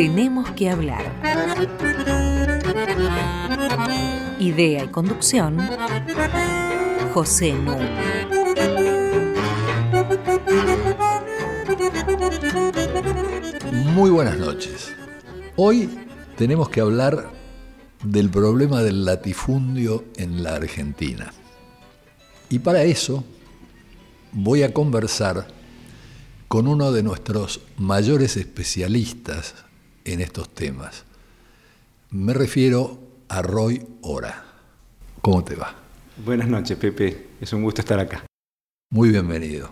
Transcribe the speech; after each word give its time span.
Tenemos 0.00 0.50
que 0.52 0.70
hablar. 0.70 1.04
Idea 4.38 4.84
y 4.84 4.88
conducción, 4.88 5.58
José 7.12 7.52
Nu. 7.52 7.76
Muy 13.92 14.08
buenas 14.08 14.38
noches. 14.38 14.90
Hoy 15.56 15.90
tenemos 16.38 16.70
que 16.70 16.80
hablar 16.80 17.30
del 18.02 18.30
problema 18.30 18.82
del 18.82 19.04
latifundio 19.04 20.06
en 20.16 20.42
la 20.42 20.54
Argentina. 20.54 21.30
Y 22.48 22.60
para 22.60 22.84
eso 22.84 23.22
voy 24.32 24.62
a 24.62 24.72
conversar 24.72 25.48
con 26.48 26.68
uno 26.68 26.90
de 26.90 27.02
nuestros 27.02 27.60
mayores 27.76 28.38
especialistas 28.38 29.66
en 30.12 30.20
estos 30.20 30.48
temas. 30.50 31.04
Me 32.10 32.34
refiero 32.34 32.98
a 33.28 33.42
Roy 33.42 33.86
Ora. 34.02 34.44
¿Cómo 35.22 35.44
te 35.44 35.54
va? 35.54 35.74
Buenas 36.24 36.48
noches, 36.48 36.76
Pepe. 36.76 37.28
Es 37.40 37.52
un 37.52 37.62
gusto 37.62 37.80
estar 37.80 38.00
acá. 38.00 38.26
Muy 38.90 39.10
bienvenido. 39.10 39.70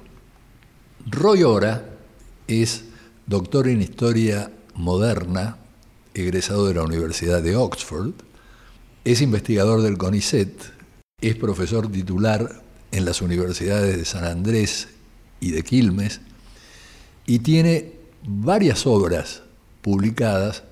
Roy 1.07 1.43
Ora 1.43 1.85
es 2.47 2.85
doctor 3.27 3.69
en 3.69 3.83
Historia 3.83 4.51
Moderna, 4.75 5.57
egresado 6.15 6.67
de 6.69 6.75
la 6.75 6.83
Universidad 6.83 7.43
de 7.43 7.57
Oxford, 7.57 8.13
es 9.05 9.21
investigador 9.21 9.83
del 9.83 9.99
CONICET, 9.99 10.53
es 11.21 11.37
profesor 11.37 11.91
titular 11.91 12.63
en 12.93 13.05
las 13.05 13.23
universidades 13.23 13.97
de 13.97 14.05
San 14.05 14.25
Andrés 14.25 14.89
y 15.41 15.51
de 15.51 15.63
Quilmes, 15.63 16.21
y 17.27 17.41
tiene 17.41 17.93
varias 18.25 18.87
obras 18.87 19.43
publicadas 19.89 20.65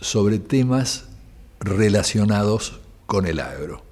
sobre 0.00 0.38
temas 0.38 1.06
relacionados 1.58 2.78
con 3.06 3.26
el 3.26 3.40
agro. 3.40 3.82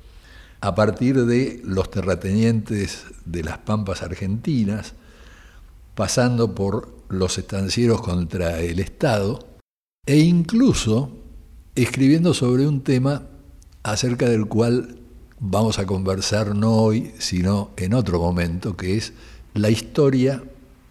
A 0.60 0.76
partir 0.76 1.24
de 1.24 1.60
los 1.64 1.90
terratenientes 1.90 3.06
de 3.24 3.42
las 3.42 3.58
Pampas 3.58 4.02
argentinas, 4.04 4.92
pasando 5.96 6.54
por 6.54 6.88
los 7.08 7.36
estancieros 7.36 8.00
contra 8.00 8.60
el 8.60 8.78
Estado, 8.78 9.40
e 10.06 10.18
incluso 10.18 11.16
escribiendo 11.74 12.32
sobre 12.32 12.68
un 12.68 12.82
tema 12.84 13.24
acerca 13.82 14.28
del 14.28 14.46
cual 14.46 15.00
vamos 15.40 15.80
a 15.80 15.86
conversar 15.86 16.54
no 16.54 16.74
hoy, 16.74 17.10
sino 17.18 17.70
en 17.76 17.92
otro 17.92 18.20
momento, 18.20 18.76
que 18.76 18.96
es 18.96 19.14
la 19.52 19.68
historia 19.68 20.44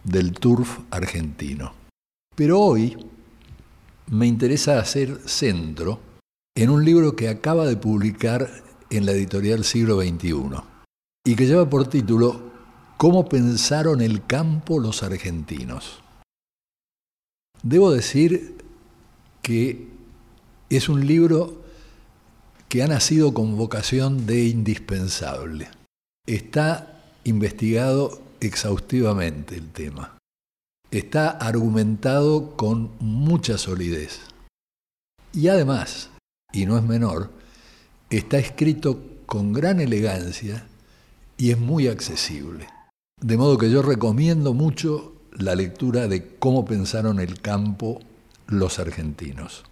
del 0.04 0.34
turf 0.34 0.80
argentino. 0.92 1.72
Pero 2.36 2.60
hoy 2.60 2.98
me 4.10 4.28
interesa 4.28 4.80
hacer 4.80 5.20
centro 5.26 6.00
en 6.56 6.70
un 6.70 6.84
libro 6.84 7.16
que 7.16 7.30
acaba 7.30 7.66
de 7.66 7.78
publicar 7.78 8.50
en 8.90 9.06
la 9.06 9.12
editorial 9.12 9.64
Siglo 9.64 10.02
XXI 10.02 10.34
y 11.26 11.36
que 11.36 11.46
lleva 11.46 11.70
por 11.70 11.88
título 11.88 12.50
¿Cómo 12.98 13.30
pensaron 13.30 14.02
el 14.02 14.26
campo 14.26 14.80
los 14.80 15.04
argentinos? 15.04 16.02
Debo 17.64 17.92
decir 17.92 18.58
que 19.42 19.88
es 20.70 20.90
un 20.90 21.08
libro 21.08 21.64
que 22.68 22.84
ha 22.84 22.88
nacido 22.88 23.34
con 23.34 23.56
vocación 23.56 24.26
de 24.26 24.48
indispensable. 24.48 25.70
Está 26.28 27.04
investigado 27.24 28.22
exhaustivamente 28.42 29.56
el 29.56 29.70
tema. 29.70 30.19
Está 30.92 31.30
argumentado 31.30 32.56
con 32.56 32.92
mucha 33.00 33.60
solidez. 33.60 34.22
Y 35.34 35.48
además, 35.48 36.10
y 36.52 36.66
no 36.66 36.78
es 36.78 36.84
menor, 36.84 37.30
está 38.10 38.40
escrito 38.40 39.00
con 39.28 39.54
gran 39.54 39.80
elegancia 39.80 40.66
y 41.38 41.52
es 41.52 41.60
muy 41.60 41.88
accesible. 41.88 42.68
De 43.22 43.38
modo 43.38 43.60
que 43.60 43.70
yo 43.70 43.84
recomiendo 43.84 44.56
mucho 44.56 45.14
la 45.32 45.54
lectura 45.54 46.08
de 46.08 46.36
cómo 46.38 46.66
pensaron 46.66 47.20
el 47.20 47.40
campo 47.40 48.00
los 48.48 48.80
argentinos. 48.80 49.66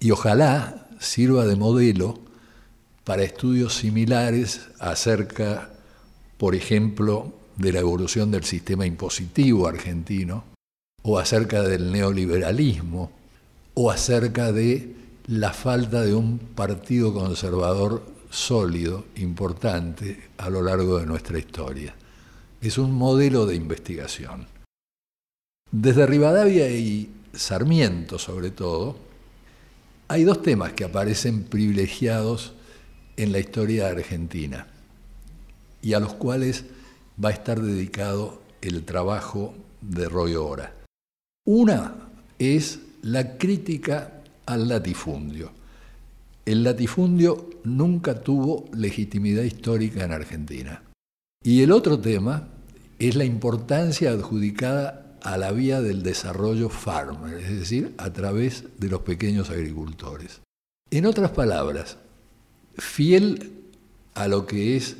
Y 0.00 0.10
ojalá 0.10 0.88
sirva 0.98 1.46
de 1.46 1.54
modelo 1.54 2.18
para 3.04 3.22
estudios 3.22 3.76
similares 3.76 4.70
acerca, 4.80 5.70
por 6.36 6.56
ejemplo, 6.56 7.37
de 7.58 7.72
la 7.72 7.80
evolución 7.80 8.30
del 8.30 8.44
sistema 8.44 8.86
impositivo 8.86 9.66
argentino, 9.66 10.44
o 11.02 11.18
acerca 11.18 11.62
del 11.62 11.92
neoliberalismo, 11.92 13.10
o 13.74 13.90
acerca 13.90 14.52
de 14.52 14.94
la 15.26 15.52
falta 15.52 16.02
de 16.02 16.14
un 16.14 16.38
partido 16.38 17.12
conservador 17.12 18.02
sólido, 18.30 19.06
importante, 19.16 20.30
a 20.38 20.50
lo 20.50 20.62
largo 20.62 20.98
de 20.98 21.06
nuestra 21.06 21.38
historia. 21.38 21.94
Es 22.60 22.78
un 22.78 22.92
modelo 22.92 23.46
de 23.46 23.56
investigación. 23.56 24.46
Desde 25.70 26.06
Rivadavia 26.06 26.70
y 26.70 27.10
Sarmiento, 27.32 28.18
sobre 28.18 28.50
todo, 28.50 28.96
hay 30.08 30.24
dos 30.24 30.42
temas 30.42 30.72
que 30.72 30.84
aparecen 30.84 31.44
privilegiados 31.44 32.52
en 33.16 33.32
la 33.32 33.38
historia 33.38 33.88
argentina 33.88 34.66
y 35.82 35.92
a 35.92 36.00
los 36.00 36.14
cuales 36.14 36.64
va 37.22 37.30
a 37.30 37.32
estar 37.32 37.60
dedicado 37.60 38.40
el 38.60 38.84
trabajo 38.84 39.54
de 39.80 40.08
Roy 40.08 40.34
Ora. 40.36 40.74
Una 41.44 41.94
es 42.38 42.80
la 43.02 43.38
crítica 43.38 44.22
al 44.46 44.68
latifundio. 44.68 45.50
El 46.44 46.64
latifundio 46.64 47.50
nunca 47.64 48.20
tuvo 48.20 48.66
legitimidad 48.72 49.42
histórica 49.42 50.04
en 50.04 50.12
Argentina. 50.12 50.82
Y 51.42 51.62
el 51.62 51.72
otro 51.72 51.98
tema 51.98 52.48
es 52.98 53.14
la 53.16 53.24
importancia 53.24 54.10
adjudicada 54.10 55.16
a 55.22 55.36
la 55.36 55.52
vía 55.52 55.80
del 55.80 56.02
desarrollo 56.02 56.68
farmer, 56.68 57.38
es 57.38 57.58
decir, 57.58 57.94
a 57.98 58.12
través 58.12 58.64
de 58.78 58.88
los 58.88 59.02
pequeños 59.02 59.50
agricultores. 59.50 60.40
En 60.90 61.06
otras 61.06 61.32
palabras, 61.32 61.98
fiel 62.76 63.52
a 64.14 64.26
lo 64.26 64.46
que 64.46 64.76
es 64.76 64.96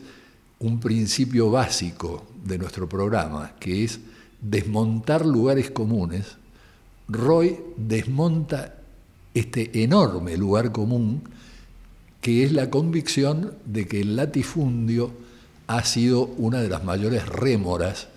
un 0.60 0.80
principio 0.80 1.50
básico 1.50 2.26
de 2.44 2.58
nuestro 2.58 2.88
programa, 2.88 3.54
que 3.60 3.84
es 3.84 4.00
desmontar 4.40 5.24
lugares 5.24 5.70
comunes, 5.70 6.36
Roy 7.08 7.58
desmonta 7.76 8.74
este 9.34 9.82
enorme 9.82 10.36
lugar 10.36 10.72
común 10.72 11.22
que 12.20 12.44
es 12.44 12.52
la 12.52 12.70
convicción 12.70 13.54
de 13.64 13.86
que 13.86 14.00
el 14.00 14.16
latifundio 14.16 15.12
ha 15.66 15.84
sido 15.84 16.26
una 16.36 16.60
de 16.60 16.68
las 16.68 16.84
mayores 16.84 17.26
rémoras 17.26 18.08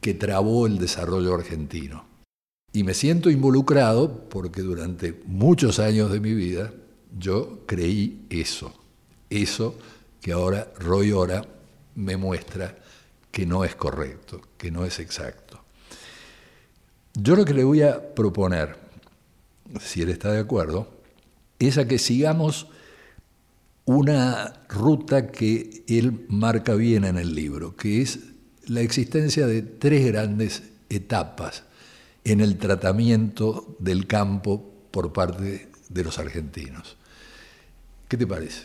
que 0.00 0.14
trabó 0.14 0.66
el 0.66 0.78
desarrollo 0.78 1.34
argentino. 1.34 2.04
Y 2.72 2.82
me 2.82 2.94
siento 2.94 3.30
involucrado 3.30 4.28
porque 4.28 4.62
durante 4.62 5.20
muchos 5.26 5.78
años 5.78 6.10
de 6.10 6.20
mi 6.20 6.34
vida 6.34 6.72
yo 7.18 7.60
creí 7.66 8.26
eso, 8.28 8.74
eso 9.30 9.74
que 10.20 10.32
ahora 10.32 10.72
Roy 10.78 11.12
Ora 11.12 11.46
me 11.98 12.16
muestra 12.16 12.78
que 13.32 13.44
no 13.44 13.64
es 13.64 13.74
correcto, 13.74 14.40
que 14.56 14.70
no 14.70 14.84
es 14.84 15.00
exacto. 15.00 15.60
Yo 17.14 17.34
lo 17.34 17.44
que 17.44 17.54
le 17.54 17.64
voy 17.64 17.82
a 17.82 18.14
proponer, 18.14 18.76
si 19.80 20.02
él 20.02 20.08
está 20.08 20.30
de 20.30 20.38
acuerdo, 20.38 20.88
es 21.58 21.76
a 21.76 21.88
que 21.88 21.98
sigamos 21.98 22.68
una 23.84 24.52
ruta 24.68 25.32
que 25.32 25.82
él 25.88 26.24
marca 26.28 26.74
bien 26.74 27.04
en 27.04 27.18
el 27.18 27.34
libro, 27.34 27.74
que 27.74 28.00
es 28.00 28.20
la 28.66 28.80
existencia 28.80 29.46
de 29.46 29.62
tres 29.62 30.06
grandes 30.06 30.62
etapas 30.88 31.64
en 32.22 32.40
el 32.40 32.58
tratamiento 32.58 33.76
del 33.80 34.06
campo 34.06 34.72
por 34.92 35.12
parte 35.12 35.68
de 35.88 36.04
los 36.04 36.18
argentinos. 36.18 36.96
¿Qué 38.06 38.16
te 38.16 38.26
parece? 38.26 38.62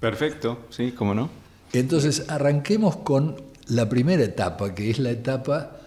Perfecto, 0.00 0.66
sí, 0.70 0.92
cómo 0.92 1.14
no. 1.14 1.43
Entonces, 1.80 2.26
arranquemos 2.28 2.96
con 2.96 3.36
la 3.68 3.88
primera 3.88 4.22
etapa, 4.22 4.74
que 4.74 4.90
es 4.90 4.98
la 4.98 5.10
etapa 5.10 5.78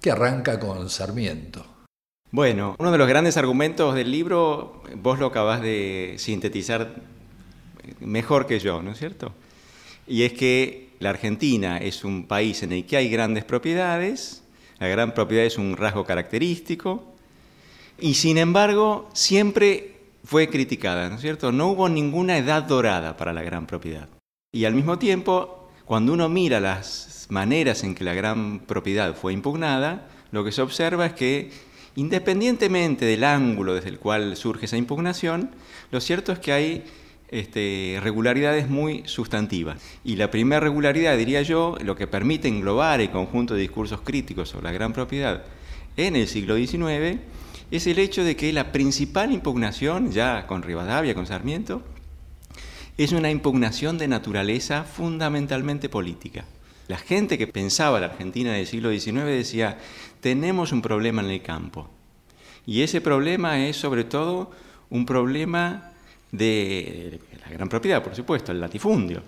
que 0.00 0.10
arranca 0.10 0.58
con 0.58 0.88
Sarmiento. 0.90 1.64
Bueno, 2.30 2.76
uno 2.78 2.92
de 2.92 2.98
los 2.98 3.08
grandes 3.08 3.36
argumentos 3.36 3.94
del 3.94 4.10
libro, 4.10 4.82
vos 4.96 5.18
lo 5.18 5.26
acabas 5.26 5.62
de 5.62 6.14
sintetizar 6.18 6.94
mejor 8.00 8.46
que 8.46 8.60
yo, 8.60 8.82
¿no 8.82 8.92
es 8.92 8.98
cierto? 8.98 9.32
Y 10.06 10.22
es 10.22 10.32
que 10.32 10.90
la 11.00 11.10
Argentina 11.10 11.78
es 11.78 12.04
un 12.04 12.26
país 12.26 12.62
en 12.62 12.72
el 12.72 12.86
que 12.86 12.96
hay 12.96 13.08
grandes 13.08 13.44
propiedades, 13.44 14.42
la 14.78 14.88
gran 14.88 15.12
propiedad 15.12 15.44
es 15.44 15.58
un 15.58 15.76
rasgo 15.76 16.04
característico, 16.04 17.04
y 17.98 18.14
sin 18.14 18.38
embargo 18.38 19.08
siempre 19.12 19.96
fue 20.24 20.48
criticada, 20.48 21.08
¿no 21.08 21.16
es 21.16 21.20
cierto? 21.20 21.52
No 21.52 21.68
hubo 21.68 21.88
ninguna 21.88 22.38
edad 22.38 22.62
dorada 22.62 23.16
para 23.16 23.32
la 23.32 23.42
gran 23.42 23.66
propiedad. 23.66 24.08
Y 24.52 24.64
al 24.64 24.74
mismo 24.74 24.98
tiempo, 24.98 25.68
cuando 25.84 26.12
uno 26.12 26.28
mira 26.28 26.60
las 26.60 27.26
maneras 27.30 27.84
en 27.84 27.94
que 27.94 28.04
la 28.04 28.14
gran 28.14 28.60
propiedad 28.60 29.14
fue 29.14 29.32
impugnada, 29.32 30.08
lo 30.32 30.44
que 30.44 30.52
se 30.52 30.62
observa 30.62 31.06
es 31.06 31.12
que 31.12 31.50
Independientemente 31.96 33.04
del 33.04 33.24
ángulo 33.24 33.74
desde 33.74 33.88
el 33.88 33.98
cual 33.98 34.36
surge 34.36 34.66
esa 34.66 34.76
impugnación, 34.76 35.50
lo 35.90 36.00
cierto 36.00 36.32
es 36.32 36.38
que 36.38 36.52
hay 36.52 36.84
este, 37.28 37.98
regularidades 38.00 38.68
muy 38.68 39.02
sustantivas. 39.06 39.80
Y 40.04 40.16
la 40.16 40.30
primera 40.30 40.60
regularidad, 40.60 41.16
diría 41.18 41.42
yo, 41.42 41.76
lo 41.82 41.96
que 41.96 42.06
permite 42.06 42.48
englobar 42.48 43.00
el 43.00 43.10
conjunto 43.10 43.54
de 43.54 43.62
discursos 43.62 44.02
críticos 44.02 44.50
sobre 44.50 44.64
la 44.64 44.72
gran 44.72 44.92
propiedad 44.92 45.42
en 45.96 46.14
el 46.14 46.28
siglo 46.28 46.56
XIX, 46.56 47.20
es 47.72 47.86
el 47.86 47.98
hecho 47.98 48.24
de 48.24 48.36
que 48.36 48.52
la 48.52 48.72
principal 48.72 49.32
impugnación, 49.32 50.12
ya 50.12 50.46
con 50.46 50.62
Rivadavia, 50.62 51.14
con 51.14 51.26
Sarmiento, 51.26 51.82
es 53.04 53.12
una 53.12 53.30
impugnación 53.30 53.96
de 53.96 54.08
naturaleza 54.08 54.84
fundamentalmente 54.84 55.88
política. 55.88 56.44
La 56.86 56.98
gente 56.98 57.38
que 57.38 57.46
pensaba 57.46 57.98
la 57.98 58.06
Argentina 58.06 58.52
del 58.52 58.66
siglo 58.66 58.90
XIX 58.90 59.24
decía, 59.24 59.78
tenemos 60.20 60.70
un 60.70 60.82
problema 60.82 61.22
en 61.22 61.30
el 61.30 61.40
campo. 61.40 61.88
Y 62.66 62.82
ese 62.82 63.00
problema 63.00 63.66
es 63.66 63.76
sobre 63.76 64.04
todo 64.04 64.50
un 64.90 65.06
problema 65.06 65.92
de 66.30 67.20
la 67.42 67.50
gran 67.50 67.70
propiedad, 67.70 68.02
por 68.02 68.14
supuesto, 68.14 68.52
el 68.52 68.60
latifundio. 68.60 69.22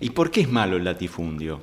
¿Y 0.00 0.10
por 0.10 0.32
qué 0.32 0.40
es 0.40 0.50
malo 0.50 0.76
el 0.76 0.82
latifundio? 0.82 1.62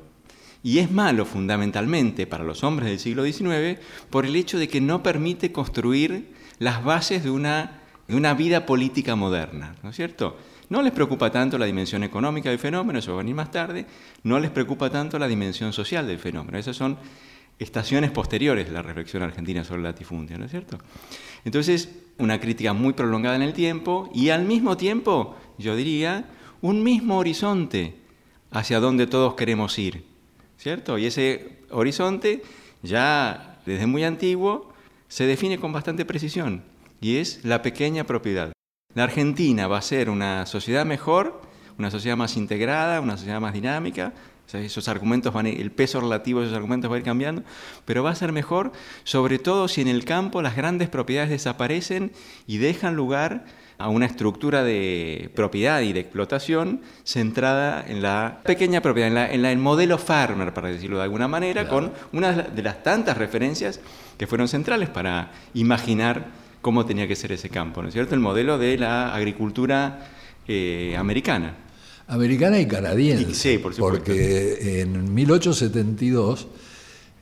Y 0.64 0.80
es 0.80 0.90
malo 0.90 1.26
fundamentalmente 1.26 2.28
para 2.28 2.46
los 2.46 2.64
hombres 2.64 2.88
del 2.88 3.00
siglo 3.00 3.26
XIX 3.26 3.78
por 4.10 4.26
el 4.26 4.38
hecho 4.38 4.58
de 4.58 4.70
que 4.70 4.80
no 4.80 5.04
permite 5.04 5.52
construir 5.52 6.34
las 6.60 6.82
bases 6.82 7.26
de 7.26 7.30
una, 7.30 7.82
de 8.08 8.16
una 8.16 8.36
vida 8.36 8.66
política 8.66 9.18
moderna, 9.18 9.76
¿no 9.84 9.90
es 9.90 9.98
cierto? 9.98 10.38
No 10.72 10.82
les 10.82 10.94
preocupa 10.94 11.30
tanto 11.30 11.58
la 11.58 11.66
dimensión 11.66 12.02
económica 12.06 12.50
del 12.50 12.58
fenómeno, 12.58 13.00
eso 13.00 13.12
va 13.12 13.18
a 13.18 13.24
venir 13.24 13.36
más 13.36 13.52
tarde, 13.52 13.86
no 14.24 14.40
les 14.40 14.52
preocupa 14.52 14.90
tanto 14.90 15.20
la 15.20 15.28
dimensión 15.28 15.74
social 15.74 16.08
del 16.08 16.18
fenómeno. 16.18 16.58
Esas 16.58 16.78
son 16.78 16.98
estaciones 17.60 18.10
posteriores 18.12 18.68
de 18.68 18.72
la 18.72 18.82
reflexión 18.82 19.22
argentina 19.22 19.66
sobre 19.66 19.80
el 19.80 19.84
latifundio, 19.84 20.38
¿no 20.38 20.46
es 20.46 20.52
cierto? 20.52 20.78
Entonces, 21.44 21.90
una 22.20 22.40
crítica 22.40 22.72
muy 22.72 22.94
prolongada 22.94 23.36
en 23.36 23.42
el 23.42 23.52
tiempo 23.52 24.10
y 24.16 24.30
al 24.30 24.46
mismo 24.46 24.78
tiempo, 24.78 25.36
yo 25.58 25.76
diría, 25.76 26.24
un 26.62 26.84
mismo 26.84 27.18
horizonte 27.18 27.96
hacia 28.50 28.80
donde 28.80 29.08
todos 29.08 29.34
queremos 29.34 29.78
ir, 29.78 30.06
¿cierto? 30.58 30.98
Y 30.98 31.06
ese 31.08 31.58
horizonte 31.70 32.44
ya 32.82 33.60
desde 33.66 33.88
muy 33.88 34.06
antiguo 34.06 34.72
se 35.10 35.26
define 35.26 35.60
con 35.60 35.74
bastante 35.74 36.06
precisión 36.06 36.64
y 37.02 37.18
es 37.18 37.44
la 37.44 37.62
pequeña 37.62 38.06
propiedad. 38.06 38.54
La 38.94 39.04
Argentina 39.06 39.68
va 39.68 39.78
a 39.78 39.82
ser 39.82 40.10
una 40.10 40.46
sociedad 40.46 40.86
mejor, 40.86 41.42
una 41.78 41.90
sociedad 41.90 42.18
más 42.18 42.36
integrada, 42.36 43.00
una 43.00 43.18
sociedad 43.18 43.40
más 43.40 43.54
dinámica, 43.54 44.14
esos 44.54 44.88
argumentos 44.88 45.34
van 45.34 45.48
el 45.48 45.72
peso 45.72 46.02
relativo 46.02 46.40
de 46.40 46.48
esos 46.48 46.58
argumentos 46.58 46.92
va 46.92 46.96
a 46.96 47.00
ir 47.00 47.06
cambiando, 47.06 47.44
pero 47.86 48.04
va 48.04 48.12
a 48.12 48.16
ser 48.16 48.32
mejor, 48.32 48.72
sobre 49.04 49.40
todo 49.40 49.68
si 49.68 49.82
en 49.82 49.88
el 49.88 50.04
campo 50.04 50.42
las 50.42 50.56
grandes 50.56 50.90
propiedades 50.90 51.30
desaparecen 51.30 52.12
y 52.48 52.58
dejan 52.58 52.96
lugar 52.96 53.46
a 53.78 53.90
una 53.90 54.06
estructura 54.06 54.64
de 54.64 55.32
propiedad 55.36 55.82
y 55.82 55.94
de 55.94 56.02
explotación 56.02 56.82
centrada 57.04 57.84
en 57.88 58.02
la 58.02 58.42
pequeña 58.44 58.82
propiedad, 58.82 59.32
en, 59.32 59.46
el 59.46 59.58
modelo 59.58 59.98
farmer, 59.98 60.54
para 60.54 60.70
decirlo 60.70 60.98
de 60.98 61.04
alguna 61.04 61.28
manera, 61.28 61.68
con 61.68 61.92
una 62.12 62.34
de 62.34 62.62
las 62.62 62.84
tantas 62.84 63.18
referencias 63.18 63.80
que 64.18 64.28
fueron 64.28 64.48
centrales 64.48 64.90
para 64.90 65.32
imaginar 65.54 66.41
cómo 66.62 66.86
tenía 66.86 67.08
que 67.08 67.16
ser 67.16 67.32
ese 67.32 67.50
campo, 67.50 67.82
¿no 67.82 67.88
es 67.88 67.94
cierto? 67.94 68.16
El 68.16 68.22
modelo 68.22 68.58
de 68.58 68.78
la 68.78 69.14
agricultura 69.14 70.12
eh, 70.48 70.96
americana. 70.98 71.56
Americana 72.08 72.60
y 72.60 72.68
canadiense. 72.68 73.34
Sí, 73.34 73.58
por 73.58 73.74
supuesto. 73.74 74.00
Porque 74.00 74.82
en 74.82 75.14
1872, 75.14 76.48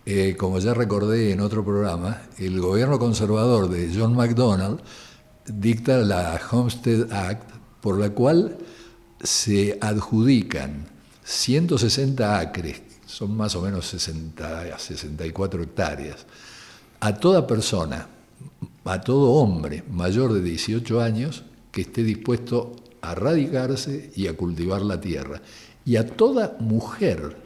eh, 0.05 0.35
como 0.37 0.59
ya 0.59 0.73
recordé 0.73 1.31
en 1.31 1.41
otro 1.41 1.63
programa, 1.63 2.23
el 2.37 2.59
gobierno 2.59 2.97
conservador 2.97 3.69
de 3.69 3.91
John 3.95 4.15
MacDonald 4.15 4.79
dicta 5.45 5.97
la 5.97 6.39
Homestead 6.51 7.11
Act, 7.11 7.49
por 7.81 7.99
la 7.99 8.09
cual 8.09 8.57
se 9.21 9.77
adjudican 9.81 10.87
160 11.23 12.39
acres, 12.39 12.81
son 13.05 13.35
más 13.35 13.55
o 13.55 13.61
menos 13.61 13.85
60, 13.87 14.77
64 14.77 15.63
hectáreas, 15.63 16.25
a 16.99 17.13
toda 17.13 17.45
persona, 17.45 18.07
a 18.85 19.01
todo 19.01 19.33
hombre 19.33 19.83
mayor 19.89 20.33
de 20.33 20.41
18 20.41 21.01
años 21.01 21.43
que 21.71 21.81
esté 21.81 22.03
dispuesto 22.03 22.75
a 23.01 23.15
radicarse 23.15 24.11
y 24.15 24.27
a 24.27 24.35
cultivar 24.35 24.81
la 24.81 24.99
tierra. 24.99 25.41
Y 25.85 25.95
a 25.95 26.07
toda 26.07 26.57
mujer 26.59 27.37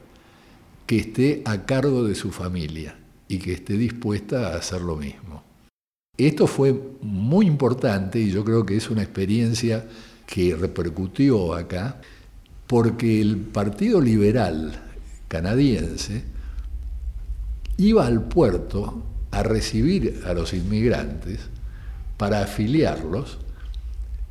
que 0.87 0.97
esté 0.97 1.41
a 1.45 1.65
cargo 1.65 2.03
de 2.03 2.15
su 2.15 2.31
familia 2.31 2.97
y 3.27 3.39
que 3.39 3.53
esté 3.53 3.73
dispuesta 3.77 4.47
a 4.47 4.57
hacer 4.57 4.81
lo 4.81 4.95
mismo. 4.95 5.43
Esto 6.17 6.45
fue 6.45 6.79
muy 7.01 7.47
importante 7.47 8.19
y 8.19 8.31
yo 8.31 8.43
creo 8.43 8.65
que 8.65 8.77
es 8.77 8.89
una 8.89 9.01
experiencia 9.01 9.87
que 10.25 10.55
repercutió 10.55 11.53
acá 11.53 11.99
porque 12.67 13.19
el 13.21 13.37
Partido 13.37 13.99
Liberal 13.99 14.79
canadiense 15.27 16.23
iba 17.77 18.05
al 18.05 18.27
puerto 18.27 19.03
a 19.33 19.43
recibir 19.43 20.21
a 20.25 20.33
los 20.33 20.53
inmigrantes 20.53 21.39
para 22.17 22.41
afiliarlos, 22.41 23.39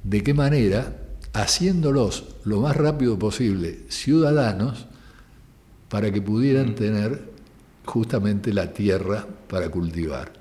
¿de 0.02 0.22
qué 0.22 0.32
manera? 0.32 0.96
haciéndolos 1.32 2.25
lo 2.44 2.60
más 2.60 2.76
rápido 2.76 3.19
posible 3.19 3.81
ciudadanos 3.88 4.87
para 5.88 6.10
que 6.10 6.22
pudieran 6.22 6.70
mm. 6.70 6.75
tener 6.75 7.32
justamente 7.84 8.52
la 8.52 8.72
tierra 8.72 9.26
para 9.49 9.69
cultivar. 9.69 10.32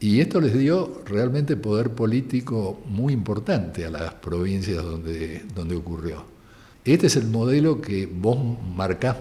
Y 0.00 0.20
esto 0.20 0.40
les 0.40 0.58
dio 0.58 1.02
realmente 1.06 1.56
poder 1.56 1.90
político 1.90 2.82
muy 2.86 3.12
importante 3.12 3.86
a 3.86 3.90
las 3.90 4.14
provincias 4.14 4.82
donde, 4.82 5.44
donde 5.54 5.76
ocurrió. 5.76 6.24
Este 6.84 7.06
es 7.06 7.16
el 7.16 7.28
modelo 7.28 7.80
que 7.80 8.06
vos 8.06 8.38
marcás 8.74 9.16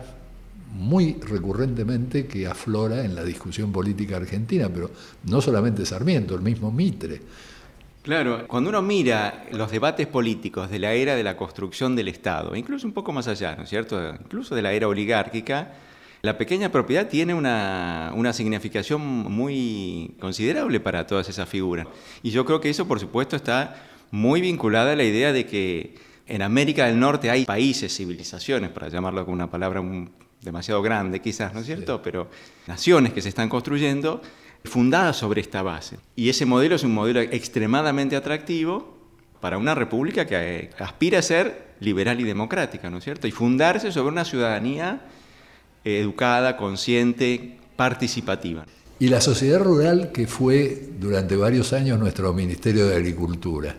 muy 0.73 1.13
recurrentemente 1.21 2.25
que 2.25 2.47
aflora 2.47 3.05
en 3.05 3.15
la 3.15 3.23
discusión 3.23 3.71
política 3.71 4.17
argentina, 4.17 4.69
pero 4.73 4.89
no 5.25 5.39
solamente 5.39 5.85
Sarmiento, 5.85 6.35
el 6.35 6.41
mismo 6.41 6.71
Mitre. 6.71 7.21
Claro, 8.01 8.47
cuando 8.47 8.69
uno 8.69 8.81
mira 8.81 9.45
los 9.51 9.71
debates 9.71 10.07
políticos 10.07 10.69
de 10.69 10.79
la 10.79 10.93
era 10.93 11.15
de 11.15 11.23
la 11.23 11.37
construcción 11.37 11.95
del 11.95 12.09
Estado, 12.09 12.55
incluso 12.55 12.85
un 12.85 12.93
poco 12.93 13.13
más 13.13 13.27
allá, 13.27 13.55
¿no 13.55 13.63
es 13.63 13.69
cierto? 13.69 13.97
Incluso 14.09 14.55
de 14.55 14.61
la 14.61 14.73
era 14.73 14.87
oligárquica, 14.87 15.73
la 16.21 16.37
pequeña 16.37 16.69
propiedad 16.69 17.07
tiene 17.07 17.33
una, 17.33 18.11
una, 18.15 18.33
significación 18.33 19.01
muy 19.01 20.15
considerable 20.19 20.79
para 20.79 21.05
todas 21.05 21.29
esas 21.29 21.47
figuras. 21.47 21.87
Y 22.23 22.31
yo 22.31 22.45
creo 22.45 22.59
que 22.59 22.69
eso, 22.69 22.87
por 22.87 22.99
supuesto, 22.99 23.35
está 23.35 23.75
muy 24.09 24.41
vinculada 24.41 24.93
a 24.93 24.95
la 24.95 25.03
idea 25.03 25.31
de 25.31 25.45
que 25.45 25.95
en 26.27 26.41
América 26.41 26.87
del 26.87 26.99
Norte 26.99 27.29
hay 27.29 27.45
países, 27.45 27.95
civilizaciones, 27.95 28.69
para 28.69 28.87
llamarlo 28.89 29.25
con 29.25 29.33
una 29.33 29.49
palabra 29.51 29.81
demasiado 30.43 30.81
grande 30.81 31.19
quizás, 31.19 31.53
¿no 31.53 31.61
es 31.61 31.65
cierto? 31.65 32.01
Pero 32.01 32.29
naciones 32.67 33.13
que 33.13 33.21
se 33.21 33.29
están 33.29 33.49
construyendo 33.49 34.21
fundada 34.65 35.13
sobre 35.13 35.41
esta 35.41 35.61
base. 35.61 35.97
Y 36.15 36.29
ese 36.29 36.45
modelo 36.45 36.75
es 36.75 36.83
un 36.83 36.93
modelo 36.93 37.19
extremadamente 37.21 38.15
atractivo 38.15 38.97
para 39.39 39.57
una 39.57 39.75
república 39.75 40.25
que 40.25 40.69
aspira 40.79 41.19
a 41.19 41.21
ser 41.21 41.73
liberal 41.79 42.19
y 42.21 42.23
democrática, 42.23 42.89
¿no 42.89 42.99
es 42.99 43.03
cierto? 43.03 43.27
Y 43.27 43.31
fundarse 43.31 43.91
sobre 43.91 44.09
una 44.09 44.23
ciudadanía 44.23 45.01
educada, 45.83 46.55
consciente, 46.55 47.57
participativa. 47.75 48.65
Y 48.99 49.09
la 49.09 49.19
sociedad 49.19 49.59
rural 49.59 50.11
que 50.13 50.27
fue 50.27 50.89
durante 50.97 51.35
varios 51.35 51.73
años 51.73 51.99
nuestro 51.99 52.33
Ministerio 52.33 52.87
de 52.87 52.95
Agricultura 52.95 53.75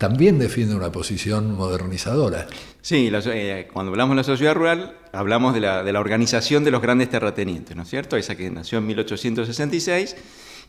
también 0.00 0.38
defiende 0.38 0.74
una 0.74 0.90
posición 0.90 1.54
modernizadora. 1.54 2.46
Sí, 2.80 3.12
eh, 3.12 3.68
cuando 3.70 3.92
hablamos 3.92 4.16
de 4.16 4.16
la 4.16 4.24
sociedad 4.24 4.54
rural, 4.54 4.96
hablamos 5.12 5.52
de 5.52 5.60
la, 5.60 5.84
de 5.84 5.92
la, 5.92 6.00
organización 6.00 6.64
de 6.64 6.70
los 6.70 6.80
grandes 6.80 7.10
terratenientes, 7.10 7.76
¿no 7.76 7.82
es 7.82 7.90
cierto? 7.90 8.16
Esa 8.16 8.34
que 8.34 8.48
nació 8.50 8.78
en 8.78 8.86
1866 8.86 10.16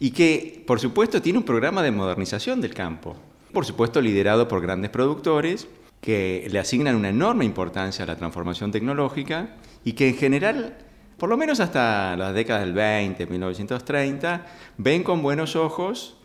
y 0.01 0.11
que, 0.11 0.61
por 0.67 0.81
supuesto, 0.81 1.21
tiene 1.21 1.39
un 1.39 1.45
programa 1.45 1.81
de 1.81 1.91
modernización 1.91 2.59
del 2.59 2.73
campo. 2.73 3.15
Por 3.53 3.65
supuesto, 3.65 4.01
liderado 4.01 4.49
por 4.49 4.61
grandes 4.61 4.91
productores 4.91 5.69
que 6.01 6.45
le 6.51 6.59
asignan 6.59 6.97
una 6.97 7.07
enorme 7.07 7.45
importancia 7.45 8.03
a 8.03 8.07
la 8.07 8.17
transformación 8.17 8.73
tecnológica 8.73 9.55
y 9.85 9.93
que 9.93 10.09
en 10.09 10.17
general 10.17 10.77
por 11.15 11.29
lo 11.29 11.37
menos 11.37 11.61
hasta 11.61 12.17
las 12.17 12.33
décadas 12.33 12.63
del 12.63 12.73
20, 12.73 13.27
1930, 13.27 14.45
ven 14.77 15.03
con 15.03 15.21
buenos 15.21 15.55
ojos 15.55 16.17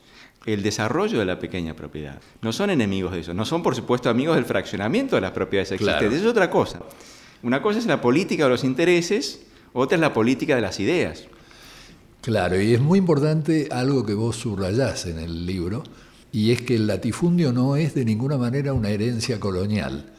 el 0.46 0.62
desarrollo 0.62 1.18
de 1.18 1.24
la 1.24 1.38
pequeña 1.38 1.74
propiedad. 1.74 2.20
No 2.40 2.52
son 2.52 2.70
enemigos 2.70 3.12
de 3.12 3.20
eso, 3.20 3.34
no 3.34 3.44
son 3.44 3.62
por 3.62 3.74
supuesto 3.74 4.08
amigos 4.08 4.36
del 4.36 4.44
fraccionamiento 4.44 5.16
de 5.16 5.22
las 5.22 5.32
propiedades 5.32 5.72
existentes, 5.72 6.20
es 6.20 6.26
otra 6.26 6.48
cosa. 6.48 6.80
Una 7.42 7.60
cosa 7.60 7.80
es 7.80 7.86
la 7.86 8.00
política 8.00 8.44
de 8.44 8.50
los 8.50 8.64
intereses, 8.64 9.42
otra 9.72 9.96
es 9.96 10.00
la 10.00 10.12
política 10.12 10.54
de 10.54 10.62
las 10.62 10.80
ideas. 10.80 11.24
Claro, 12.22 12.60
y 12.60 12.74
es 12.74 12.80
muy 12.80 12.98
importante 12.98 13.68
algo 13.70 14.06
que 14.06 14.14
vos 14.14 14.36
subrayás 14.36 15.06
en 15.06 15.18
el 15.18 15.46
libro, 15.46 15.82
y 16.32 16.52
es 16.52 16.62
que 16.62 16.76
el 16.76 16.86
latifundio 16.86 17.52
no 17.52 17.76
es 17.76 17.94
de 17.94 18.04
ninguna 18.04 18.36
manera 18.36 18.72
una 18.72 18.90
herencia 18.90 19.40
colonial. 19.40 20.12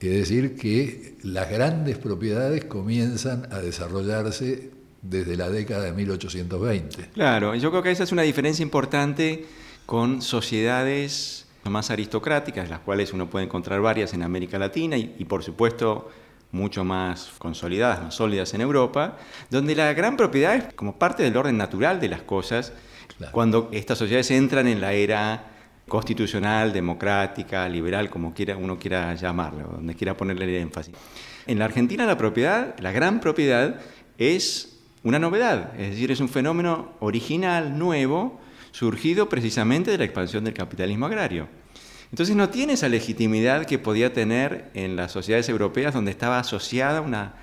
Es 0.00 0.10
decir, 0.10 0.56
que 0.56 1.16
las 1.22 1.50
grandes 1.50 1.98
propiedades 1.98 2.64
comienzan 2.64 3.48
a 3.52 3.58
desarrollarse 3.58 4.70
desde 5.02 5.36
la 5.36 5.50
década 5.50 5.84
de 5.84 5.92
1820. 5.92 7.10
Claro, 7.14 7.54
yo 7.54 7.70
creo 7.70 7.82
que 7.82 7.90
esa 7.90 8.04
es 8.04 8.12
una 8.12 8.22
diferencia 8.22 8.62
importante 8.62 9.46
con 9.88 10.20
sociedades 10.20 11.46
más 11.64 11.90
aristocráticas, 11.90 12.68
las 12.68 12.80
cuales 12.80 13.14
uno 13.14 13.30
puede 13.30 13.46
encontrar 13.46 13.80
varias 13.80 14.12
en 14.12 14.22
América 14.22 14.58
Latina 14.58 14.98
y, 14.98 15.14
y 15.18 15.24
por 15.24 15.42
supuesto 15.42 16.10
mucho 16.52 16.84
más 16.84 17.30
consolidadas, 17.38 18.02
más 18.02 18.14
sólidas 18.14 18.52
en 18.52 18.60
Europa, 18.60 19.16
donde 19.48 19.74
la 19.74 19.94
gran 19.94 20.18
propiedad 20.18 20.56
es 20.56 20.74
como 20.74 20.98
parte 20.98 21.22
del 21.22 21.34
orden 21.34 21.56
natural 21.56 22.00
de 22.00 22.08
las 22.10 22.20
cosas, 22.20 22.74
Claro. 23.16 23.32
cuando 23.32 23.70
estas 23.72 23.96
sociedades 23.96 24.30
entran 24.30 24.66
en 24.68 24.82
la 24.82 24.92
era 24.92 25.44
constitucional, 25.88 26.74
democrática, 26.74 27.66
liberal, 27.66 28.10
como 28.10 28.34
quiera, 28.34 28.58
uno 28.58 28.78
quiera 28.78 29.14
llamarlo, 29.14 29.70
donde 29.72 29.94
quiera 29.94 30.14
ponerle 30.14 30.44
el 30.44 30.62
énfasis. 30.64 30.94
En 31.46 31.58
la 31.58 31.64
Argentina 31.64 32.04
la 32.04 32.18
propiedad, 32.18 32.78
la 32.78 32.92
gran 32.92 33.20
propiedad, 33.20 33.80
es 34.18 34.80
una 35.02 35.18
novedad, 35.18 35.72
es 35.80 35.92
decir, 35.92 36.10
es 36.10 36.20
un 36.20 36.28
fenómeno 36.28 36.92
original, 37.00 37.78
nuevo, 37.78 38.38
surgido 38.78 39.28
precisamente 39.28 39.90
de 39.90 39.98
la 39.98 40.04
expansión 40.04 40.44
del 40.44 40.54
capitalismo 40.54 41.06
agrario. 41.06 41.48
Entonces 42.12 42.36
no 42.36 42.48
tiene 42.48 42.74
esa 42.74 42.88
legitimidad 42.88 43.66
que 43.66 43.78
podía 43.80 44.12
tener 44.12 44.70
en 44.74 44.94
las 44.94 45.10
sociedades 45.10 45.48
europeas 45.48 45.92
donde 45.94 46.12
estaba 46.12 46.38
asociada 46.38 46.98
a 46.98 47.00
una, 47.00 47.34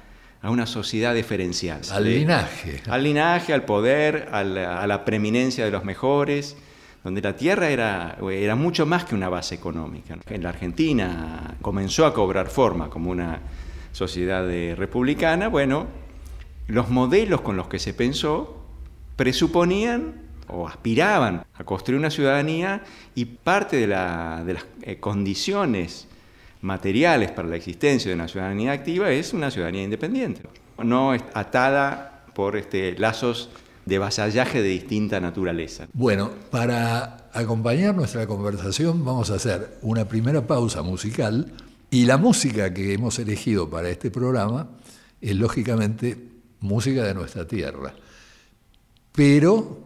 a 0.42 0.50
una 0.50 0.66
sociedad 0.66 1.14
diferencial. 1.14 1.82
Al 1.92 2.06
De- 2.06 2.20
linaje. 2.20 2.82
Al 2.88 3.04
linaje, 3.04 3.54
al 3.54 3.66
poder, 3.66 4.30
a 4.32 4.46
la, 4.46 4.82
a 4.82 4.88
la 4.88 5.04
preeminencia 5.04 5.66
de 5.66 5.72
los 5.72 5.84
mejores, 5.84 6.56
donde 7.04 7.22
la 7.22 7.36
tierra 7.36 7.70
era, 7.70 8.18
era 8.32 8.56
mucho 8.56 8.86
más 8.86 9.04
que 9.04 9.14
una 9.14 9.28
base 9.28 9.56
económica. 9.56 10.18
En 10.30 10.42
la 10.42 10.50
Argentina 10.50 11.56
comenzó 11.62 12.06
a 12.06 12.14
cobrar 12.14 12.48
forma 12.48 12.90
como 12.90 13.12
una 13.12 13.42
sociedad 13.92 14.50
eh, 14.50 14.74
republicana, 14.74 15.50
bueno, 15.50 15.88
los 16.68 16.90
modelos 16.90 17.42
con 17.42 17.58
los 17.58 17.68
que 17.68 17.78
se 17.78 17.94
pensó 17.94 18.66
presuponían 19.18 20.25
o 20.48 20.68
aspiraban 20.68 21.46
a 21.54 21.64
construir 21.64 22.00
una 22.00 22.10
ciudadanía 22.10 22.84
y 23.16 23.26
parte 23.26 23.78
de, 23.78 23.88
la- 23.88 24.44
de 24.46 24.54
las 24.54 24.66
eh, 24.84 25.00
condiciones 25.00 26.08
materiales 26.62 27.32
para 27.32 27.48
la 27.48 27.56
existencia 27.56 28.10
de 28.10 28.16
una 28.16 28.28
ciudadanía 28.28 28.72
activa 28.72 29.12
es 29.12 29.34
una 29.34 29.52
ciudadanía 29.52 29.84
independiente, 29.84 30.42
no 30.84 31.12
atada 31.12 32.26
por 32.34 32.58
este, 32.58 32.98
lazos 32.98 33.50
de 33.86 34.00
vasallaje 34.00 34.62
de 34.64 34.70
distinta 34.70 35.20
naturaleza. 35.20 35.88
Bueno, 35.94 36.32
para 36.50 37.30
acompañar 37.34 37.94
nuestra 37.94 38.26
conversación 38.26 39.06
vamos 39.06 39.30
a 39.30 39.36
hacer 39.36 39.78
una 39.84 40.06
primera 40.06 40.46
pausa 40.48 40.82
musical 40.82 41.52
y 41.92 42.06
la 42.06 42.18
música 42.18 42.74
que 42.74 42.94
hemos 42.94 43.20
elegido 43.20 43.70
para 43.70 43.90
este 43.90 44.10
programa 44.10 44.68
es 45.22 45.36
lógicamente 45.36 46.18
música 46.62 47.04
de 47.04 47.14
nuestra 47.14 47.46
tierra, 47.46 47.94
pero 49.12 49.85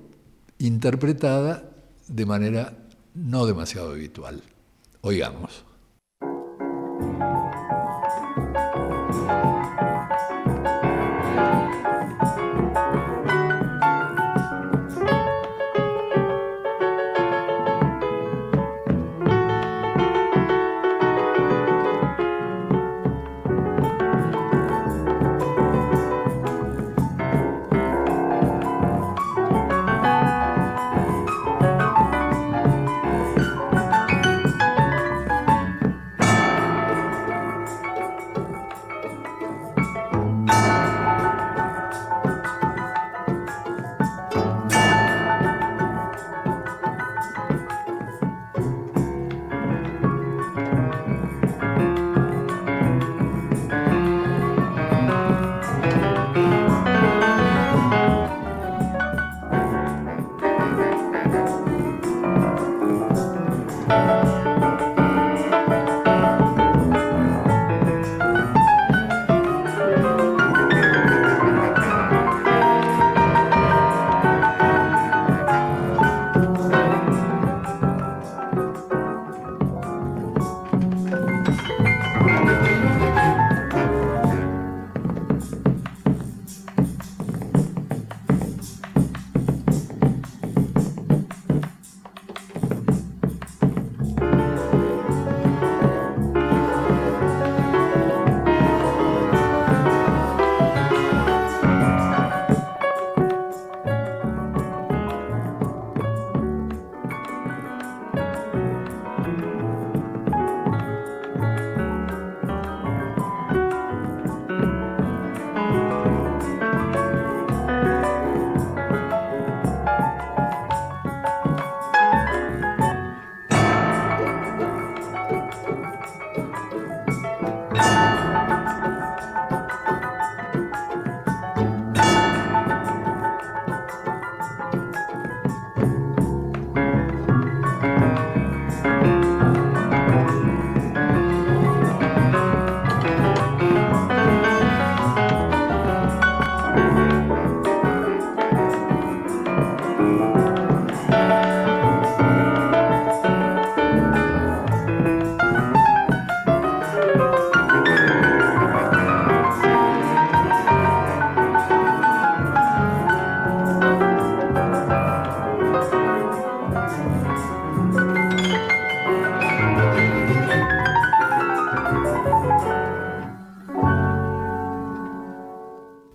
interpretada 0.59 1.63
de 2.07 2.25
manera 2.25 2.73
no 3.15 3.45
demasiado 3.45 3.91
habitual. 3.91 4.43
Oigamos. 5.01 5.65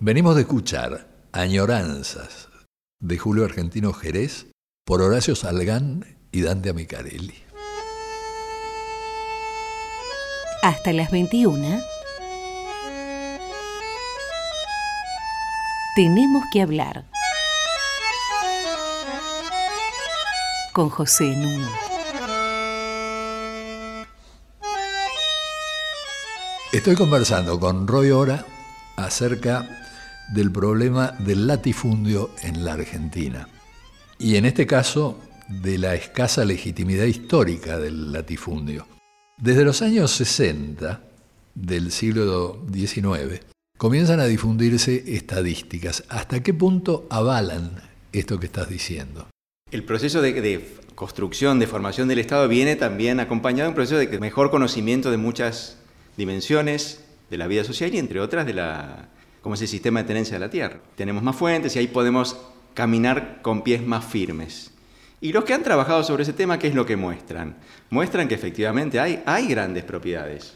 Venimos 0.05 0.35
de 0.35 0.41
escuchar 0.41 1.07
Añoranzas 1.31 2.49
de 3.01 3.17
Julio 3.17 3.43
Argentino 3.43 3.91
Jerez 3.91 4.45
por 4.85 5.01
Horacio 5.01 5.35
Salgán 5.35 6.05
y 6.31 6.43
Dante 6.43 6.69
Amicarelli. 6.69 7.33
Hasta 10.61 10.93
las 10.93 11.09
21. 11.09 11.79
Tenemos 15.95 16.43
que 16.53 16.61
hablar. 16.61 17.05
Con 20.71 20.91
José 20.91 21.35
Nuno. 21.35 21.67
Estoy 26.71 26.93
conversando 26.93 27.59
con 27.59 27.87
Roy 27.87 28.11
Ora 28.11 28.45
acerca 28.97 29.81
del 30.33 30.51
problema 30.51 31.11
del 31.19 31.47
latifundio 31.47 32.31
en 32.41 32.65
la 32.65 32.73
Argentina. 32.73 33.47
Y 34.17 34.35
en 34.35 34.45
este 34.45 34.65
caso, 34.65 35.19
de 35.47 35.77
la 35.77 35.95
escasa 35.95 36.45
legitimidad 36.45 37.05
histórica 37.05 37.77
del 37.77 38.11
latifundio. 38.11 38.87
Desde 39.37 39.63
los 39.63 39.81
años 39.81 40.11
60 40.11 41.01
del 41.53 41.91
siglo 41.91 42.65
XIX 42.73 43.41
comienzan 43.77 44.19
a 44.19 44.25
difundirse 44.25 45.03
estadísticas. 45.07 46.03
¿Hasta 46.09 46.41
qué 46.41 46.53
punto 46.53 47.05
avalan 47.09 47.81
esto 48.11 48.39
que 48.39 48.45
estás 48.47 48.69
diciendo? 48.69 49.27
El 49.71 49.83
proceso 49.83 50.21
de, 50.21 50.65
construcción, 50.95 51.59
de 51.59 51.67
formación 51.67 52.07
del 52.07 52.19
Estado 52.19 52.47
viene 52.47 52.75
también 52.75 53.19
acompañado 53.19 53.63
de 53.63 53.69
un 53.69 53.75
proceso 53.75 53.97
de 53.97 54.19
mejor 54.19 54.51
conocimiento 54.51 55.11
de 55.11 55.17
muchas 55.17 55.77
dimensiones 56.17 57.03
de 57.29 57.37
la 57.37 57.47
vida 57.47 57.63
social 57.63 57.93
y 57.93 57.97
entre 57.97 58.21
otras 58.21 58.45
de 58.45 58.53
la, 58.53 59.09
cómo 59.45 59.53
es 59.53 59.61
el 59.61 59.67
sistema 59.67 60.01
de 60.01 60.07
tenencia 60.07 60.37
de 60.37 60.39
la 60.39 60.49
tierra. 60.49 60.79
Tenemos 60.95 61.21
más 61.21 61.35
fuentes 61.35 61.75
y 61.75 61.77
ahí 61.77 61.85
podemos 61.85 62.35
caminar 62.73 63.43
con 63.43 63.61
pies 63.61 63.85
más 63.85 64.03
firmes. 64.03 64.71
Y 65.21 65.33
los 65.33 65.43
que 65.43 65.53
han 65.53 65.61
trabajado 65.61 66.03
sobre 66.03 66.23
ese 66.23 66.33
tema, 66.33 66.57
¿qué 66.57 66.69
es 66.69 66.73
lo 66.73 66.83
que 66.83 66.95
muestran? 66.95 67.55
Muestran 67.91 68.27
que 68.27 68.33
efectivamente 68.33 68.99
hay, 68.99 69.21
hay 69.23 69.45
grandes 69.45 69.83
propiedades. 69.83 70.55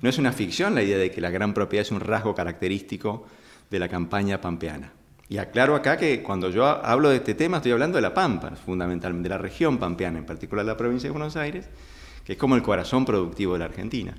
No 0.00 0.08
es 0.08 0.16
una 0.16 0.32
ficción 0.32 0.74
la 0.74 0.82
idea 0.82 0.96
de 0.96 1.10
que 1.10 1.20
la 1.20 1.28
gran 1.28 1.52
propiedad 1.52 1.82
es 1.82 1.92
un 1.92 2.00
rasgo 2.00 2.34
característico 2.34 3.26
de 3.68 3.78
la 3.78 3.90
campaña 3.90 4.40
pampeana. 4.40 4.90
Y 5.28 5.36
aclaro 5.36 5.74
acá 5.74 5.98
que 5.98 6.22
cuando 6.22 6.48
yo 6.48 6.64
hablo 6.64 7.10
de 7.10 7.16
este 7.16 7.34
tema 7.34 7.58
estoy 7.58 7.72
hablando 7.72 7.96
de 7.96 8.02
la 8.02 8.14
Pampa, 8.14 8.52
fundamentalmente, 8.52 9.28
de 9.28 9.34
la 9.34 9.38
región 9.38 9.76
pampeana, 9.76 10.18
en 10.18 10.24
particular 10.24 10.64
la 10.64 10.78
provincia 10.78 11.08
de 11.08 11.12
Buenos 11.12 11.36
Aires, 11.36 11.68
que 12.24 12.32
es 12.32 12.38
como 12.38 12.56
el 12.56 12.62
corazón 12.62 13.04
productivo 13.04 13.52
de 13.52 13.58
la 13.58 13.66
Argentina. 13.66 14.14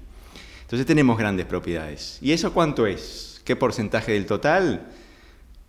Entonces 0.62 0.86
tenemos 0.86 1.18
grandes 1.18 1.48
propiedades. 1.48 2.20
¿Y 2.22 2.34
eso 2.34 2.54
cuánto 2.54 2.86
es? 2.86 3.31
¿Qué 3.52 3.58
porcentaje 3.58 4.14
del 4.14 4.26
total? 4.28 4.88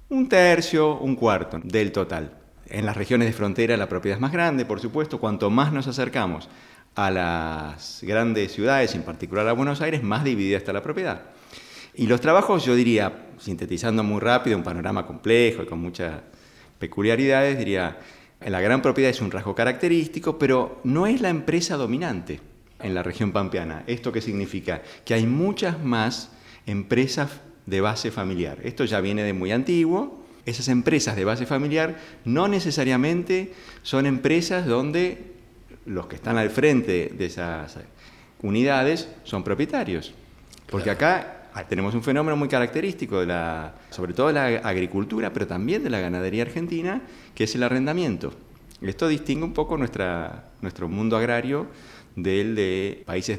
Un 0.08 0.28
tercio, 0.28 0.98
un 0.98 1.16
cuarto 1.16 1.60
del 1.64 1.90
total. 1.90 2.30
En 2.68 2.86
las 2.86 2.96
regiones 2.96 3.26
de 3.26 3.32
frontera 3.32 3.76
la 3.76 3.88
propiedad 3.88 4.18
es 4.18 4.20
más 4.20 4.30
grande, 4.30 4.64
por 4.64 4.78
supuesto, 4.78 5.18
cuanto 5.18 5.50
más 5.50 5.72
nos 5.72 5.88
acercamos 5.88 6.48
a 6.94 7.10
las 7.10 7.98
grandes 8.02 8.52
ciudades, 8.52 8.94
en 8.94 9.02
particular 9.02 9.48
a 9.48 9.52
Buenos 9.52 9.80
Aires, 9.80 10.00
más 10.04 10.22
dividida 10.22 10.58
está 10.58 10.72
la 10.72 10.84
propiedad. 10.84 11.22
Y 11.96 12.06
los 12.06 12.20
trabajos, 12.20 12.64
yo 12.64 12.76
diría, 12.76 13.30
sintetizando 13.40 14.04
muy 14.04 14.20
rápido, 14.20 14.56
un 14.56 14.62
panorama 14.62 15.04
complejo 15.04 15.64
y 15.64 15.66
con 15.66 15.80
muchas 15.80 16.20
peculiaridades, 16.78 17.58
diría, 17.58 17.98
la 18.46 18.60
gran 18.60 18.80
propiedad 18.80 19.10
es 19.10 19.20
un 19.20 19.32
rasgo 19.32 19.56
característico, 19.56 20.38
pero 20.38 20.80
no 20.84 21.08
es 21.08 21.20
la 21.20 21.30
empresa 21.30 21.76
dominante 21.76 22.38
en 22.78 22.94
la 22.94 23.02
región 23.02 23.32
pampeana. 23.32 23.82
¿Esto 23.88 24.12
qué 24.12 24.20
significa? 24.20 24.82
Que 25.04 25.14
hay 25.14 25.26
muchas 25.26 25.82
más 25.82 26.30
empresas 26.64 27.40
de 27.66 27.80
base 27.80 28.10
familiar. 28.10 28.58
Esto 28.64 28.84
ya 28.84 29.00
viene 29.00 29.22
de 29.22 29.32
muy 29.32 29.52
antiguo. 29.52 30.22
Esas 30.44 30.68
empresas 30.68 31.14
de 31.14 31.24
base 31.24 31.46
familiar 31.46 31.96
no 32.24 32.48
necesariamente 32.48 33.52
son 33.82 34.06
empresas 34.06 34.66
donde 34.66 35.32
los 35.86 36.06
que 36.06 36.16
están 36.16 36.36
al 36.36 36.50
frente 36.50 37.12
de 37.16 37.26
esas 37.26 37.78
unidades 38.42 39.08
son 39.24 39.44
propietarios. 39.44 40.14
Porque 40.68 40.90
acá 40.90 41.50
tenemos 41.68 41.94
un 41.94 42.02
fenómeno 42.02 42.36
muy 42.36 42.48
característico, 42.48 43.20
de 43.20 43.26
la, 43.26 43.74
sobre 43.90 44.14
todo 44.14 44.28
de 44.28 44.32
la 44.32 44.46
agricultura, 44.68 45.32
pero 45.32 45.46
también 45.46 45.84
de 45.84 45.90
la 45.90 46.00
ganadería 46.00 46.42
argentina, 46.42 47.02
que 47.34 47.44
es 47.44 47.54
el 47.54 47.62
arrendamiento. 47.62 48.32
Esto 48.80 49.06
distingue 49.06 49.44
un 49.44 49.52
poco 49.52 49.76
nuestra, 49.76 50.50
nuestro 50.60 50.88
mundo 50.88 51.16
agrario 51.16 51.68
del 52.16 52.54
de 52.54 53.02
países 53.06 53.38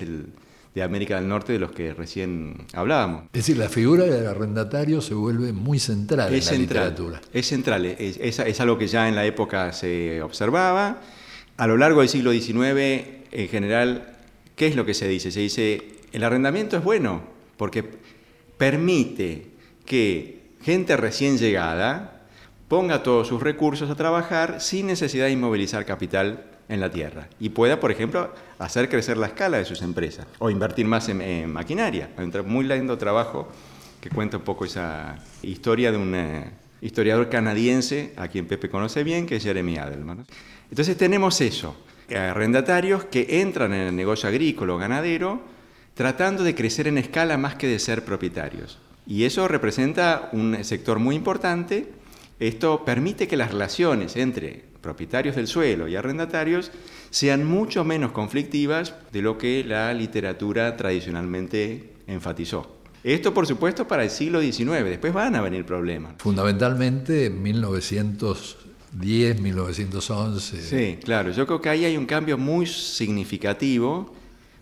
de 0.74 0.82
América 0.82 1.18
del 1.18 1.28
Norte 1.28 1.54
de 1.54 1.60
los 1.60 1.72
que 1.72 1.94
recién 1.94 2.66
hablábamos. 2.74 3.26
Es 3.26 3.46
decir, 3.46 3.58
la 3.58 3.70
figura 3.70 4.06
del 4.06 4.26
arrendatario 4.26 5.02
se 5.02 5.14
vuelve 5.14 5.54
muy 5.54 5.80
central 5.80 6.34
en 6.34 6.46
la 6.46 6.52
literatura. 6.54 7.22
Es 7.32 7.48
central, 7.48 7.86
es, 7.86 8.18
es, 8.18 8.60
algo 8.60 8.78
que 8.78 8.88
ya 8.88 9.08
en 9.08 9.16
la 9.16 9.26
época 9.26 9.72
se 9.72 10.22
observaba. 10.22 11.02
A 11.58 11.68
lo 11.68 11.78
largo 11.78 12.00
del 12.00 12.10
siglo 12.10 12.32
XIX, 12.32 13.06
en 13.32 13.48
general, 13.50 14.18
¿qué 14.56 14.68
es 14.68 14.76
lo 14.76 14.86
que 14.86 14.96
se 14.96 15.08
dice? 15.08 15.32
Se 15.32 15.42
dice, 15.42 15.82
el 16.12 16.24
arrendamiento 16.24 16.78
es 16.78 16.84
bueno 16.84 17.22
porque 17.58 17.86
permite 18.58 19.48
que 19.86 20.42
gente 20.62 20.98
recién 20.98 21.38
llegada 21.38 22.13
ponga 22.74 23.04
todos 23.04 23.28
sus 23.28 23.40
recursos 23.40 23.88
a 23.92 23.94
trabajar 23.94 24.60
sin 24.60 24.88
necesidad 24.88 25.26
de 25.26 25.32
inmovilizar 25.34 25.86
capital 25.86 26.44
en 26.68 26.80
la 26.80 26.90
tierra 26.90 27.28
y 27.40 27.50
pueda, 27.50 27.80
por 27.80 27.92
ejemplo, 27.92 28.34
hacer 28.58 28.90
crecer 28.90 29.16
la 29.16 29.28
escala 29.28 29.60
de 29.60 29.66
sus 29.66 29.84
empresas 29.84 30.26
o 30.40 30.50
invertir 30.50 30.88
más 30.88 31.08
en, 31.08 31.54
maquinaria. 31.54 32.10
Hay 32.18 32.26
un 32.26 32.48
muy 32.48 32.66
lindo 32.66 32.98
trabajo 32.98 33.48
que 34.02 34.10
cuenta 34.10 34.38
un 34.38 34.44
poco 34.44 34.66
esa 34.66 35.18
historia 35.44 35.92
de 35.92 36.00
un 36.00 36.16
eh, 36.16 36.50
historiador 36.82 37.30
canadiense, 37.30 38.12
a 38.18 38.28
quien 38.28 38.48
Pepe 38.48 38.72
conoce 38.72 39.04
bien, 39.04 39.28
que 39.28 39.36
es 39.36 39.44
Jeremy 39.44 39.78
Adelman. 39.78 40.26
Entonces 40.72 40.98
tenemos 40.98 41.42
eso, 41.42 41.76
arrendatarios 42.10 43.06
que 43.06 43.40
entran 43.42 43.72
en 43.76 43.82
el 43.90 43.96
negocio 43.96 44.28
agrícola 44.28 44.74
o 44.74 44.78
ganadero 44.80 45.44
tratando 45.94 46.44
de 46.44 46.56
crecer 46.56 46.88
en 46.88 46.98
escala 46.98 47.38
más 47.38 47.54
que 47.54 47.68
de 47.68 47.78
ser 47.78 48.04
propietarios. 48.04 48.80
Y 49.06 49.26
eso 49.26 49.48
representa 49.48 50.30
un 50.32 50.64
sector 50.64 50.98
muy 50.98 51.16
importante. 51.16 52.02
Esto 52.40 52.84
permite 52.86 53.28
que 53.28 53.38
las 53.38 53.52
relaciones 53.52 54.16
entre 54.16 54.64
propietarios 54.82 55.36
del 55.36 55.48
suelo 55.48 55.88
y 55.88 55.96
arrendatarios 55.96 56.72
sean 57.10 57.46
mucho 57.46 57.84
menos 57.84 58.12
conflictivas 58.12 58.96
de 59.12 59.22
lo 59.22 59.38
que 59.38 59.64
la 59.64 59.94
literatura 59.94 60.76
tradicionalmente 60.76 61.92
enfatizó. 62.08 62.78
Esto, 63.04 63.34
por 63.34 63.48
supuesto, 63.48 63.88
para 63.88 64.04
el 64.04 64.10
siglo 64.10 64.42
XIX. 64.42 64.84
Después 64.86 65.14
van 65.14 65.36
a 65.36 65.42
venir 65.42 65.66
problemas. 65.66 66.16
Fundamentalmente 66.20 67.26
en 67.26 67.42
1910, 67.42 69.42
1911. 69.42 70.62
Sí, 70.62 71.00
claro. 71.04 71.32
Yo 71.32 71.46
creo 71.46 71.62
que 71.62 71.70
ahí 71.70 71.86
hay 71.86 71.98
un 71.98 72.06
cambio 72.06 72.38
muy 72.38 72.66
significativo 72.66 74.14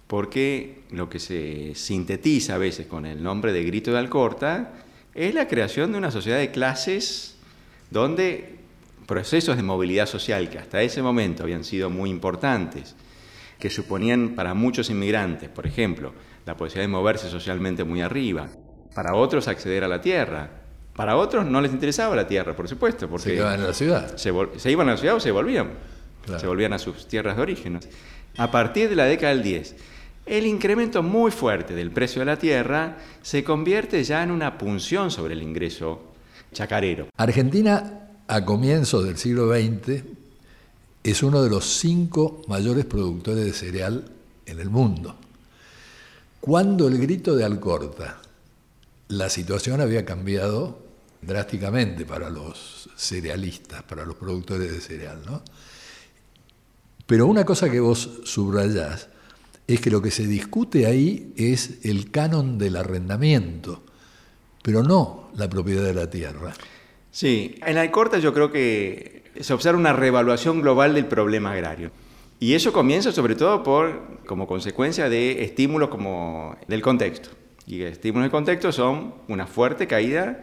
porque 0.08 0.82
lo 0.92 1.10
que 1.10 1.20
se 1.20 1.74
sintetiza 1.76 2.56
a 2.56 2.58
veces 2.58 2.88
con 2.88 3.06
el 3.06 3.24
nombre 3.24 3.54
de 3.54 3.64
grito 3.64 3.92
de 3.92 4.00
Alcorta 4.00 4.74
es 5.14 5.34
la 5.34 5.48
creación 5.48 5.92
de 5.92 6.00
una 6.00 6.12
sociedad 6.12 6.40
de 6.40 6.52
clases 6.52 7.31
donde 7.92 8.56
procesos 9.06 9.58
de 9.58 9.64
movilidad 9.64 10.08
social 10.08 10.50
que 10.50 10.58
hasta 10.58 10.82
ese 10.82 11.02
momento 11.02 11.44
habían 11.44 11.64
sido 11.64 11.90
muy 11.90 12.10
importantes, 12.10 12.96
que 13.60 13.70
suponían 13.70 14.30
para 14.36 14.54
muchos 14.54 14.90
inmigrantes, 14.90 15.50
por 15.50 15.68
ejemplo, 15.68 16.14
la 16.46 16.58
posibilidad 16.58 16.88
de 16.88 16.94
moverse 16.94 17.30
socialmente 17.30 17.84
muy 17.84 18.02
arriba, 18.02 18.48
para 18.96 19.14
otros 19.14 19.48
acceder 19.48 19.84
a 19.84 19.88
la 19.88 20.02
tierra, 20.02 20.50
para 20.96 21.18
otros 21.18 21.46
no 21.46 21.62
les 21.62 21.72
interesaba 21.72 22.16
la 22.16 22.28
tierra, 22.28 22.56
por 22.56 22.68
supuesto, 22.68 23.08
porque 23.08 23.30
se 23.30 23.36
iban 23.36 23.60
a 23.60 23.68
la 23.68 23.74
ciudad. 23.74 24.18
Se, 24.18 24.72
iban 24.72 24.90
a 24.90 24.92
la 24.92 24.98
ciudad 24.98 25.16
o 25.16 25.20
se 25.20 25.32
volvían, 25.32 25.72
se 26.40 26.48
volvían 26.48 26.74
a 26.74 26.80
sus 26.80 27.08
tierras 27.08 27.36
de 27.36 27.42
origen. 27.42 27.80
A 28.38 28.50
partir 28.50 28.90
de 28.90 28.96
la 28.96 29.06
década 29.06 29.34
del 29.34 29.44
10, 29.44 29.76
el 30.26 30.46
incremento 30.46 31.04
muy 31.04 31.32
fuerte 31.32 31.76
del 31.76 31.92
precio 31.92 32.20
de 32.20 32.26
la 32.26 32.38
tierra 32.38 32.98
se 33.22 33.44
convierte 33.44 34.04
ya 34.04 34.24
en 34.24 34.32
una 34.32 34.58
punción 34.58 35.12
sobre 35.12 35.34
el 35.34 35.44
ingreso 35.44 36.11
chacarero. 36.54 37.08
Argentina, 37.18 38.10
a 38.28 38.46
comienzos 38.46 39.06
del 39.06 39.18
siglo 39.18 39.52
XX, 39.52 40.04
es 41.04 41.24
uno 41.24 41.44
de 41.44 41.50
los 41.50 41.66
cinco 41.66 42.42
mayores 42.48 42.86
productores 42.86 43.46
de 43.46 43.54
cereal 43.54 44.06
en 44.46 44.60
el 44.60 44.70
mundo. 44.70 45.16
Cuando 46.40 46.88
el 46.88 46.98
grito 46.98 47.36
de 47.36 47.44
Alcorta, 47.44 48.22
la 49.08 49.30
situación 49.30 49.82
había 49.82 50.06
cambiado 50.06 50.80
drásticamente 51.22 52.06
para 52.06 52.30
los 52.30 52.90
cerealistas, 52.96 53.84
para 53.84 54.06
los 54.06 54.16
productores 54.16 54.72
de 54.72 54.82
cereal, 54.82 55.22
¿no? 55.26 55.44
Pero 57.06 57.28
una 57.28 57.46
cosa 57.46 57.70
que 57.70 57.80
vos 57.80 58.22
subrayás 58.24 59.10
es 59.68 59.82
que 59.82 59.92
lo 59.92 60.02
que 60.02 60.12
se 60.12 60.26
discute 60.26 60.86
ahí 60.86 61.34
es 61.36 61.80
el 61.84 62.10
canon 62.10 62.58
del 62.58 62.76
arrendamiento, 62.76 63.84
pero 64.64 64.84
no 64.84 65.30
la 65.36 65.50
propiedad 65.50 65.84
de 65.84 65.94
la 65.94 66.10
tierra. 66.10 66.54
Sí, 67.12 67.56
en 67.66 67.76
la 67.76 67.90
corta 67.92 68.20
yo 68.20 68.34
creo 68.34 68.52
que 68.52 69.24
se 69.40 69.54
observa 69.54 69.80
una 69.80 69.94
reevaluación 69.94 70.62
global 70.62 70.94
del 70.94 71.06
problema 71.06 71.52
agrario. 71.52 71.92
Y 72.40 72.54
eso 72.54 72.74
comienza 72.74 73.12
sobre 73.12 73.36
todo 73.36 73.64
por, 73.64 74.20
como 74.26 74.48
consecuencia 74.48 75.10
de 75.10 75.44
estímulos 75.44 75.90
como 75.90 76.58
del 76.68 76.82
contexto. 76.82 77.30
Y 77.68 77.84
estímulos 77.84 78.24
del 78.24 78.32
contexto 78.32 78.72
son 78.72 79.14
una 79.28 79.46
fuerte 79.46 79.88
caída 79.88 80.40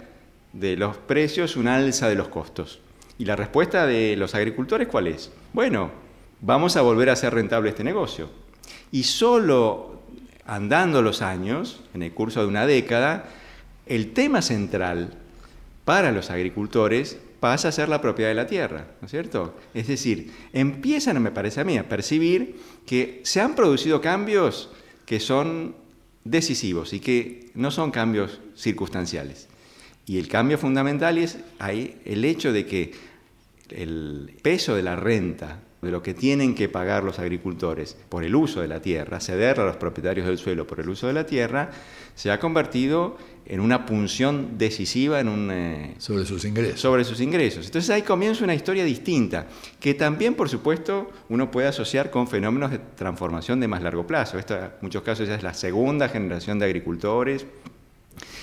de 0.53 0.77
los 0.77 0.97
precios, 0.97 1.57
una 1.57 1.77
alza 1.77 2.09
de 2.09 2.15
los 2.15 2.29
costos. 2.29 2.81
¿Y 3.19 3.25
la 3.25 3.35
respuesta 3.35 3.87
de 3.87 4.17
los 4.17 4.35
agricultores 4.35 4.87
cuál 4.87 5.09
es? 5.09 5.33
Bueno, 5.53 5.91
vamos 6.41 6.77
a 6.77 6.83
volver 6.83 7.11
a 7.11 7.15
hacer 7.15 7.35
rentable 7.35 7.71
este 7.71 7.83
negocio. 7.83 8.31
Y 8.93 9.03
solo 9.03 10.03
andando 10.47 11.03
los 11.03 11.21
años, 11.21 11.81
en 11.95 12.03
el 12.03 12.13
curso 12.13 12.41
de 12.41 12.47
una 12.47 12.65
década, 12.65 13.29
el 13.89 14.13
tema 14.13 14.43
central 14.43 15.15
para 15.85 16.13
los 16.13 16.31
agricultores 16.31 17.19
pasa 17.41 17.69
a 17.69 17.73
ser 17.73 17.89
la 17.89 18.01
propiedad 18.01 18.31
de 18.31 18.35
la 18.35 18.47
tierra, 18.47 18.87
¿no 19.01 19.07
es 19.07 19.11
cierto? 19.11 19.55
Es 19.75 19.87
decir, 19.87 20.33
empiezan, 20.53 21.23
me 21.23 21.31
parece 21.31 21.61
a 21.61 21.65
mí, 21.65 21.79
a 21.79 21.89
percibir 21.89 22.57
que 22.85 23.21
se 23.25 23.41
han 23.41 23.55
producido 23.55 24.01
cambios 24.01 24.71
que 25.07 25.21
son 25.21 25.75
decisivos 26.25 26.93
y 26.93 27.01
que 27.01 27.51
no 27.55 27.71
son 27.71 27.91
cambios 27.91 28.41
circunstanciales. 28.57 29.49
Y 30.05 30.19
el 30.19 30.29
cambio 30.29 30.59
fundamental 30.59 31.19
es 31.19 31.39
el 32.05 32.25
hecho 32.25 32.53
de 32.53 32.67
que 32.67 32.93
el 33.71 34.35
peso 34.43 34.75
de 34.75 34.83
la 34.83 34.97
renta, 34.97 35.61
de 35.83 35.91
lo 35.91 36.03
que 36.03 36.15
tienen 36.15 36.55
que 36.55 36.69
pagar 36.69 37.05
los 37.05 37.19
agricultores 37.19 37.97
por 38.09 38.25
el 38.25 38.35
uso 38.35 38.61
de 38.61 38.69
la 38.69 38.81
tierra, 38.81 39.21
ceder 39.21 39.61
a 39.61 39.67
los 39.67 39.77
propietarios 39.77 40.27
del 40.27 40.39
suelo 40.39 40.67
por 40.67 40.81
el 40.81 40.89
uso 40.89 41.07
de 41.07 41.13
la 41.13 41.27
tierra, 41.27 41.71
se 42.15 42.31
ha 42.31 42.41
convertido 42.41 43.17
en 43.51 43.61
una 43.61 43.87
punción 43.87 44.59
decisiva 44.59 45.21
en 45.21 45.29
un, 45.29 45.51
eh, 45.51 45.95
sobre 45.97 46.27
sus 46.27 46.45
ingresos. 46.45 46.79
Sobre 46.79 47.03
sus 47.03 47.19
ingresos. 47.23 47.65
Entonces 47.65 47.89
ahí 47.89 48.03
comienza 48.03 48.45
una 48.45 48.55
historia 48.55 48.85
distinta, 48.85 49.47
que 49.81 49.95
también, 49.95 50.35
por 50.35 50.51
supuesto, 50.51 51.11
uno 51.31 51.51
puede 51.51 51.67
asociar 51.67 52.11
con 52.11 52.29
fenómenos 52.29 52.71
de 52.71 52.79
transformación 52.79 53.59
de 53.59 53.67
más 53.67 53.83
largo 53.83 54.07
plazo. 54.07 54.39
Esto 54.39 54.55
en 54.55 54.71
muchos 54.83 55.03
casos 55.03 55.27
ya 55.27 55.35
es 55.35 55.43
la 55.43 55.55
segunda 55.55 56.11
generación 56.11 56.59
de 56.59 56.67
agricultores. 56.67 57.47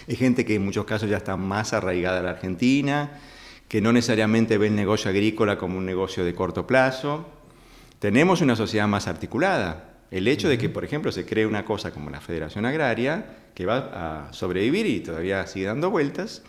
Hay 0.07 0.15
gente 0.15 0.43
que 0.43 0.55
en 0.55 0.65
muchos 0.65 0.85
casos 0.85 1.07
ya 1.07 1.17
está 1.17 1.37
más 1.37 1.73
arraigada 1.73 2.19
a 2.21 2.23
la 2.23 2.31
Argentina, 2.31 3.19
que 3.67 3.81
no 3.81 3.93
necesariamente 3.93 4.57
ve 4.57 4.67
el 4.67 4.75
negocio 4.75 5.11
agrícola 5.11 5.59
como 5.59 5.77
un 5.77 5.85
negocio 5.85 6.25
de 6.25 6.33
corto 6.33 6.65
plazo. 6.65 7.29
Tenemos 7.99 8.41
una 8.41 8.55
sociedad 8.55 8.87
más 8.87 9.07
articulada. 9.07 9.94
El 10.11 10.27
hecho 10.27 10.47
de 10.47 10.57
que, 10.57 10.69
por 10.69 10.85
ejemplo, 10.85 11.11
se 11.11 11.25
cree 11.25 11.45
una 11.45 11.65
cosa 11.65 11.91
como 11.91 12.09
la 12.09 12.21
Federación 12.21 12.65
Agraria, 12.65 13.25
que 13.53 13.65
va 13.65 14.27
a 14.27 14.33
sobrevivir 14.33 14.85
y 14.85 14.99
todavía 14.99 15.45
sigue 15.47 15.65
dando 15.65 15.89
vueltas, 15.89 16.43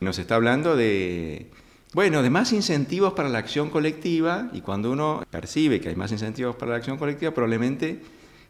nos 0.00 0.18
está 0.18 0.34
hablando 0.34 0.76
de, 0.76 1.50
bueno, 1.92 2.22
de 2.22 2.30
más 2.30 2.52
incentivos 2.52 3.14
para 3.14 3.28
la 3.28 3.38
acción 3.38 3.70
colectiva 3.70 4.50
y 4.52 4.60
cuando 4.60 4.90
uno 4.92 5.24
percibe 5.30 5.80
que 5.80 5.88
hay 5.88 5.96
más 5.96 6.12
incentivos 6.12 6.54
para 6.56 6.72
la 6.72 6.76
acción 6.76 6.98
colectiva, 6.98 7.32
probablemente 7.32 8.00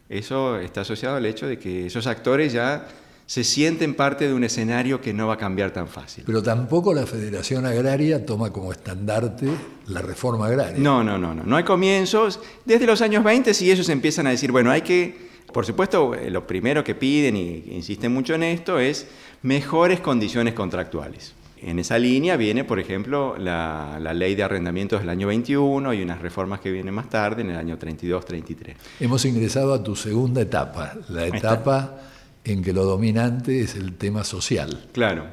eso 0.09 0.59
está 0.59 0.81
asociado 0.81 1.15
al 1.15 1.25
hecho 1.25 1.47
de 1.47 1.57
que 1.57 1.87
esos 1.87 2.07
actores 2.07 2.53
ya 2.53 2.87
se 3.27 3.43
sienten 3.43 3.93
parte 3.93 4.25
de 4.25 4.33
un 4.33 4.45
escenario 4.45 5.01
que 5.01 5.13
no 5.13 5.27
va 5.27 5.33
a 5.33 5.37
cambiar 5.37 5.71
tan 5.71 5.89
fácil. 5.89 6.23
Pero 6.25 6.41
tampoco 6.41 6.93
la 6.93 7.05
Federación 7.05 7.65
Agraria 7.65 8.25
toma 8.25 8.51
como 8.51 8.71
estandarte 8.71 9.49
la 9.87 10.01
reforma 10.01 10.47
agraria. 10.47 10.77
No, 10.79 11.03
no, 11.03 11.17
no, 11.17 11.35
no, 11.35 11.43
no 11.43 11.55
hay 11.57 11.65
comienzos. 11.65 12.39
Desde 12.63 12.87
los 12.87 13.01
años 13.01 13.25
20 13.25 13.53
si 13.53 13.69
ellos 13.69 13.89
empiezan 13.89 14.27
a 14.27 14.29
decir, 14.29 14.53
bueno, 14.53 14.71
hay 14.71 14.81
que, 14.81 15.27
por 15.51 15.65
supuesto, 15.65 16.15
eh, 16.15 16.31
lo 16.31 16.47
primero 16.47 16.85
que 16.85 16.95
piden 16.95 17.35
y 17.35 17.65
insisten 17.71 18.13
mucho 18.13 18.33
en 18.33 18.43
esto 18.43 18.79
es 18.79 19.07
mejores 19.41 19.99
condiciones 19.99 20.53
contractuales. 20.53 21.33
En 21.61 21.79
esa 21.79 21.99
línea 21.99 22.37
viene, 22.37 22.63
por 22.63 22.79
ejemplo, 22.79 23.35
la, 23.37 23.97
la, 23.99 24.13
ley 24.13 24.35
de 24.35 24.43
arrendamientos 24.43 25.01
del 25.01 25.09
año 25.09 25.27
21 25.27 25.93
y 25.95 26.01
unas 26.01 26.21
reformas 26.21 26.61
que 26.61 26.71
vienen 26.71 26.93
más 26.93 27.09
tarde, 27.09 27.41
en 27.41 27.49
el 27.49 27.57
año 27.57 27.77
32-33. 27.77 28.75
Hemos 29.01 29.25
ingresado 29.25 29.73
a 29.73 29.83
tu 29.83 29.95
segunda 29.95 30.39
etapa, 30.39 30.93
la 31.09 31.25
etapa 31.25 31.97
en 32.47 32.63
que 32.63 32.73
lo 32.73 32.85
dominante 32.85 33.61
es 33.61 33.75
el 33.75 33.95
tema 33.97 34.23
social. 34.23 34.87
Claro. 34.93 35.25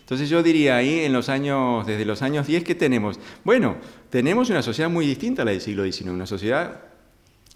Entonces 0.00 0.28
yo 0.28 0.42
diría 0.42 0.76
ahí, 0.76 1.00
en 1.00 1.12
los 1.12 1.28
años, 1.28 1.86
desde 1.86 2.04
los 2.04 2.22
años 2.22 2.46
10, 2.46 2.64
¿qué 2.64 2.74
tenemos? 2.74 3.18
Bueno, 3.44 3.76
tenemos 4.08 4.50
una 4.50 4.62
sociedad 4.62 4.90
muy 4.90 5.06
distinta 5.06 5.42
a 5.42 5.44
la 5.44 5.50
del 5.52 5.60
siglo 5.60 5.84
XIX, 5.84 6.10
una 6.10 6.26
sociedad 6.26 6.82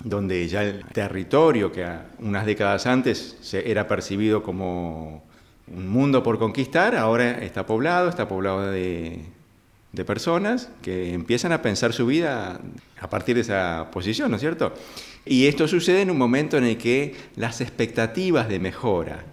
donde 0.02 0.46
ya 0.48 0.62
el 0.62 0.84
territorio 0.86 1.70
que 1.70 1.86
unas 2.18 2.46
décadas 2.46 2.86
antes 2.86 3.36
se 3.40 3.70
era 3.70 3.86
percibido 3.86 4.42
como 4.42 5.24
un 5.68 5.88
mundo 5.88 6.22
por 6.22 6.38
conquistar, 6.38 6.96
ahora 6.96 7.42
está 7.42 7.66
poblado, 7.66 8.08
está 8.08 8.28
poblado 8.28 8.70
de, 8.70 9.24
de 9.92 10.04
personas 10.04 10.68
que 10.82 11.14
empiezan 11.14 11.52
a 11.52 11.62
pensar 11.62 11.92
su 11.92 12.06
vida 12.06 12.60
a 13.00 13.08
partir 13.08 13.36
de 13.36 13.42
esa 13.42 13.88
posición, 13.92 14.30
¿no 14.30 14.36
es 14.36 14.40
cierto? 14.40 14.74
Y 15.26 15.46
esto 15.46 15.66
sucede 15.68 16.02
en 16.02 16.10
un 16.10 16.18
momento 16.18 16.58
en 16.58 16.64
el 16.64 16.76
que 16.76 17.14
las 17.36 17.60
expectativas 17.60 18.48
de 18.48 18.58
mejora 18.58 19.24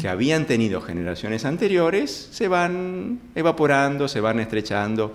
que 0.00 0.08
habían 0.08 0.46
tenido 0.46 0.80
generaciones 0.80 1.44
anteriores 1.44 2.10
se 2.32 2.48
van 2.48 3.20
evaporando, 3.36 4.08
se 4.08 4.20
van 4.20 4.40
estrechando. 4.40 5.14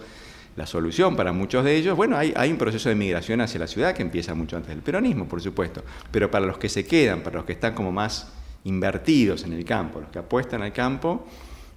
La 0.55 0.65
solución 0.65 1.17
para 1.17 1.33
muchos 1.33 1.65
de 1.65 1.75
ellos, 1.75 1.97
bueno, 1.97 2.15
hay, 2.15 2.31
hay, 2.37 2.49
un 2.49 2.57
proceso 2.57 2.87
de 2.87 2.95
migración 2.95 3.41
hacia 3.41 3.59
la 3.59 3.67
ciudad 3.67 3.93
que 3.93 4.01
empieza 4.01 4.33
mucho 4.33 4.55
antes 4.55 4.69
del 4.69 4.81
peronismo, 4.81 5.27
por 5.27 5.41
supuesto, 5.41 5.83
pero 6.09 6.31
para 6.31 6.45
los 6.45 6.57
que 6.57 6.69
se 6.69 6.85
quedan, 6.85 7.21
para 7.21 7.35
los 7.35 7.45
que 7.45 7.51
están 7.51 7.73
como 7.73 7.91
más 7.91 8.31
invertidos 8.63 9.43
en 9.43 9.51
el 9.51 9.65
campo, 9.65 9.99
los 9.99 10.09
que 10.09 10.19
apuestan 10.19 10.61
al 10.61 10.71
campo, 10.71 11.27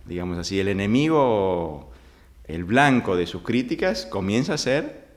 digamos 0.06 0.38
así, 0.38 0.60
el 0.60 0.68
enemigo, 0.68 1.90
el 2.44 2.62
blanco 2.62 3.16
de 3.16 3.26
sus 3.26 3.42
críticas 3.42 4.06
comienza 4.06 4.54
a 4.54 4.58
ser 4.58 5.08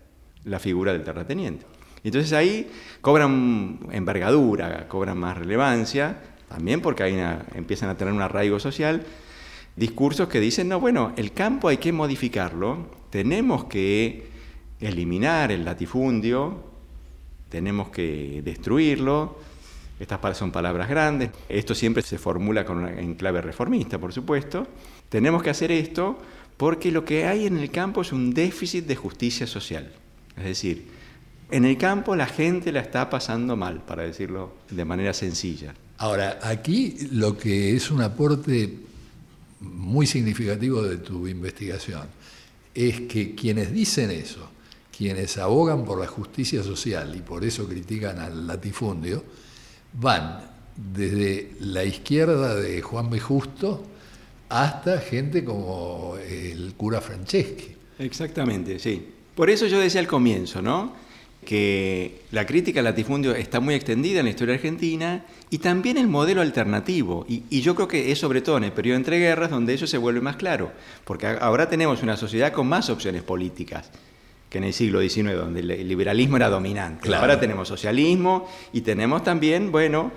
la 0.44 0.58
figura 0.58 0.92
del 0.92 1.04
terrateniente. 1.04 1.71
Entonces 2.04 2.34
ahí 2.34 2.70
cobran 3.02 3.80
envergadura, 3.92 4.88
cobran 4.88 5.18
más 5.18 5.38
relevancia, 5.38 6.18
también 6.50 6.82
porque 6.82 7.04
ahí 7.04 7.18
empiezan 7.56 7.90
a 7.90 7.98
tener 7.98 8.14
un 8.14 8.22
arraigo 8.22 8.60
social, 8.60 9.04
discursos 9.76 10.28
que 10.28 10.40
dicen, 10.40 10.68
no, 10.68 10.80
bueno, 10.80 11.14
el 11.16 11.32
campo 11.32 11.68
hay 11.68 11.78
que 11.78 11.92
modificarlo, 11.92 12.88
tenemos 13.10 13.66
que 13.66 14.28
eliminar 14.80 15.52
el 15.52 15.64
latifundio, 15.64 16.64
tenemos 17.50 17.90
que 17.90 18.42
destruirlo, 18.44 19.38
estas 20.00 20.38
son 20.38 20.52
palabras 20.52 20.90
grandes, 20.90 21.30
esto 21.48 21.76
siempre 21.76 22.02
se 22.02 22.18
formula 22.18 22.66
en 22.98 23.14
clave 23.14 23.42
reformista, 23.42 24.00
por 24.00 24.12
supuesto, 24.12 24.68
tenemos 25.10 25.44
que 25.44 25.52
hacer 25.52 25.72
esto 25.72 26.18
porque 26.58 26.92
lo 26.92 27.06
que 27.06 27.26
hay 27.26 27.46
en 27.46 27.58
el 27.58 27.70
campo 27.70 28.02
es 28.02 28.12
un 28.12 28.34
déficit 28.34 28.86
de 28.88 28.96
justicia 28.96 29.46
social, 29.46 29.92
es 30.38 30.44
decir, 30.44 31.01
en 31.52 31.66
el 31.66 31.78
campo 31.78 32.16
la 32.16 32.26
gente 32.26 32.72
la 32.72 32.80
está 32.80 33.10
pasando 33.10 33.56
mal, 33.56 33.82
para 33.82 34.04
decirlo 34.04 34.54
de 34.70 34.86
manera 34.86 35.14
sencilla. 35.14 35.74
Ahora, 35.98 36.40
aquí 36.42 36.98
lo 37.12 37.38
que 37.38 37.76
es 37.76 37.92
un 37.92 38.02
aporte 38.02 38.74
muy 39.60 40.08
significativo 40.08 40.82
de 40.82 40.98
tu 40.98 41.28
investigación 41.28 42.08
es 42.74 43.02
que 43.02 43.36
quienes 43.36 43.72
dicen 43.72 44.10
eso, 44.10 44.50
quienes 44.96 45.38
abogan 45.38 45.86
por 45.86 46.00
la 46.00 46.08
justicia 46.08 46.64
social 46.64 47.16
y 47.16 47.20
por 47.20 47.44
eso 47.44 47.68
critican 47.68 48.20
al 48.20 48.48
latifundio, 48.48 49.24
van 49.94 50.40
desde 50.76 51.52
la 51.60 51.84
izquierda 51.84 52.56
de 52.56 52.82
Juan 52.82 53.10
B. 53.10 53.20
Justo 53.20 53.84
hasta 54.50 55.00
gente 55.00 55.44
como 55.44 56.16
el 56.18 56.74
cura 56.76 57.02
Franceschi. 57.02 57.76
Exactamente, 58.00 58.80
sí. 58.80 59.06
Por 59.36 59.50
eso 59.50 59.68
yo 59.68 59.80
decía 59.80 60.02
al 60.02 60.08
comienzo, 60.08 60.62
¿no? 60.62 60.94
Que 61.46 62.22
la 62.32 62.46
crítica 62.46 62.80
al 62.80 62.86
latifundio 62.86 63.34
está 63.34 63.60
muy 63.60 63.74
extendida 63.74 64.20
en 64.20 64.26
la 64.26 64.32
historia 64.32 64.56
argentina 64.56 65.26
y 65.50 65.58
también 65.58 65.98
el 65.98 66.08
modelo 66.08 66.42
alternativo. 66.42 67.26
Y, 67.28 67.62
yo 67.62 67.76
creo 67.76 67.88
que 67.88 68.12
es 68.12 68.20
sobre 68.20 68.42
todo 68.42 68.58
en 68.58 68.66
el 68.66 68.72
periodo 68.72 68.98
entre 68.98 69.20
guerras 69.20 69.50
donde 69.50 69.74
eso 69.74 69.88
se 69.88 69.98
vuelve 69.98 70.22
más 70.22 70.36
claro, 70.36 70.72
porque 71.04 71.28
ahora 71.28 71.68
tenemos 71.68 72.04
una 72.04 72.16
sociedad 72.16 72.54
con 72.54 72.68
más 72.68 72.90
opciones 72.90 73.24
políticas 73.24 73.90
que 74.50 74.58
en 74.58 74.66
el 74.66 74.74
siglo 74.74 75.00
XIX, 75.02 75.34
donde 75.34 75.62
el 75.62 75.88
liberalismo 75.88 76.36
era 76.36 76.50
dominante. 76.50 77.14
Ahora 77.16 77.40
tenemos 77.40 77.70
socialismo 77.70 78.50
y 78.74 78.82
tenemos 78.82 79.24
también, 79.24 79.72
bueno, 79.72 80.12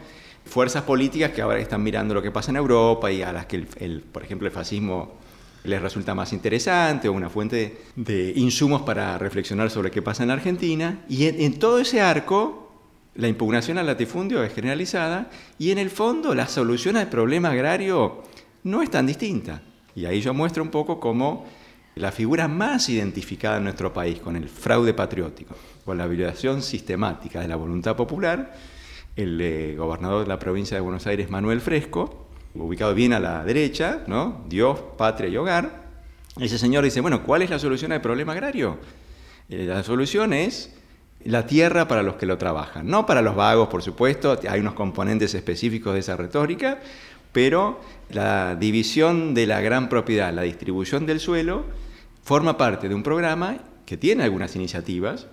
fuerzas 0.44 0.82
políticas 0.82 1.30
que 1.30 1.40
ahora 1.40 1.60
están 1.60 1.82
mirando 1.82 2.14
lo 2.14 2.22
que 2.22 2.32
pasa 2.32 2.50
en 2.50 2.56
Europa 2.56 3.10
y 3.12 3.22
a 3.22 3.32
las 3.32 3.46
que, 3.46 3.64
el, 3.78 4.00
por 4.00 4.24
ejemplo, 4.24 4.48
el 4.48 4.52
fascismo 4.52 5.23
les 5.64 5.81
resulta 5.81 6.14
más 6.14 6.33
interesante 6.33 7.09
o 7.09 7.12
una 7.12 7.31
fuente 7.31 7.79
de 7.96 8.33
insumos 8.37 8.83
para 8.83 9.16
reflexionar 9.18 9.70
sobre 9.70 9.90
qué 9.90 10.03
pasa 10.03 10.22
en 10.22 10.31
Argentina. 10.31 11.05
Y 11.09 11.27
en, 11.27 11.59
todo 11.59 11.79
ese 11.79 12.03
arco, 12.03 12.70
la 13.14 13.29
impugnación 13.29 13.79
al 13.79 13.87
latifundio 13.87 14.44
es 14.44 14.55
generalizada 14.55 15.31
y 15.59 15.70
en 15.70 15.79
el 15.79 15.90
fondo 15.90 16.35
la 16.35 16.48
solución 16.48 16.96
al 16.98 17.09
problema 17.09 17.50
agrario 17.50 18.22
no 18.62 18.83
es 18.83 18.90
tan 18.90 19.07
distinta. 19.07 19.62
Y 19.96 20.05
ahí 20.05 20.20
yo 20.20 20.35
muestro 20.35 20.62
un 20.62 20.70
poco 20.70 21.00
cómo 21.00 21.46
la 21.94 22.12
figura 22.12 22.46
más 22.46 22.88
identificada 22.90 23.57
en 23.57 23.64
nuestro 23.64 23.92
país 23.92 24.18
con 24.18 24.37
el 24.37 24.48
fraude 24.50 24.92
patriótico, 24.92 25.55
con 25.85 25.96
la 25.96 26.07
violación 26.07 26.61
sistemática 26.61 27.40
de 27.40 27.48
la 27.48 27.57
voluntad 27.57 27.96
popular, 27.96 28.55
el 29.16 29.40
eh, 29.40 29.77
gobernador 29.77 30.24
de 30.24 30.29
la 30.29 30.38
provincia 30.38 30.77
de 30.77 30.81
Buenos 30.83 31.07
Aires, 31.07 31.31
Manuel 31.31 31.61
Fresco, 31.61 32.23
ubicado 32.54 32.94
bien 32.94 33.12
a 33.12 33.20
la 33.20 33.44
derecha, 33.44 34.04
¿no? 34.06 34.44
Dios, 34.48 34.78
patria 34.96 35.28
y 35.28 35.36
hogar. 35.36 35.84
Ese 36.40 36.58
señor 36.58 36.84
dice, 36.84 37.00
bueno, 37.00 37.22
¿cuál 37.24 37.42
es 37.42 37.50
la 37.50 37.58
solución 37.58 37.92
al 37.92 38.00
problema 38.00 38.32
agrario? 38.32 38.78
Eh, 39.48 39.64
la 39.66 39.82
solución 39.82 40.32
es 40.32 40.74
la 41.24 41.46
tierra 41.46 41.88
para 41.88 42.02
los 42.02 42.16
que 42.16 42.26
lo 42.26 42.38
trabajan, 42.38 42.86
no 42.86 43.06
para 43.06 43.22
los 43.22 43.34
vagos, 43.34 43.68
por 43.68 43.82
supuesto, 43.82 44.38
hay 44.48 44.60
unos 44.60 44.74
componentes 44.74 45.34
específicos 45.34 45.94
de 45.94 46.00
esa 46.00 46.16
retórica, 46.16 46.80
pero 47.32 47.80
la 48.10 48.56
división 48.56 49.32
de 49.32 49.46
la 49.46 49.60
gran 49.60 49.88
propiedad, 49.88 50.32
la 50.32 50.42
distribución 50.42 51.06
del 51.06 51.20
suelo, 51.20 51.64
forma 52.22 52.56
parte 52.56 52.88
de 52.88 52.94
un 52.94 53.02
programa 53.02 53.58
que 53.86 53.96
tiene 53.96 54.24
algunas 54.24 54.54
iniciativas, 54.54 55.26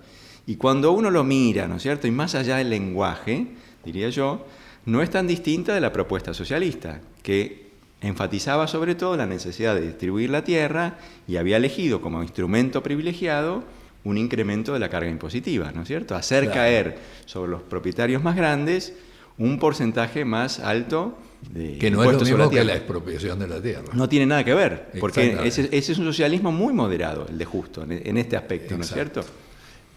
y 0.46 0.56
cuando 0.56 0.92
uno 0.92 1.10
lo 1.10 1.24
mira, 1.24 1.68
¿no 1.68 1.76
es 1.76 1.82
cierto? 1.82 2.06
Y 2.06 2.10
más 2.10 2.34
allá 2.34 2.56
del 2.56 2.70
lenguaje, 2.70 3.48
diría 3.84 4.08
yo, 4.08 4.44
no 4.86 5.02
es 5.02 5.10
tan 5.10 5.26
distinta 5.26 5.74
de 5.74 5.80
la 5.80 5.92
propuesta 5.92 6.34
socialista, 6.34 7.00
que 7.22 7.70
enfatizaba 8.00 8.66
sobre 8.66 8.94
todo 8.94 9.16
la 9.16 9.26
necesidad 9.26 9.74
de 9.74 9.82
distribuir 9.82 10.30
la 10.30 10.42
tierra 10.42 10.98
y 11.28 11.36
había 11.36 11.56
elegido 11.56 12.00
como 12.00 12.22
instrumento 12.22 12.82
privilegiado 12.82 13.62
un 14.04 14.18
incremento 14.18 14.72
de 14.72 14.80
la 14.80 14.88
carga 14.88 15.08
impositiva, 15.08 15.70
¿no 15.72 15.82
es 15.82 15.88
cierto? 15.88 16.16
Hacer 16.16 16.50
caer 16.50 16.98
sobre 17.24 17.52
los 17.52 17.62
propietarios 17.62 18.22
más 18.22 18.34
grandes 18.34 18.94
un 19.38 19.58
porcentaje 19.58 20.24
más 20.24 20.58
alto 20.58 21.16
de 21.52 21.78
Que 21.78 21.90
no 21.90 22.04
es 22.04 22.12
lo 22.12 22.20
mismo 22.20 22.44
que 22.44 22.56
tierra. 22.56 22.64
la 22.64 22.74
expropiación 22.74 23.38
de 23.38 23.48
la 23.48 23.60
tierra. 23.60 23.84
No 23.92 24.08
tiene 24.08 24.26
nada 24.26 24.44
que 24.44 24.54
ver, 24.54 24.90
porque 25.00 25.38
ese, 25.44 25.68
ese 25.72 25.92
es 25.92 25.98
un 25.98 26.04
socialismo 26.04 26.52
muy 26.52 26.72
moderado, 26.72 27.26
el 27.28 27.38
de 27.38 27.44
justo, 27.44 27.82
en, 27.82 27.92
en 27.92 28.16
este 28.16 28.36
aspecto, 28.36 28.76
¿no 28.76 28.82
es 28.82 28.92
cierto? 28.92 29.24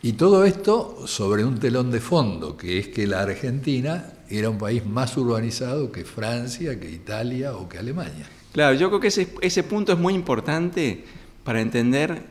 Y 0.02 0.14
todo 0.14 0.46
esto 0.46 1.08
sobre 1.08 1.44
un 1.44 1.60
telón 1.60 1.92
de 1.92 2.00
fondo, 2.00 2.56
que 2.56 2.80
es 2.80 2.88
que 2.88 3.08
la 3.08 3.22
Argentina 3.22 4.15
era 4.30 4.50
un 4.50 4.58
país 4.58 4.86
más 4.86 5.16
urbanizado 5.18 5.92
que 5.92 6.04
Francia, 6.06 6.80
que 6.80 6.90
Italia 6.90 7.56
o 7.56 7.70
que 7.70 7.78
Alemania. 7.78 8.28
Claro, 8.52 8.76
yo 8.76 8.90
creo 8.90 9.00
que 9.00 9.08
ese, 9.08 9.28
ese 9.42 9.64
punto 9.64 9.94
es 9.94 10.00
muy 10.00 10.14
importante 10.14 11.04
para 11.44 11.62
entender 11.62 12.24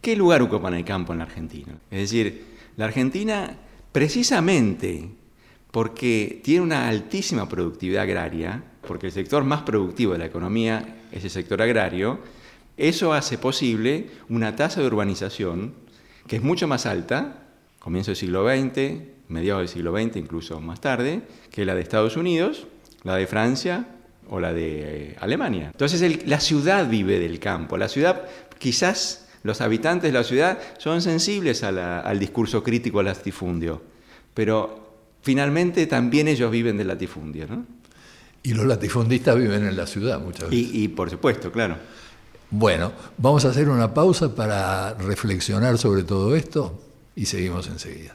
qué 0.00 0.16
lugar 0.16 0.42
ocupa 0.42 0.68
en 0.68 0.74
el 0.74 0.84
campo 0.84 1.12
en 1.12 1.18
la 1.18 1.24
Argentina. 1.24 1.74
Es 1.90 2.00
decir, 2.00 2.44
la 2.76 2.86
Argentina, 2.86 3.56
precisamente 3.92 5.08
porque 5.70 6.40
tiene 6.44 6.60
una 6.60 6.88
altísima 6.88 7.48
productividad 7.48 8.04
agraria, 8.04 8.62
porque 8.86 9.06
el 9.06 9.12
sector 9.12 9.42
más 9.42 9.62
productivo 9.62 10.12
de 10.12 10.18
la 10.18 10.26
economía 10.26 10.98
es 11.10 11.24
el 11.24 11.30
sector 11.30 11.60
agrario, 11.60 12.20
eso 12.76 13.12
hace 13.12 13.38
posible 13.38 14.08
una 14.28 14.54
tasa 14.54 14.80
de 14.80 14.86
urbanización 14.86 15.74
que 16.28 16.36
es 16.36 16.42
mucho 16.42 16.68
más 16.68 16.86
alta, 16.86 17.48
comienzo 17.80 18.12
del 18.12 18.16
siglo 18.16 18.48
XX, 18.48 19.13
mediados 19.34 19.60
del 19.60 19.68
siglo 19.68 19.92
XX, 19.92 20.16
incluso 20.16 20.60
más 20.60 20.80
tarde, 20.80 21.22
que 21.50 21.64
la 21.66 21.74
de 21.74 21.82
Estados 21.82 22.16
Unidos, 22.16 22.66
la 23.02 23.16
de 23.16 23.26
Francia 23.26 23.86
o 24.30 24.40
la 24.40 24.52
de 24.54 25.10
eh, 25.10 25.16
Alemania. 25.20 25.66
Entonces 25.72 26.00
el- 26.00 26.22
la 26.26 26.40
ciudad 26.40 26.88
vive 26.88 27.18
del 27.18 27.38
campo, 27.38 27.76
la 27.76 27.88
ciudad 27.88 28.22
quizás 28.58 29.28
los 29.42 29.60
habitantes 29.60 30.10
de 30.10 30.18
la 30.18 30.24
ciudad 30.24 30.58
son 30.78 31.02
sensibles 31.02 31.62
a 31.62 31.70
la- 31.72 32.00
al 32.00 32.18
discurso 32.18 32.62
crítico 32.62 33.00
al 33.00 33.06
latifundio, 33.06 33.82
pero 34.32 34.88
finalmente 35.20 35.86
también 35.86 36.28
ellos 36.28 36.50
viven 36.50 36.78
del 36.78 36.86
latifundio, 36.88 37.46
¿no? 37.48 37.66
Y 38.42 38.54
los 38.54 38.64
latifundistas 38.66 39.36
viven 39.36 39.66
en 39.66 39.76
la 39.76 39.86
ciudad 39.86 40.20
muchas 40.20 40.48
veces. 40.50 40.74
Y, 40.74 40.84
y 40.84 40.88
por 40.88 41.10
supuesto, 41.10 41.50
claro. 41.52 41.76
Bueno, 42.50 42.92
vamos 43.18 43.44
a 43.44 43.48
hacer 43.48 43.68
una 43.68 43.92
pausa 43.92 44.34
para 44.34 44.94
reflexionar 44.94 45.76
sobre 45.78 46.04
todo 46.04 46.36
esto 46.36 46.80
y 47.16 47.26
seguimos 47.26 47.66
enseguida. 47.68 48.14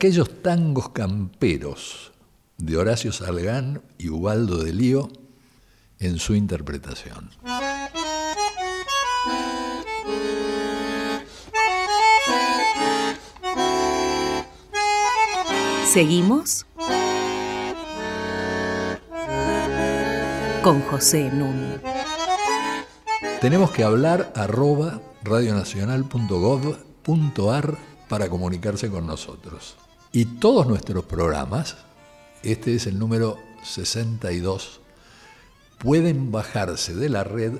aquellos 0.00 0.40
tangos 0.40 0.88
camperos 0.92 2.12
de 2.56 2.78
Horacio 2.78 3.12
Salgán 3.12 3.82
y 3.98 4.08
Ubaldo 4.08 4.64
de 4.64 4.72
Lío 4.72 5.10
en 5.98 6.18
su 6.18 6.34
interpretación. 6.34 7.28
Seguimos 15.86 16.64
con 20.62 20.80
José 20.80 21.30
Nun. 21.30 21.78
Tenemos 23.42 23.70
que 23.72 23.84
hablar 23.84 24.32
arroba 24.34 25.02
radionacional.gov.ar 25.24 27.78
para 28.08 28.30
comunicarse 28.30 28.88
con 28.88 29.06
nosotros. 29.06 29.76
Y 30.12 30.24
todos 30.24 30.66
nuestros 30.66 31.04
programas, 31.04 31.76
este 32.42 32.74
es 32.74 32.88
el 32.88 32.98
número 32.98 33.38
62, 33.62 34.80
pueden 35.78 36.32
bajarse 36.32 36.96
de 36.96 37.08
la 37.08 37.22
red 37.22 37.52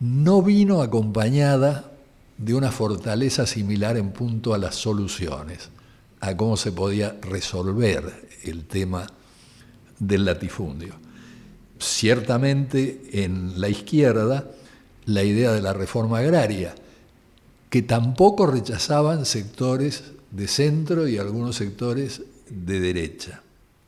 no 0.00 0.42
vino 0.42 0.80
acompañada 0.82 1.92
de 2.38 2.54
una 2.54 2.72
fortaleza 2.72 3.46
similar 3.46 3.98
en 3.98 4.12
punto 4.12 4.54
a 4.54 4.58
las 4.58 4.74
soluciones, 4.74 5.68
a 6.20 6.36
cómo 6.36 6.56
se 6.56 6.72
podía 6.72 7.16
resolver 7.20 8.28
el 8.44 8.64
tema 8.64 9.06
del 9.98 10.24
latifundio. 10.24 10.94
Ciertamente 11.78 13.02
en 13.12 13.60
la 13.60 13.68
izquierda 13.68 14.50
la 15.04 15.22
idea 15.22 15.52
de 15.52 15.62
la 15.62 15.74
reforma 15.74 16.18
agraria, 16.18 16.74
que 17.68 17.82
tampoco 17.82 18.46
rechazaban 18.46 19.26
sectores 19.26 20.04
de 20.30 20.48
centro 20.48 21.08
y 21.08 21.18
algunos 21.18 21.56
sectores 21.56 22.22
de 22.48 22.80
derecha. 22.80 23.42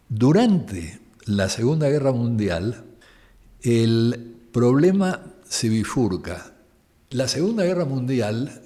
Durante 0.08 1.00
la 1.26 1.48
Segunda 1.48 1.88
Guerra 1.88 2.12
Mundial, 2.12 2.84
el 3.62 4.34
problema 4.52 5.31
se 5.52 5.68
bifurca. 5.68 6.52
La 7.10 7.28
Segunda 7.28 7.62
Guerra 7.64 7.84
Mundial 7.84 8.62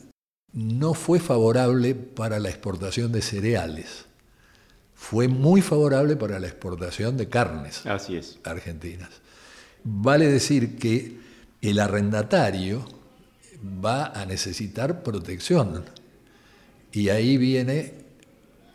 no 0.53 0.95
fue 0.95 1.19
favorable 1.19 1.97
para 1.97 2.39
la 2.39 2.49
exportación 2.49 3.11
de 3.11 3.23
cereales, 3.23 4.05
fue 4.95 5.27
muy 5.27 5.63
favorable 5.63 6.15
para 6.15 6.39
la 6.39 6.47
exportación 6.47 7.17
de 7.17 7.29
carnes 7.29 7.85
Así 7.87 8.15
es. 8.17 8.39
argentinas. 8.45 9.11
Vale 9.83 10.29
decir 10.31 10.79
que 10.79 11.19
el 11.61 11.81
arrendatario 11.81 12.87
va 13.85 14.07
a 14.07 14.25
necesitar 14.25 15.03
protección 15.03 15.85
y 16.93 17.09
ahí 17.09 17.37
viene 17.37 17.95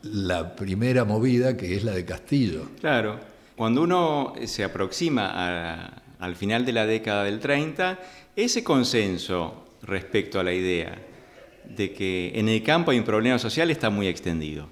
la 0.03 0.53
primera 0.57 1.05
movida 1.05 1.55
que 1.55 1.75
es 1.77 1.85
la 1.85 1.93
de 1.93 2.03
Castillo. 2.03 2.67
Claro, 2.81 3.19
cuando 3.55 3.81
uno 3.83 4.33
se 4.45 4.65
aproxima 4.65 5.31
a- 5.33 6.00
al 6.21 6.35
final 6.35 6.65
de 6.65 6.71
la 6.71 6.85
década 6.85 7.23
del 7.25 7.39
30, 7.39 7.99
ese 8.35 8.63
consenso 8.63 9.65
respecto 9.81 10.39
a 10.39 10.43
la 10.43 10.53
idea 10.53 11.01
de 11.67 11.91
que 11.93 12.31
en 12.35 12.47
el 12.47 12.63
campo 12.63 12.91
hay 12.91 12.99
un 12.99 13.05
problema 13.05 13.39
social 13.39 13.71
está 13.71 13.89
muy 13.89 14.07
extendido. 14.07 14.69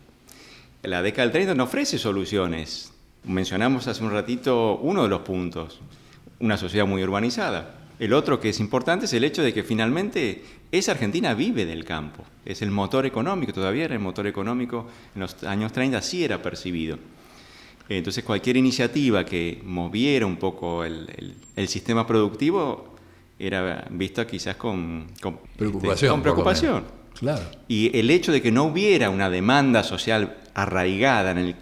La 0.84 1.02
década 1.02 1.24
del 1.24 1.32
30 1.34 1.56
no 1.56 1.64
ofrece 1.64 1.98
soluciones. 1.98 2.94
Mencionamos 3.24 3.88
hace 3.88 4.04
un 4.04 4.12
ratito 4.12 4.78
uno 4.78 5.04
de 5.04 5.10
los 5.10 5.22
puntos, 5.22 5.82
una 6.40 6.56
sociedad 6.56 6.86
muy 6.86 7.04
urbanizada. 7.04 7.76
El 7.98 8.14
otro 8.14 8.40
que 8.40 8.50
es 8.50 8.60
importante 8.60 9.06
es 9.06 9.14
el 9.14 9.24
hecho 9.24 9.42
de 9.42 9.52
que 9.52 9.64
finalmente 9.64 10.44
esa 10.72 10.92
Argentina 10.92 11.34
vive 11.34 11.66
del 11.66 11.84
campo, 11.84 12.24
es 12.46 12.62
el 12.62 12.70
motor 12.70 13.08
económico, 13.08 13.54
todavía 13.54 13.86
era 13.86 13.96
el 13.96 14.00
motor 14.00 14.28
económico, 14.28 14.88
en 15.16 15.22
los 15.22 15.44
años 15.44 15.74
30 15.74 16.02
sí 16.04 16.24
era 16.24 16.42
percibido. 16.42 17.00
Entonces 17.90 18.24
cualquier 18.24 18.56
iniciativa 18.58 19.26
que 19.26 19.60
moviera 19.66 20.26
un 20.26 20.38
poco 20.38 20.84
el, 20.84 21.10
el- 21.18 21.36
el 21.56 21.68
sistema 21.68 22.06
productivo 22.06 22.96
era 23.40 23.86
vista 23.90 24.28
quizás 24.28 24.56
con, 24.58 25.08
con- 25.22 25.40
Preocupación. 25.58 25.94
este, 25.94 26.08
con 26.08 26.22
preocupación. 26.22 26.84
Claro. 27.18 27.42
Y 27.68 27.98
el 27.98 28.10
hecho 28.12 28.32
de 28.32 28.42
que 28.42 28.52
no 28.52 28.66
hubiera 28.66 29.10
una 29.10 29.30
demanda 29.30 29.84
social 29.84 30.38
arraigada 30.54 31.32
en, 31.32 31.38
el- 31.40 31.56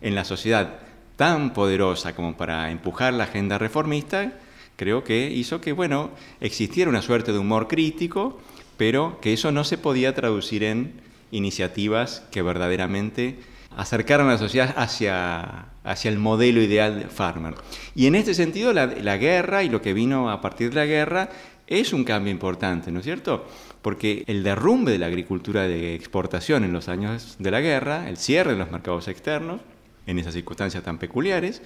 en 0.00 0.14
la 0.14 0.24
sociedad 0.24 0.80
tan 1.16 1.52
poderosa 1.52 2.14
como 2.14 2.36
para 2.36 2.70
empujar 2.70 3.12
la 3.14 3.24
agenda 3.24 3.58
reformista, 3.58 4.32
creo 4.76 5.02
que 5.04 5.30
hizo 5.30 5.60
que, 5.60 5.72
bueno, 5.72 6.10
existiera 6.40 6.88
una 6.90 7.02
suerte 7.02 7.32
de 7.32 7.38
humor 7.38 7.68
crítico, 7.68 8.40
pero 8.76 9.18
que 9.20 9.32
eso 9.32 9.50
no 9.52 9.64
se 9.64 9.78
podía 9.78 10.14
traducir 10.14 10.62
en 10.64 11.00
iniciativas 11.30 12.22
que 12.30 12.42
verdaderamente 12.42 13.38
acercaran 13.78 14.26
a 14.26 14.32
la 14.32 14.38
sociedad 14.38 14.74
hacia, 14.76 15.66
hacia 15.84 16.10
el 16.10 16.18
modelo 16.18 16.60
ideal 16.60 16.98
de 16.98 17.06
Farmer. 17.06 17.54
Y 17.94 18.06
en 18.06 18.16
este 18.16 18.34
sentido, 18.34 18.72
la, 18.72 18.86
la 18.86 19.16
guerra 19.18 19.62
y 19.62 19.68
lo 19.68 19.80
que 19.80 19.92
vino 19.92 20.30
a 20.30 20.40
partir 20.40 20.70
de 20.70 20.74
la 20.74 20.84
guerra 20.86 21.28
es 21.68 21.92
un 21.92 22.02
cambio 22.02 22.32
importante, 22.32 22.90
¿no 22.90 22.98
es 22.98 23.04
cierto? 23.04 23.46
Porque 23.80 24.24
el 24.26 24.42
derrumbe 24.42 24.90
de 24.90 24.98
la 24.98 25.06
agricultura 25.06 25.68
de 25.68 25.94
exportación 25.94 26.64
en 26.64 26.72
los 26.72 26.88
años 26.88 27.36
de 27.38 27.52
la 27.52 27.60
guerra, 27.60 28.08
el 28.08 28.16
cierre 28.16 28.52
de 28.52 28.58
los 28.58 28.72
mercados 28.72 29.06
externos, 29.06 29.60
en 30.08 30.18
esas 30.18 30.34
circunstancias 30.34 30.82
tan 30.82 30.98
peculiares 30.98 31.62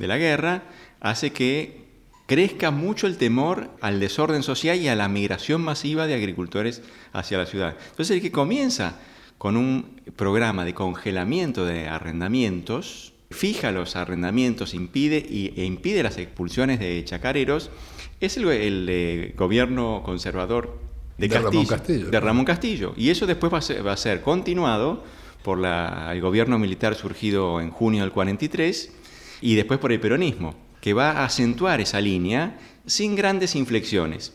de 0.00 0.08
la 0.08 0.16
guerra, 0.16 0.64
hace 0.98 1.30
que 1.30 1.84
crezca 2.26 2.72
mucho 2.72 3.06
el 3.06 3.18
temor 3.18 3.70
al 3.80 4.00
desorden 4.00 4.42
social 4.42 4.80
y 4.80 4.88
a 4.88 4.96
la 4.96 5.06
migración 5.06 5.62
masiva 5.62 6.08
de 6.08 6.14
agricultores 6.14 6.82
hacia 7.12 7.38
la 7.38 7.46
ciudad. 7.46 7.76
Entonces 7.90 8.16
el 8.16 8.20
que 8.20 8.32
comienza 8.32 8.96
con 9.42 9.56
un 9.56 10.00
programa 10.14 10.64
de 10.64 10.72
congelamiento 10.72 11.64
de 11.66 11.88
arrendamientos, 11.88 13.12
fija 13.32 13.72
los 13.72 13.96
arrendamientos 13.96 14.72
impide 14.72 15.16
y, 15.18 15.52
e 15.56 15.64
impide 15.64 16.04
las 16.04 16.16
expulsiones 16.16 16.78
de 16.78 17.04
chacareros, 17.04 17.72
es 18.20 18.36
el, 18.36 18.46
el, 18.46 18.86
eh, 18.88 19.34
gobierno 19.36 20.02
conservador 20.04 20.78
de, 21.18 21.26
De 21.26 21.34
Castillo, 21.34 21.50
Ramón 21.50 21.66
Castillo, 21.66 22.10
de. 22.10 22.20
Ramón 22.20 22.44
Castillo. 22.44 22.94
Y 22.96 23.10
eso 23.10 23.26
después 23.26 23.52
va 23.52 23.58
a 23.58 23.62
ser, 23.62 23.84
va 23.84 23.94
a 23.94 23.96
ser 23.96 24.20
continuado 24.22 25.02
por 25.42 25.58
la- 25.58 26.10
el 26.12 26.20
gobierno 26.20 26.56
militar 26.60 26.94
surgido 26.94 27.60
en 27.60 27.70
junio 27.72 28.02
del 28.02 28.12
43 28.12 28.92
y 29.40 29.56
después 29.56 29.80
por 29.80 29.90
el 29.90 29.98
peronismo, 29.98 30.54
que 30.80 30.94
va 30.94 31.10
a 31.10 31.24
acentuar 31.24 31.80
esa 31.80 32.00
línea 32.00 32.60
sin 32.86 33.16
grandes 33.16 33.56
inflexiones. 33.56 34.34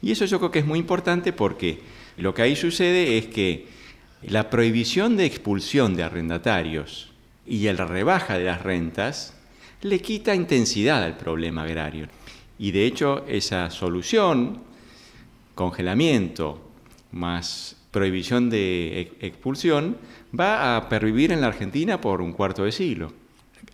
Y 0.00 0.12
eso 0.12 0.24
yo 0.24 0.38
creo 0.38 0.50
que 0.50 0.60
es 0.60 0.66
muy 0.66 0.78
importante 0.78 1.34
porque 1.34 1.80
lo 2.16 2.32
que 2.32 2.40
ahí 2.40 2.56
sucede 2.56 3.18
es 3.18 3.26
que 3.26 3.75
la 4.28 4.50
prohibición 4.50 5.16
de 5.16 5.24
expulsión 5.26 5.94
de 5.96 6.02
arrendatarios 6.02 7.12
y 7.46 7.70
la 7.72 7.84
rebaja 7.86 8.38
de 8.38 8.44
las 8.44 8.62
rentas 8.62 9.34
le 9.82 10.00
quita 10.00 10.34
intensidad 10.34 11.02
al 11.02 11.16
problema 11.16 11.62
agrario. 11.62 12.08
Y 12.58 12.72
de 12.72 12.86
hecho 12.86 13.24
esa 13.28 13.70
solución, 13.70 14.62
congelamiento 15.54 16.60
más 17.12 17.76
prohibición 17.90 18.50
de 18.50 19.00
ex- 19.00 19.12
expulsión, 19.20 19.96
va 20.38 20.76
a 20.76 20.88
pervivir 20.88 21.32
en 21.32 21.40
la 21.40 21.48
Argentina 21.48 22.00
por 22.00 22.20
un 22.20 22.32
cuarto 22.32 22.64
de 22.64 22.72
siglo. 22.72 23.12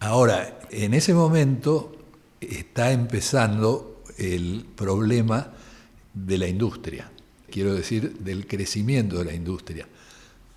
Ahora, 0.01 0.61
en 0.71 0.95
ese 0.95 1.15
momento 1.15 1.97
está 2.41 2.93
empezando 2.93 4.03
el 4.19 4.65
problema 4.77 5.53
de 6.13 6.39
la 6.39 6.49
industria, 6.49 7.11
quiero 7.51 7.75
decir, 7.75 8.19
del 8.19 8.47
crecimiento 8.47 9.19
de 9.19 9.25
la 9.25 9.35
industria. 9.35 9.87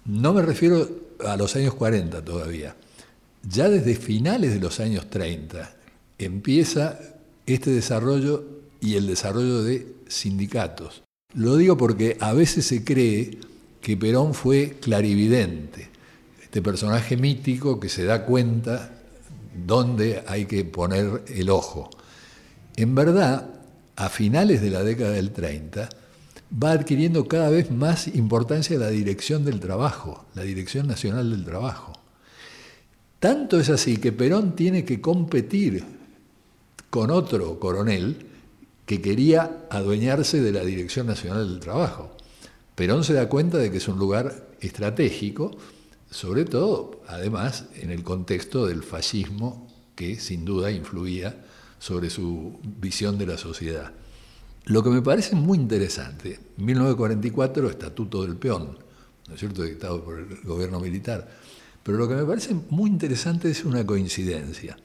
No 0.06 0.34
me 0.34 0.44
refiero 0.44 0.88
a 1.26 1.36
los 1.36 1.56
años 1.56 1.74
40 1.74 2.24
todavía. 2.24 2.76
Ya 3.44 3.70
desde 3.70 3.96
finales 3.96 4.54
de 4.54 4.60
los 4.60 4.80
años 4.80 5.10
30 5.10 5.76
empieza 6.20 7.00
este 7.48 7.72
desarrollo 7.72 8.44
y 8.80 8.96
el 8.96 9.08
desarrollo 9.08 9.64
de 9.64 9.88
sindicatos. 10.08 11.02
Lo 11.34 11.58
digo 11.58 11.76
porque 11.76 12.18
a 12.20 12.34
veces 12.34 12.68
se 12.68 12.84
cree 12.84 13.40
que 13.82 13.98
Perón 13.98 14.34
fue 14.34 14.78
clarividente, 14.80 15.90
este 16.42 16.62
personaje 16.62 17.18
mítico 17.18 17.80
que 17.80 17.90
se 17.90 18.04
da 18.04 18.26
cuenta 18.26 18.92
dónde 19.66 20.24
hay 20.28 20.46
que 20.46 20.64
poner 20.66 21.24
el 21.28 21.50
ojo. 21.50 21.90
En 22.76 22.94
verdad, 22.94 23.50
a 23.96 24.10
finales 24.10 24.62
de 24.62 24.70
la 24.70 24.84
década 24.84 25.12
del 25.12 25.32
30, 25.32 25.90
va 26.52 26.72
adquiriendo 26.72 27.28
cada 27.28 27.50
vez 27.50 27.72
más 27.72 28.08
importancia 28.08 28.78
la 28.78 28.90
dirección 28.90 29.46
del 29.46 29.60
trabajo, 29.60 30.26
la 30.36 30.44
Dirección 30.44 30.88
Nacional 30.88 31.32
del 31.32 31.46
Trabajo. 31.46 31.94
Tanto 33.20 33.60
es 33.60 33.70
así 33.70 33.98
que 33.98 34.12
Perón 34.12 34.56
tiene 34.56 34.86
que 34.86 35.02
competir 35.02 35.84
con 36.90 37.12
otro 37.12 37.60
coronel 37.60 38.28
que 38.86 39.02
quería 39.02 39.66
adueñarse 39.70 40.42
de 40.42 40.52
la 40.52 40.64
Dirección 40.64 41.08
Nacional 41.08 41.50
del 41.50 41.60
Trabajo. 41.60 42.16
Perón 42.76 43.04
se 43.04 43.14
da 43.14 43.30
cuenta 43.30 43.58
de 43.58 43.72
que 43.72 43.78
es 43.78 43.88
un 43.88 43.98
lugar 43.98 44.48
estratégico, 44.60 45.52
sobre 46.10 46.46
todo, 46.46 47.02
además, 47.08 47.66
en 47.76 47.90
el 47.90 48.04
contexto 48.04 48.68
del 48.68 48.84
fascismo 48.84 49.68
que 49.96 50.20
sin 50.20 50.46
duda 50.46 50.72
influía 50.72 51.44
sobre 51.80 52.10
su 52.10 52.60
visión 52.64 53.18
de 53.18 53.26
la 53.26 53.38
sociedad. 53.38 53.92
Lo 54.66 54.84
que 54.84 54.90
me 54.90 55.02
parece 55.02 55.36
muy 55.36 55.58
interesante, 55.58 56.40
1944, 56.58 57.70
Estatuto 57.70 58.24
del 58.24 58.36
Peón, 58.36 58.78
¿no 59.28 59.34
es 59.34 59.40
cierto?, 59.40 59.64
dictado 59.64 60.04
por 60.04 60.20
el 60.20 60.42
gobierno 60.44 60.80
militar, 60.80 61.28
pero 61.84 61.98
lo 62.00 62.08
que 62.08 62.16
me 62.16 62.26
parece 62.26 62.56
muy 62.72 62.90
interesante 62.90 63.50
es 63.50 63.64
una 63.64 63.86
coincidencia. 63.86 64.76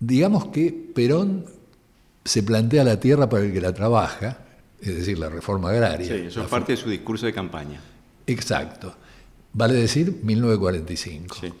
Digamos 0.00 0.46
que 0.46 0.72
Perón 0.94 1.44
se 2.24 2.42
plantea 2.42 2.82
la 2.84 2.98
tierra 2.98 3.28
para 3.28 3.44
el 3.44 3.52
que 3.52 3.60
la 3.60 3.74
trabaja, 3.74 4.38
es 4.80 4.96
decir, 4.96 5.18
la 5.18 5.28
reforma 5.28 5.70
agraria. 5.70 6.06
Sí, 6.06 6.26
eso 6.26 6.42
es 6.42 6.48
parte 6.48 6.72
de 6.72 6.78
su 6.78 6.88
discurso 6.88 7.26
de 7.26 7.34
campaña. 7.34 7.80
Exacto. 8.26 8.94
Vale 9.52 9.74
decir 9.74 10.20
1945. 10.22 11.36
Sí. 11.40 11.52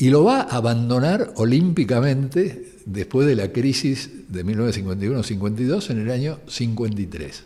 Y 0.00 0.08
lo 0.08 0.24
va 0.24 0.40
a 0.40 0.56
abandonar 0.56 1.34
olímpicamente 1.36 2.72
después 2.86 3.26
de 3.26 3.36
la 3.36 3.52
crisis 3.52 4.10
de 4.28 4.46
1951-52 4.46 5.90
en 5.90 6.00
el 6.00 6.10
año 6.10 6.38
53. 6.46 7.44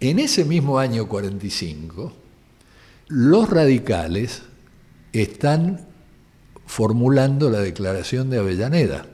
En 0.00 0.18
ese 0.18 0.44
mismo 0.44 0.78
año 0.78 1.08
45, 1.08 2.12
los 3.08 3.48
radicales 3.48 4.42
están 5.14 5.86
formulando 6.66 7.48
la 7.48 7.60
declaración 7.60 8.28
de 8.28 8.40
Avellaneda, 8.40 9.06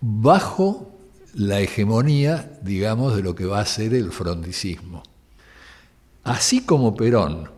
bajo 0.00 0.96
la 1.34 1.58
hegemonía, 1.60 2.60
digamos, 2.62 3.16
de 3.16 3.24
lo 3.24 3.34
que 3.34 3.46
va 3.46 3.58
a 3.58 3.66
ser 3.66 3.92
el 3.94 4.12
frondicismo. 4.12 5.02
Así 6.22 6.60
como 6.60 6.94
Perón, 6.94 7.50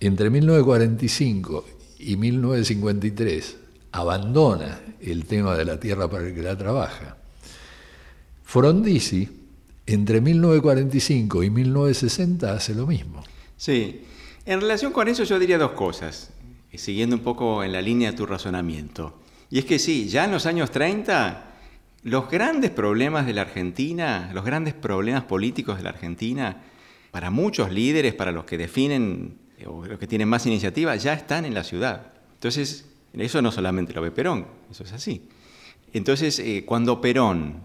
entre 0.00 0.28
1945 0.28 1.77
y 1.98 2.16
1953, 2.16 3.56
abandona 3.92 4.80
el 5.00 5.24
tema 5.24 5.56
de 5.56 5.64
la 5.64 5.80
tierra 5.80 6.08
para 6.08 6.26
el 6.26 6.34
que 6.34 6.42
la 6.42 6.56
trabaja, 6.56 7.16
Frondizi, 8.44 9.28
entre 9.86 10.20
1945 10.20 11.42
y 11.42 11.50
1960, 11.50 12.52
hace 12.52 12.74
lo 12.74 12.86
mismo. 12.86 13.22
Sí, 13.56 14.02
en 14.46 14.60
relación 14.60 14.92
con 14.92 15.08
eso 15.08 15.24
yo 15.24 15.38
diría 15.38 15.58
dos 15.58 15.72
cosas, 15.72 16.30
siguiendo 16.72 17.16
un 17.16 17.22
poco 17.22 17.62
en 17.64 17.72
la 17.72 17.82
línea 17.82 18.12
de 18.12 18.16
tu 18.16 18.24
razonamiento. 18.24 19.20
Y 19.50 19.58
es 19.58 19.64
que 19.64 19.78
sí, 19.78 20.08
ya 20.08 20.24
en 20.24 20.30
los 20.30 20.46
años 20.46 20.70
30 20.70 21.44
los 22.04 22.30
grandes 22.30 22.70
problemas 22.70 23.26
de 23.26 23.34
la 23.34 23.42
Argentina, 23.42 24.30
los 24.32 24.44
grandes 24.44 24.74
problemas 24.74 25.24
políticos 25.24 25.76
de 25.76 25.82
la 25.82 25.90
Argentina, 25.90 26.62
para 27.10 27.30
muchos 27.30 27.72
líderes, 27.72 28.14
para 28.14 28.32
los 28.32 28.44
que 28.44 28.56
definen 28.56 29.36
o 29.66 29.84
los 29.84 29.98
que 29.98 30.06
tienen 30.06 30.28
más 30.28 30.46
iniciativa, 30.46 30.94
ya 30.96 31.12
están 31.14 31.44
en 31.44 31.54
la 31.54 31.64
ciudad. 31.64 32.12
Entonces, 32.34 32.86
eso 33.12 33.42
no 33.42 33.50
solamente 33.50 33.92
lo 33.92 34.02
ve 34.02 34.10
Perón, 34.10 34.46
eso 34.70 34.84
es 34.84 34.92
así. 34.92 35.22
Entonces, 35.92 36.38
eh, 36.38 36.64
cuando 36.66 37.00
Perón 37.00 37.62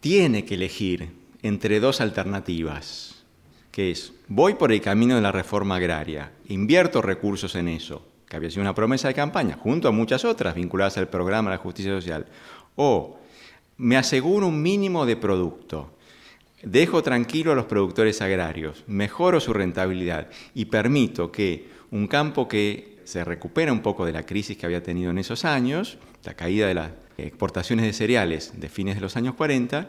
tiene 0.00 0.44
que 0.44 0.54
elegir 0.54 1.10
entre 1.42 1.80
dos 1.80 2.00
alternativas, 2.00 3.24
que 3.70 3.90
es, 3.90 4.12
voy 4.28 4.54
por 4.54 4.72
el 4.72 4.80
camino 4.80 5.14
de 5.14 5.22
la 5.22 5.32
reforma 5.32 5.76
agraria, 5.76 6.32
invierto 6.48 7.00
recursos 7.00 7.54
en 7.54 7.68
eso, 7.68 8.06
que 8.28 8.36
había 8.36 8.50
sido 8.50 8.62
una 8.62 8.74
promesa 8.74 9.08
de 9.08 9.14
campaña, 9.14 9.58
junto 9.60 9.88
a 9.88 9.92
muchas 9.92 10.24
otras 10.24 10.54
vinculadas 10.54 10.98
al 10.98 11.08
programa 11.08 11.50
de 11.50 11.56
la 11.56 11.62
justicia 11.62 11.92
social, 11.92 12.26
o 12.76 13.18
me 13.78 13.96
aseguro 13.96 14.48
un 14.48 14.60
mínimo 14.60 15.06
de 15.06 15.16
producto, 15.16 15.96
dejo 16.62 17.02
tranquilo 17.02 17.52
a 17.52 17.54
los 17.54 17.66
productores 17.66 18.22
agrarios, 18.22 18.84
mejoro 18.86 19.40
su 19.40 19.52
rentabilidad 19.52 20.28
y 20.54 20.66
permito 20.66 21.32
que 21.32 21.68
un 21.90 22.06
campo 22.06 22.48
que 22.48 22.98
se 23.04 23.24
recupera 23.24 23.72
un 23.72 23.82
poco 23.82 24.06
de 24.06 24.12
la 24.12 24.24
crisis 24.24 24.56
que 24.56 24.66
había 24.66 24.82
tenido 24.82 25.10
en 25.10 25.18
esos 25.18 25.44
años, 25.44 25.98
la 26.24 26.34
caída 26.34 26.66
de 26.66 26.74
las 26.74 26.90
exportaciones 27.18 27.84
de 27.84 27.92
cereales 27.92 28.52
de 28.58 28.68
fines 28.68 28.94
de 28.94 29.00
los 29.00 29.16
años 29.16 29.34
40, 29.34 29.88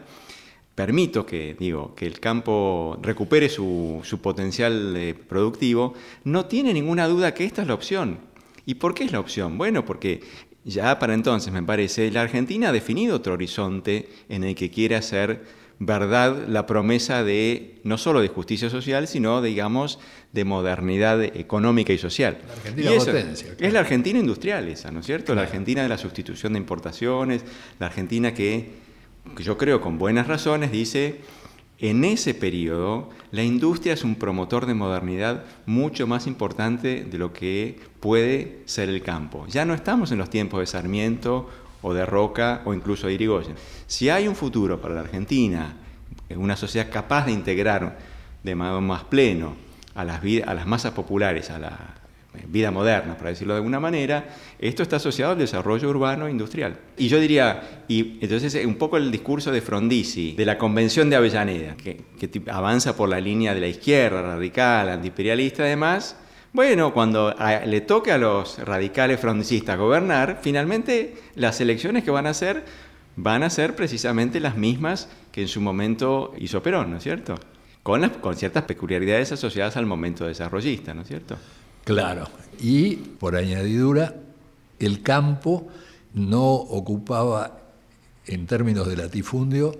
permito 0.74 1.24
que, 1.24 1.56
digo, 1.58 1.94
que 1.94 2.06
el 2.06 2.18
campo 2.20 2.98
recupere 3.00 3.48
su, 3.48 4.02
potencial 4.20 4.96
eh, 4.96 5.14
productivo, 5.14 5.94
no 6.24 6.46
tiene 6.46 6.74
ninguna 6.74 7.06
duda 7.06 7.34
que 7.34 7.44
esta 7.44 7.62
es 7.62 7.68
la 7.68 7.74
opción. 7.74 8.18
¿Y 8.66 8.74
por 8.74 8.94
qué 8.94 9.04
es 9.04 9.12
la 9.12 9.20
opción? 9.20 9.56
Bueno, 9.56 9.84
porque 9.84 10.22
ya 10.64 10.98
para 10.98 11.14
entonces, 11.14 11.52
me 11.52 11.62
parece, 11.62 12.10
la 12.10 12.22
Argentina 12.22 12.70
ha 12.70 12.72
definido 12.72 13.16
otro 13.16 13.34
horizonte 13.34 14.08
en 14.28 14.42
el 14.44 14.54
que 14.54 14.70
quiere 14.70 14.96
hacer 14.96 15.44
verdad 15.86 16.46
la 16.48 16.66
promesa 16.66 17.24
de 17.24 17.80
no 17.84 17.98
solo 17.98 18.20
de 18.20 18.28
justicia 18.28 18.70
social, 18.70 19.06
sino, 19.08 19.42
digamos, 19.42 19.98
de 20.32 20.44
modernidad 20.44 21.22
económica 21.22 21.92
y 21.92 21.98
social. 21.98 22.38
La 22.46 22.52
Argentina 22.54 22.90
potencia, 22.96 23.54
Es 23.58 23.72
la 23.72 23.80
Argentina 23.80 24.18
industrial 24.18 24.68
esa, 24.68 24.90
¿no 24.90 25.00
es 25.00 25.06
cierto? 25.06 25.34
La 25.34 25.42
Argentina 25.42 25.82
de 25.82 25.88
la 25.88 25.98
sustitución 25.98 26.54
de 26.54 26.58
importaciones, 26.58 27.44
la 27.78 27.86
Argentina 27.86 28.34
que, 28.34 28.70
que 29.36 29.42
yo 29.42 29.58
creo 29.58 29.80
con 29.80 29.98
buenas 29.98 30.26
razones 30.26 30.70
dice 30.70 31.20
en 31.78 32.04
ese 32.04 32.34
periodo, 32.34 33.10
la 33.32 33.42
industria 33.42 33.94
es 33.94 34.04
un 34.04 34.14
promotor 34.14 34.64
de 34.66 34.74
modernidad 34.74 35.44
mucho 35.66 36.06
más 36.06 36.26
importante 36.26 37.04
de 37.04 37.18
lo 37.18 37.32
que 37.32 37.80
puede 37.98 38.62
ser 38.64 38.88
el 38.88 39.02
campo. 39.02 39.46
Ya 39.48 39.64
no 39.64 39.74
estamos 39.74 40.12
en 40.12 40.18
los 40.18 40.30
tiempos 40.30 40.60
de 40.60 40.66
Sarmiento 40.66 41.48
o 41.84 41.92
de 41.92 42.06
Roca 42.06 42.62
o 42.64 42.72
incluso 42.72 43.06
de 43.06 43.12
Irigoyen. 43.12 43.54
Si 43.86 44.08
hay 44.08 44.26
un 44.26 44.34
futuro 44.34 44.80
para 44.80 44.94
la 44.94 45.00
Argentina, 45.00 45.76
una 46.34 46.56
sociedad 46.56 46.88
capaz 46.90 47.26
de 47.26 47.32
integrar 47.32 47.98
de 48.42 48.54
modo 48.54 48.80
más 48.80 49.04
pleno 49.04 49.54
a 49.94 50.02
las, 50.04 50.20
a 50.46 50.54
las 50.54 50.66
masas 50.66 50.92
populares, 50.92 51.50
a 51.50 51.58
la, 51.58 51.94
vida 52.48 52.72
moderna, 52.72 53.16
para 53.16 53.30
decirlo 53.30 53.54
de 53.54 53.58
alguna 53.58 53.78
manera, 53.78 54.24
esto 54.58 54.82
está 54.82 54.96
asociado 54.96 55.32
al 55.32 55.38
desarrollo 55.38 55.88
urbano 55.88 56.26
e 56.26 56.32
industrial. 56.32 56.76
Y 56.96 57.06
yo 57.06 57.20
diría, 57.20 57.84
y 57.86 58.18
entonces 58.20 58.66
un 58.66 58.74
poco 58.74 58.96
el 58.96 59.12
discurso 59.12 59.52
de 59.52 59.60
Frondizi, 59.60 60.32
de 60.32 60.44
la 60.44 60.58
Convención 60.58 61.08
de 61.08 61.14
Avellaneda, 61.16 61.76
que, 61.76 62.02
avanza 62.50 62.96
por 62.96 63.08
la 63.08 63.20
línea 63.20 63.54
de 63.54 63.60
la 63.60 63.68
izquierda, 63.68 64.20
radical, 64.20 64.88
antiimperialista 64.88 65.62
además, 65.62 66.16
bueno, 66.54 66.94
cuando 66.94 67.34
le 67.66 67.80
toque 67.80 68.12
a 68.12 68.16
los 68.16 68.58
radicales 68.60 69.18
frondicistas 69.18 69.76
gobernar, 69.76 70.38
finalmente 70.40 71.16
las 71.34 71.60
elecciones 71.60 72.04
que 72.04 72.12
van 72.12 72.28
a 72.28 72.30
hacer 72.30 72.64
van 73.16 73.42
a 73.42 73.50
ser 73.50 73.74
precisamente 73.74 74.38
las 74.38 74.56
mismas 74.56 75.08
que 75.32 75.42
en 75.42 75.48
su 75.48 75.60
momento 75.60 76.32
hizo 76.38 76.62
Perón, 76.62 76.92
¿no 76.92 76.98
es 76.98 77.02
cierto? 77.02 77.34
Con, 77.82 78.02
las, 78.02 78.12
con 78.12 78.36
ciertas 78.36 78.62
peculiaridades 78.62 79.32
asociadas 79.32 79.76
al 79.76 79.84
momento 79.84 80.26
desarrollista, 80.26 80.94
¿no 80.94 81.02
es 81.02 81.08
cierto? 81.08 81.36
Claro, 81.82 82.28
y 82.60 82.94
por 82.94 83.34
añadidura, 83.34 84.14
el 84.78 85.02
campo 85.02 85.66
no 86.12 86.52
ocupaba, 86.52 87.58
en 88.26 88.46
términos 88.46 88.86
de 88.86 88.96
latifundio, 88.96 89.76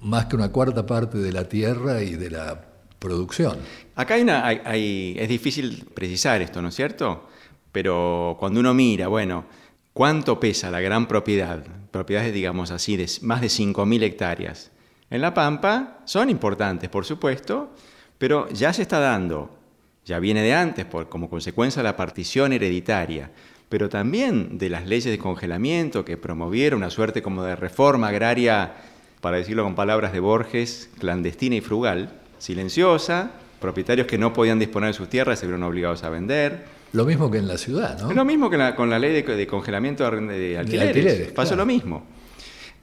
más 0.00 0.26
que 0.26 0.34
una 0.34 0.50
cuarta 0.50 0.84
parte 0.84 1.18
de 1.18 1.30
la 1.30 1.48
tierra 1.48 2.02
y 2.02 2.16
de 2.16 2.30
la 2.30 2.60
producción. 2.98 3.58
Acá 3.94 4.14
hay 4.14 4.22
una, 4.22 4.50
es 4.52 5.28
difícil 5.28 5.86
precisar 5.94 6.40
esto, 6.42 6.62
¿no 6.62 6.68
es 6.68 6.74
cierto? 6.74 7.28
Pero 7.72 8.36
cuando 8.38 8.60
uno 8.60 8.74
mira, 8.74 9.08
bueno, 9.08 9.44
¿cuánto 9.92 10.40
pesa 10.40 10.70
la 10.70 10.80
gran 10.80 11.06
propiedad? 11.06 11.64
Propiedades, 11.90 12.32
digamos 12.32 12.70
así, 12.70 12.96
de 12.96 13.10
más 13.22 13.40
de 13.40 13.48
5.000 13.48 14.02
hectáreas. 14.02 14.70
En 15.10 15.20
La 15.20 15.34
Pampa 15.34 15.98
son 16.04 16.30
importantes, 16.30 16.88
por 16.88 17.04
supuesto, 17.04 17.74
pero 18.18 18.48
ya 18.50 18.72
se 18.72 18.82
está 18.82 18.98
dando 18.98 19.62
ya 20.04 20.18
viene 20.18 20.42
de 20.42 20.54
antes 20.54 20.84
por, 20.84 21.08
como 21.08 21.30
consecuencia 21.30 21.80
de 21.80 21.88
la 21.88 21.96
partición 21.96 22.52
hereditaria, 22.52 23.30
pero 23.68 23.88
también 23.88 24.58
de 24.58 24.68
las 24.68 24.86
leyes 24.86 25.04
de 25.04 25.18
congelamiento 25.18 26.04
que 26.04 26.16
promovieron 26.16 26.78
una 26.78 26.90
suerte 26.90 27.22
como 27.22 27.42
de 27.44 27.56
reforma 27.56 28.08
agraria, 28.08 28.74
para 29.20 29.36
decirlo 29.36 29.62
con 29.62 29.76
palabras 29.76 30.12
de 30.12 30.18
Borges, 30.18 30.90
clandestina 30.98 31.54
y 31.54 31.60
frugal, 31.60 32.10
silenciosa, 32.38 33.30
propietarios 33.62 34.06
que 34.06 34.18
no 34.18 34.34
podían 34.34 34.58
disponer 34.58 34.88
de 34.88 34.94
sus 34.94 35.08
tierras 35.08 35.38
se 35.38 35.46
vieron 35.46 35.62
obligados 35.62 36.02
a 36.04 36.10
vender. 36.10 36.66
Lo 36.92 37.06
mismo 37.06 37.30
que 37.30 37.38
en 37.38 37.48
la 37.48 37.56
ciudad, 37.56 37.98
¿no? 38.02 38.12
Lo 38.12 38.24
mismo 38.26 38.50
que 38.50 38.58
la- 38.58 38.76
con 38.76 38.90
la 38.90 38.98
ley 38.98 39.12
de, 39.14 39.22
de 39.22 39.46
congelamiento 39.46 40.04
de, 40.10 40.20
de 40.26 40.58
alquileres. 40.58 40.88
alquileres, 40.96 41.32
Pasó 41.32 41.50
claro. 41.54 41.62
lo 41.62 41.66
mismo. 41.66 42.04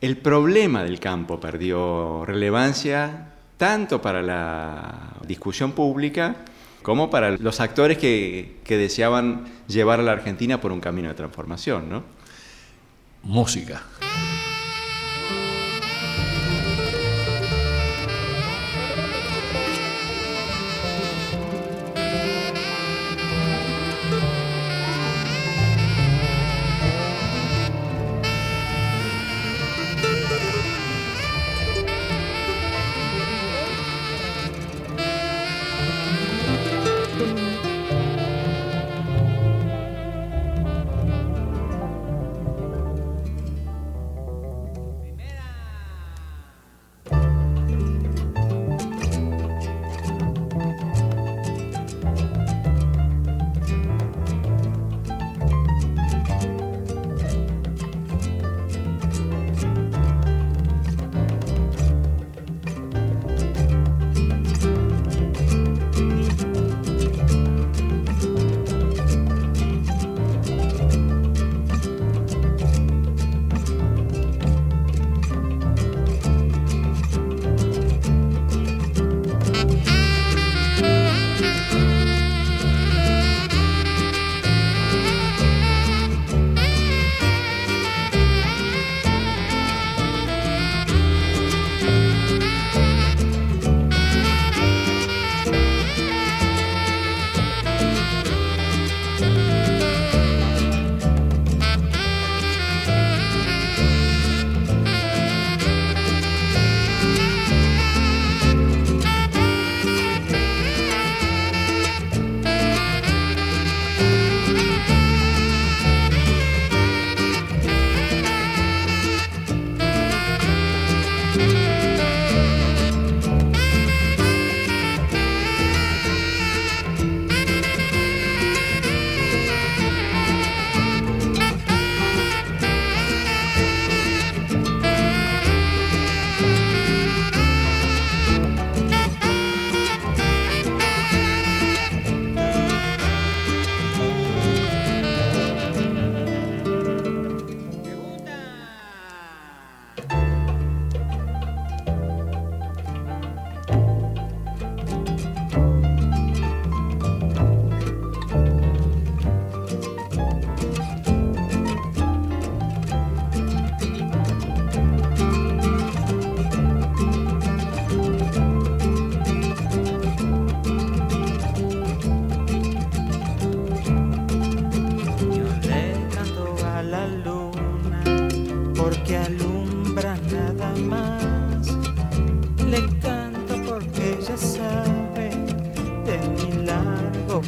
El 0.02 0.18
problema 0.18 0.84
del 0.84 1.00
campo 1.00 1.40
perdió 1.40 2.24
relevancia 2.26 3.34
tanto 3.58 4.02
para 4.02 4.22
la 4.24 5.12
discusión 5.28 5.74
pública 5.74 6.38
como 6.82 7.10
para 7.10 7.32
los 7.32 7.60
actores 7.60 7.98
que, 7.98 8.56
que 8.64 8.78
deseaban 8.78 9.44
llevar 9.68 10.00
a 10.00 10.04
la 10.04 10.14
Argentina 10.14 10.60
por 10.62 10.72
un 10.72 10.80
camino 10.80 11.10
de 11.10 11.14
transformación, 11.16 11.90
¿no? 11.90 12.04
Música. 13.24 13.84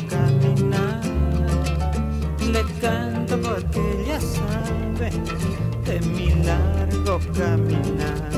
Caminar. 0.09 1.01
Le 2.51 2.63
canto 2.81 3.37
porque 3.41 3.79
ella 4.01 4.19
sabe 4.19 5.11
de 5.85 5.99
mi 6.07 6.29
largo 6.43 7.19
caminar. 7.37 8.29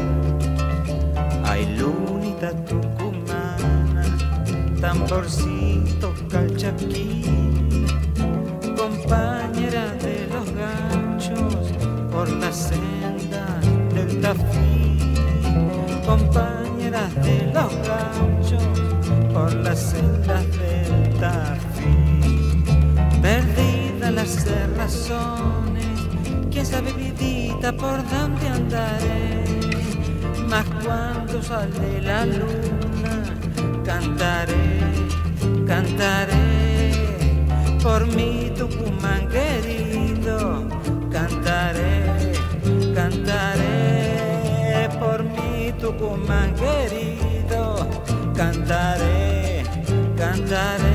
Ay, 1.43 1.75
lunita 1.77 2.51
tucumana, 2.65 4.03
tamborcito 4.79 6.13
calchaquí 6.29 7.23
compañera 8.83 9.85
de 10.01 10.27
los 10.27 10.51
ganchos 10.53 11.71
por 12.11 12.29
la 12.29 12.51
senda 12.51 13.45
del 13.93 14.21
tafí, 14.21 14.97
compañera 16.05 17.07
de 17.23 17.51
los 17.53 17.71
ganchos 17.87 18.63
por 19.33 19.53
las 19.53 19.79
sendas 19.79 20.52
perdida 23.21 24.11
las 24.11 24.29
cerrazones, 24.29 25.85
quién 26.51 26.65
sabe 26.65 26.91
vidita 26.93 27.71
por 27.71 27.97
dónde 28.09 28.47
andaré, 28.47 29.43
mas 30.49 30.65
cuando 30.83 31.41
sale 31.41 32.01
la 32.01 32.25
luna 32.25 32.93
cantaré, 33.83 34.79
cantaré. 35.67 36.43
Por 37.81 38.07
mi 38.07 38.49
Tucumán 38.57 39.27
querido, 39.27 40.67
cantaré, 41.11 42.33
cantaré. 42.95 44.89
Por 44.99 45.23
mi 45.23 45.73
Tucumán 45.73 46.53
querido, 46.55 47.89
cantaré, 48.35 49.63
cantaré, 50.17 50.92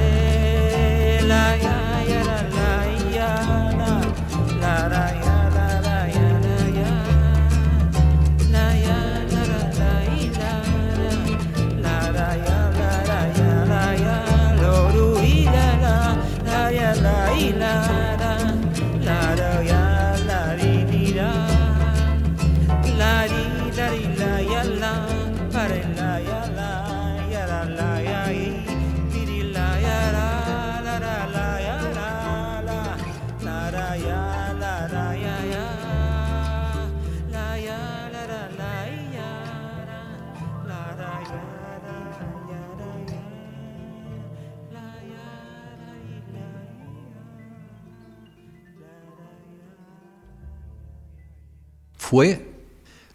fue 52.08 52.42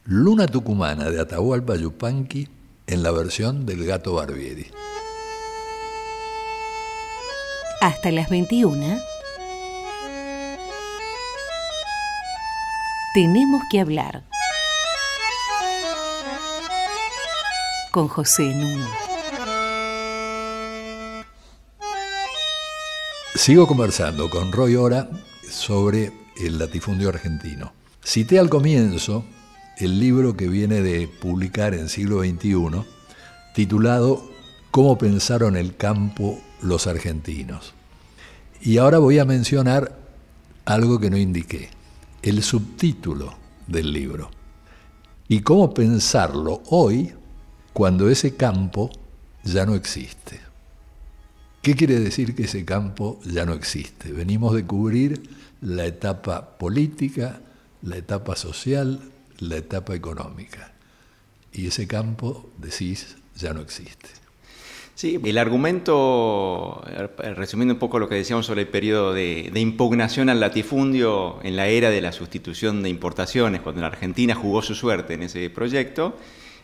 Luna 0.05 0.45
Tucumana 0.45 1.09
de 1.09 1.19
Atahualpa 1.19 1.75
Yupanqui 1.75 2.47
en 2.85 3.01
la 3.01 3.09
versión 3.09 3.65
del 3.65 3.87
gato 3.87 4.13
Barbieri. 4.13 4.67
Hasta 7.81 8.11
las 8.11 8.29
21. 8.29 8.99
Tenemos 13.15 13.63
que 13.71 13.79
hablar. 13.79 14.25
Con 17.89 18.07
José 18.07 18.43
Nuno. 18.43 18.85
Sigo 23.33 23.65
conversando 23.65 24.29
con 24.29 24.51
Roy 24.51 24.75
Ora 24.75 25.09
sobre 25.49 26.13
el 26.37 26.59
latifundio 26.59 27.09
argentino. 27.09 27.82
Cité 28.03 28.37
al 28.37 28.49
comienzo 28.49 29.23
el 29.77 29.99
libro 29.99 30.35
que 30.35 30.47
viene 30.47 30.81
de 30.81 31.07
publicar 31.07 31.73
en 31.73 31.89
siglo 31.89 32.19
XXI, 32.19 32.83
titulado 33.55 34.29
Cómo 34.71 34.97
pensaron 34.97 35.55
el 35.55 35.75
campo 35.77 36.39
los 36.61 36.87
argentinos. 36.87 37.73
Y 38.61 38.77
ahora 38.77 38.99
voy 38.99 39.19
a 39.19 39.25
mencionar 39.25 39.97
algo 40.65 40.99
que 40.99 41.09
no 41.09 41.17
indiqué, 41.17 41.69
el 42.21 42.43
subtítulo 42.43 43.35
del 43.67 43.93
libro. 43.93 44.29
Y 45.27 45.41
cómo 45.41 45.73
pensarlo 45.73 46.61
hoy 46.67 47.13
cuando 47.71 48.09
ese 48.09 48.35
campo 48.35 48.89
ya 49.43 49.65
no 49.65 49.75
existe. 49.75 50.39
¿Qué 51.61 51.75
quiere 51.75 51.99
decir 51.99 52.35
que 52.35 52.43
ese 52.43 52.65
campo 52.65 53.19
ya 53.25 53.45
no 53.45 53.53
existe? 53.53 54.11
Venimos 54.11 54.53
de 54.53 54.65
cubrir 54.65 55.23
la 55.61 55.85
etapa 55.85 56.57
política, 56.57 57.39
la 57.83 57.97
etapa 57.97 58.35
social, 58.35 58.99
la 59.39 59.57
etapa 59.57 59.93
económica. 59.93 60.71
Y 61.51 61.67
ese 61.67 61.87
campo, 61.87 62.49
decís, 62.57 63.17
ya 63.35 63.53
no 63.53 63.61
existe. 63.61 64.09
Sí, 64.95 65.19
el 65.23 65.37
argumento, 65.37 66.83
eh, 66.87 67.33
resumiendo 67.33 67.73
un 67.73 67.79
poco 67.79 67.99
lo 67.99 68.07
que 68.07 68.15
decíamos 68.15 68.45
sobre 68.45 68.61
el 68.61 68.67
periodo 68.67 69.13
de, 69.13 69.49
de, 69.51 69.59
impugnación 69.59 70.29
al 70.29 70.39
latifundio 70.39 71.39
en 71.43 71.55
la 71.55 71.67
era 71.67 71.89
de 71.89 71.99
la 71.99 72.11
sustitución 72.11 72.83
de 72.83 72.89
importaciones, 72.89 73.61
cuando 73.61 73.81
la 73.81 73.87
Argentina 73.87 74.35
jugó 74.35 74.61
su 74.61 74.75
suerte 74.75 75.15
en 75.15 75.23
ese 75.23 75.49
proyecto, 75.49 76.15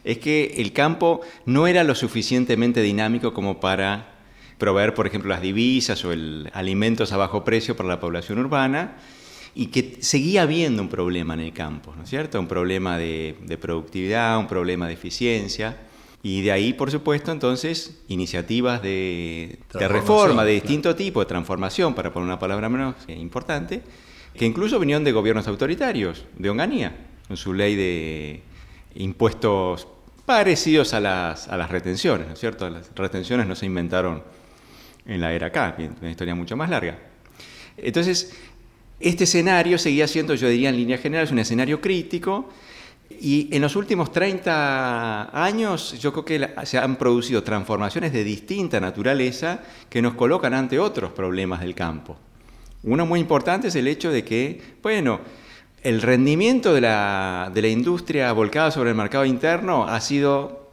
es 0.04 0.20
que 0.20 0.54
el 0.58 0.74
campo 0.74 1.22
no 1.46 1.68
era 1.68 1.84
lo 1.84 1.96
suficientemente 1.96 2.82
dinámico 2.82 3.34
como 3.34 3.60
para 3.60 4.20
proveer, 4.60 4.94
por 4.94 5.08
ejemplo, 5.08 5.30
las 5.30 5.42
divisas 5.42 6.06
o 6.06 6.12
el 6.12 6.50
alimentos 6.54 7.12
a 7.12 7.18
bajo 7.18 7.44
precio 7.44 7.76
para 7.76 7.90
la 7.90 8.00
población 8.00 8.40
urbana, 8.40 8.98
y 9.56 9.68
que 9.68 9.98
seguía 10.02 10.44
habiendo 10.44 10.82
un 10.82 10.90
problema 10.90 11.34
en 11.34 11.42
el 11.42 11.54
campo, 11.54 11.94
¿no 11.96 12.04
es 12.04 12.10
cierto? 12.10 12.40
Un 12.40 12.48
problema 12.48 12.98
de, 12.98 13.36
de 13.46 13.58
productividad, 13.58 14.38
un 14.38 14.48
problema 14.48 14.88
de 14.88 14.94
eficiencia. 14.94 15.78
Y 16.22 16.42
de 16.42 16.52
ahí, 16.52 16.74
por 16.74 16.92
supuesto, 16.92 17.32
entonces, 17.32 18.02
iniciativas 18.10 18.82
de, 18.82 19.60
de 19.74 19.88
reforma 19.88 20.44
de 20.44 20.52
distinto 20.52 20.90
claro. 20.90 20.98
tipo, 20.98 21.20
de 21.22 21.26
transformación, 21.26 21.96
para 21.96 22.12
poner 22.12 22.26
una 22.26 22.40
palabra 22.40 22.68
menos 22.68 22.96
importante, 23.08 23.82
que 24.34 24.46
incluso 24.46 24.80
vinieron 24.80 25.06
de 25.06 25.14
gobiernos 25.14 25.48
autoritarios, 25.48 26.26
de 26.38 26.50
Onganía, 26.50 26.96
con 27.28 27.38
su 27.38 27.54
ley 27.54 27.76
de 27.76 28.42
impuestos 28.96 29.88
parecidos 30.26 30.94
a 30.94 31.00
las, 31.00 31.48
a 31.48 31.56
las 31.56 31.72
retenciones, 31.72 32.28
¿no 32.28 32.34
es 32.34 32.40
cierto? 32.40 32.70
Las 32.70 32.94
retenciones 32.96 33.48
no 33.48 33.56
se 33.56 33.66
inventaron 33.66 34.22
en 35.06 35.22
la 35.22 35.34
era 35.34 35.52
K, 35.52 35.78
una 36.02 36.12
historia 36.12 36.36
mucho 36.36 36.58
más 36.58 36.70
larga. 36.70 37.00
Entonces, 37.78 38.36
este 39.00 39.24
escenario 39.24 39.78
seguía 39.78 40.08
siendo, 40.08 40.36
yo 40.36 40.50
diría 40.50 40.70
en 40.70 40.78
líneas 40.78 41.02
generales, 41.02 41.32
un 41.32 41.40
escenario 41.40 41.80
crítico 41.80 42.50
y 43.10 43.48
en 43.52 43.62
los 43.62 43.76
últimos 43.76 44.12
30 44.12 45.30
años 45.34 46.00
yo 46.00 46.12
creo 46.12 46.26
que 46.26 46.66
se 46.66 46.78
han 46.78 46.96
producido 46.96 47.44
transformaciones 47.44 48.14
de 48.14 48.24
distinta 48.24 48.80
naturaleza 48.80 49.62
que 49.90 50.02
nos 50.02 50.14
colocan 50.14 50.54
ante 50.54 50.80
otros 50.80 51.12
problemas 51.12 51.62
del 51.62 51.76
campo. 51.76 52.18
Uno 52.84 53.06
muy 53.06 53.20
importante 53.20 53.70
es 53.70 53.76
el 53.76 53.88
hecho 53.88 54.12
de 54.12 54.24
que, 54.24 54.62
bueno, 54.82 55.20
el 55.82 56.02
rendimiento 56.02 56.74
de 56.74 56.82
la, 56.82 57.52
de 57.54 57.62
la 57.62 57.68
industria 57.68 58.32
volcada 58.32 58.72
sobre 58.72 58.92
el 58.92 58.96
mercado 58.96 59.26
interno 59.26 59.86
ha 59.88 60.00
sido 60.02 60.72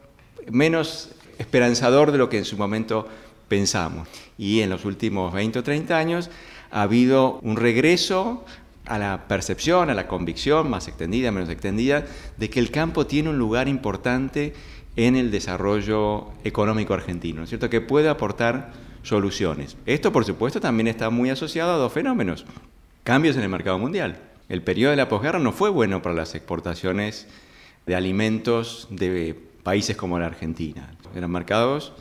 menos 0.49 1.11
esperanzador 1.37 2.11
de 2.11 2.17
lo 2.17 2.29
que 2.29 2.37
en 2.37 2.45
su 2.45 2.57
momento 2.57 3.07
pensamos. 3.47 4.07
Y 4.37 4.61
en 4.61 4.69
los 4.69 4.85
últimos 4.85 5.33
20 5.33 5.59
o 5.59 5.63
30 5.63 5.97
años 5.97 6.29
ha 6.71 6.81
habido 6.81 7.39
un 7.41 7.55
regreso 7.55 8.45
a 8.85 8.97
la 8.97 9.27
percepción, 9.27 9.89
a 9.89 9.93
la 9.93 10.07
convicción, 10.07 10.69
más 10.69 10.87
extendida, 10.87 11.31
menos 11.31 11.49
extendida, 11.49 12.05
de 12.37 12.49
que 12.49 12.59
el 12.59 12.71
campo 12.71 13.05
tiene 13.05 13.29
un 13.29 13.37
lugar 13.37 13.67
importante 13.67 14.53
en 14.95 15.15
el 15.15 15.29
desarrollo 15.29 16.29
económico 16.43 16.93
argentino, 16.93 17.37
¿no 17.37 17.43
es 17.43 17.49
cierto? 17.49 17.69
Que 17.69 17.81
puede 17.81 18.09
aportar 18.09 18.71
soluciones. 19.03 19.77
Esto, 19.85 20.11
por 20.11 20.25
supuesto, 20.25 20.59
también 20.59 20.87
está 20.87 21.09
muy 21.09 21.29
asociado 21.29 21.73
a 21.73 21.77
dos 21.77 21.93
fenómenos. 21.93 22.45
Cambios 23.03 23.37
en 23.37 23.43
el 23.43 23.49
mercado 23.49 23.77
mundial. 23.77 24.19
El 24.49 24.63
periodo 24.63 24.91
de 24.91 24.97
la 24.97 25.09
posguerra 25.09 25.39
no 25.39 25.51
fue 25.51 25.69
bueno 25.69 26.01
para 26.01 26.15
las 26.15 26.33
exportaciones 26.35 27.27
de 27.85 27.95
alimentos 27.95 28.87
de 28.89 29.37
países 29.63 29.95
como 29.95 30.17
la 30.19 30.25
Argentina. 30.25 30.89
Eran 31.15 31.31
mercados, 31.31 31.93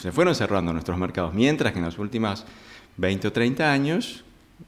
se 0.00 0.12
fueron 0.12 0.34
cerrando 0.34 0.72
nuestros 0.72 0.98
mercados, 0.98 1.34
mientras 1.34 1.72
que 1.72 1.78
en 1.78 1.84
las 1.84 1.98
últimas 1.98 2.46
20 2.96 3.28
o 3.28 3.32
30 3.32 3.72
años, 3.72 4.24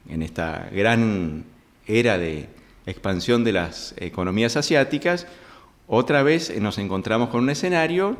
en 0.09 0.21
esta 0.21 0.69
gran 0.71 1.45
era 1.85 2.17
de 2.17 2.49
expansión 2.85 3.43
de 3.43 3.53
las 3.53 3.93
economías 3.97 4.57
asiáticas, 4.57 5.27
otra 5.87 6.23
vez 6.23 6.53
nos 6.59 6.77
encontramos 6.77 7.29
con 7.29 7.43
un 7.43 7.49
escenario 7.49 8.17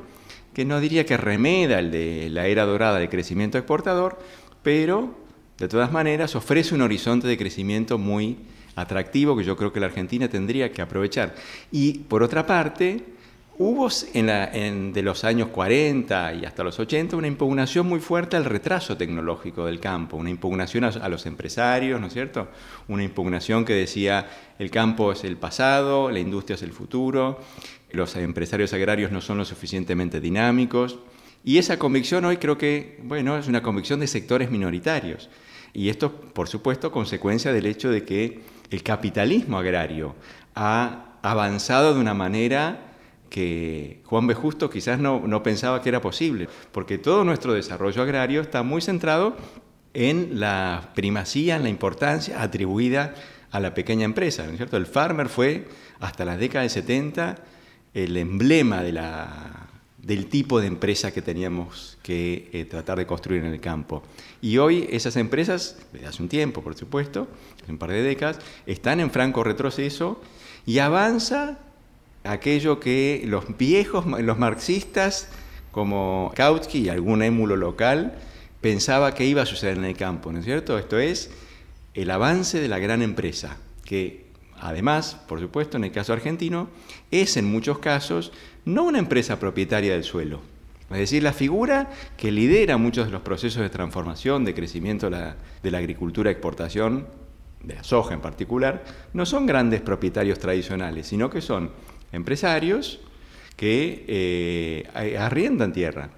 que 0.53 0.65
no 0.65 0.79
diría 0.79 1.05
que 1.05 1.17
remeda 1.17 1.79
el 1.79 1.91
de 1.91 2.29
la 2.29 2.47
era 2.47 2.65
dorada 2.65 2.99
del 2.99 3.09
crecimiento 3.09 3.57
exportador, 3.57 4.17
pero 4.63 5.15
de 5.57 5.67
todas 5.67 5.91
maneras 5.91 6.35
ofrece 6.35 6.73
un 6.75 6.81
horizonte 6.81 7.27
de 7.27 7.37
crecimiento 7.37 7.97
muy 7.97 8.37
atractivo 8.75 9.35
que 9.35 9.43
yo 9.43 9.57
creo 9.57 9.73
que 9.73 9.79
la 9.79 9.87
Argentina 9.87 10.29
tendría 10.29 10.71
que 10.71 10.81
aprovechar. 10.81 11.35
Y 11.71 11.99
por 11.99 12.23
otra 12.23 12.45
parte, 12.45 13.03
Hubo 13.59 13.89
en, 14.13 14.27
la, 14.27 14.45
en 14.45 14.93
de 14.93 15.01
los 15.01 15.23
años 15.23 15.47
40 15.47 16.35
y 16.35 16.45
hasta 16.45 16.63
los 16.63 16.77
80 16.79 17.15
una 17.15 17.25
impugnación 17.25 17.87
muy 17.87 17.99
fuerte 17.99 18.37
al 18.37 18.45
retraso 18.45 18.97
tecnológico 18.97 19.65
del 19.65 19.79
campo, 19.79 20.15
una 20.15 20.29
impugnación 20.29 20.83
a, 20.83 20.89
a, 20.89 21.09
los 21.09 21.25
empresarios, 21.25 21.99
¿no 21.99 22.05
es 22.05 22.13
cierto? 22.13 22.49
Una 22.87 23.03
impugnación 23.03 23.65
que 23.65 23.73
decía 23.73 24.29
el 24.59 24.69
campo 24.69 25.11
es 25.11 25.23
el 25.23 25.37
pasado, 25.37 26.11
la 26.11 26.19
industria 26.19 26.53
es 26.53 26.61
el 26.61 26.71
futuro, 26.71 27.39
los 27.91 28.15
empresarios 28.15 28.73
agrarios 28.73 29.11
no 29.11 29.21
son 29.21 29.39
lo 29.39 29.45
suficientemente 29.45 30.21
dinámicos. 30.21 30.99
Y 31.43 31.57
esa 31.57 31.79
convicción 31.79 32.25
hoy 32.25 32.37
creo 32.37 32.59
que, 32.59 32.99
bueno, 33.03 33.37
es 33.37 33.47
una 33.47 33.63
convicción 33.63 33.99
de 33.99 34.05
sectores 34.05 34.51
minoritarios. 34.51 35.29
Y 35.73 35.89
esto, 35.89 36.11
por 36.11 36.47
supuesto, 36.47 36.91
consecuencia 36.91 37.51
del 37.51 37.65
hecho 37.65 37.89
de 37.89 38.03
que 38.03 38.41
el 38.69 38.83
capitalismo 38.83 39.57
agrario 39.57 40.15
ha 40.53 41.17
avanzado 41.23 41.95
de 41.95 41.99
una 41.99 42.13
manera 42.13 42.86
que 43.29 44.01
Juan 44.05 44.27
B. 44.27 44.33
Justo 44.33 44.69
quizás 44.69 44.99
no, 44.99 45.21
no, 45.25 45.43
pensaba 45.43 45.81
que 45.81 45.89
era 45.89 46.01
posible, 46.01 46.47
porque 46.71 46.97
todo 46.97 47.23
nuestro 47.23 47.53
desarrollo 47.53 48.01
agrario 48.01 48.41
está 48.41 48.63
muy 48.63 48.81
centrado 48.81 49.35
en 49.93 50.39
la 50.39 50.91
primacía, 50.95 51.55
en 51.55 51.63
la 51.63 51.69
importancia 51.69 52.41
atribuida 52.41 53.13
a 53.51 53.59
la 53.59 53.73
pequeña 53.73 54.05
empresa. 54.05 54.43
¿no 54.43 54.51
es 54.51 54.57
cierto? 54.57 54.77
El 54.77 54.85
farmer 54.85 55.29
fue, 55.29 55.67
hasta 55.99 56.25
las 56.25 56.39
décadas 56.39 56.65
de 56.65 56.81
70, 56.81 57.35
el 57.93 58.17
emblema 58.17 58.83
del 58.83 60.27
tipo 60.27 60.61
de 60.61 60.67
empresa 60.67 61.11
que 61.11 61.21
teníamos 61.21 61.97
que 62.03 62.49
eh, 62.53 62.65
tratar 62.65 62.97
de 62.97 63.07
construir 63.07 63.43
en 63.43 63.53
el 63.53 63.59
campo. 63.59 64.03
Y 64.41 64.57
hoy 64.59 64.87
esas 64.91 65.15
empresas, 65.15 65.77
desde 65.91 66.07
hace 66.07 66.21
un 66.21 66.29
tiempo, 66.29 66.61
por 66.61 66.75
supuesto, 66.75 67.27
un 67.67 67.77
par 67.77 67.89
de 67.89 68.03
décadas, 68.03 68.39
están 68.65 68.99
en 68.99 69.11
franco 69.11 69.43
retroceso 69.43 70.21
y 70.65 70.79
avanza 70.79 71.59
aquello 72.27 72.79
que 72.79 73.23
los 73.25 73.57
viejos, 73.57 74.05
los 74.05 74.37
marxistas, 74.37 75.29
como 75.71 76.31
Kautsky 76.35 76.79
y 76.79 76.89
algún 76.89 77.21
émulo 77.21 77.55
local, 77.55 78.15
pensaba 78.61 79.13
que 79.13 79.25
iba 79.25 79.43
a 79.43 79.45
suceder 79.45 79.77
en 79.77 79.85
el 79.85 79.95
campo, 79.95 80.31
¿no 80.31 80.39
es 80.39 80.45
cierto? 80.45 80.77
Esto 80.77 80.99
es 80.99 81.31
el 81.93 82.11
avance 82.11 82.59
de 82.59 82.67
la 82.67 82.79
gran 82.79 83.01
empresa, 83.01 83.57
que 83.85 84.25
además, 84.59 85.17
por 85.27 85.39
supuesto, 85.39 85.77
en 85.77 85.83
el 85.83 85.91
caso 85.91 86.13
argentino, 86.13 86.69
es 87.11 87.37
en 87.37 87.45
muchos 87.45 87.79
casos 87.79 88.31
no 88.65 88.83
una 88.83 88.99
empresa 88.99 89.39
propietaria 89.39 89.93
del 89.93 90.03
suelo, 90.03 90.41
es 90.89 90.97
decir, 90.97 91.21
la 91.21 91.33
figura 91.33 91.89
que 92.15 92.31
lidera 92.31 92.77
muchos 92.77 93.07
de 93.07 93.11
los 93.11 93.21
procesos 93.21 93.61
de 93.61 93.69
transformación, 93.69 94.45
de 94.45 94.53
crecimiento 94.53 95.09
de 95.09 95.17
la, 95.17 95.35
de 95.61 95.71
la 95.71 95.79
agricultura, 95.79 96.31
exportación, 96.31 97.07
de 97.61 97.75
la 97.75 97.83
soja 97.83 98.13
en 98.13 98.21
particular, 98.21 98.83
no 99.13 99.25
son 99.25 99.45
grandes 99.45 99.81
propietarios 99.81 100.39
tradicionales, 100.39 101.07
sino 101.07 101.29
que 101.29 101.41
son 101.41 101.71
empresarios 102.11 102.99
que 103.55 104.05
eh, 104.07 105.17
arriendan 105.17 105.73
tierra. 105.73 106.11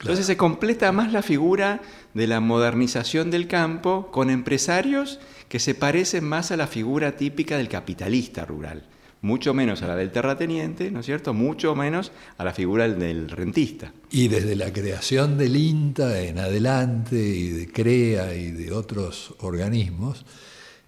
Entonces 0.00 0.26
se 0.26 0.36
completa 0.36 0.90
más 0.90 1.12
la 1.12 1.22
figura 1.22 1.80
de 2.12 2.26
la 2.26 2.40
modernización 2.40 3.30
del 3.30 3.46
campo 3.46 4.10
con 4.10 4.30
empresarios 4.30 5.20
que 5.48 5.60
se 5.60 5.74
parecen 5.74 6.24
más 6.24 6.50
a 6.50 6.56
la 6.56 6.66
figura 6.66 7.16
típica 7.16 7.56
del 7.56 7.68
capitalista 7.68 8.44
rural. 8.44 8.88
mucho 9.20 9.54
menos 9.54 9.82
a 9.82 9.86
la 9.86 9.94
del 9.94 10.10
terrateniente, 10.10 10.90
¿no 10.90 10.98
es 10.98 11.06
cierto? 11.06 11.32
Mucho 11.32 11.76
menos 11.76 12.10
a 12.38 12.44
la 12.44 12.52
figura 12.52 12.88
del, 12.88 12.98
del 12.98 13.30
rentista. 13.30 13.92
Y 14.10 14.26
desde 14.26 14.56
la 14.56 14.72
creación 14.72 15.38
del 15.38 15.54
INTA 15.54 16.22
en 16.22 16.40
adelante 16.40 17.14
y 17.14 17.50
de 17.50 17.68
CREA 17.68 18.34
y 18.34 18.50
de 18.50 18.72
otros 18.72 19.32
organismos, 19.38 20.26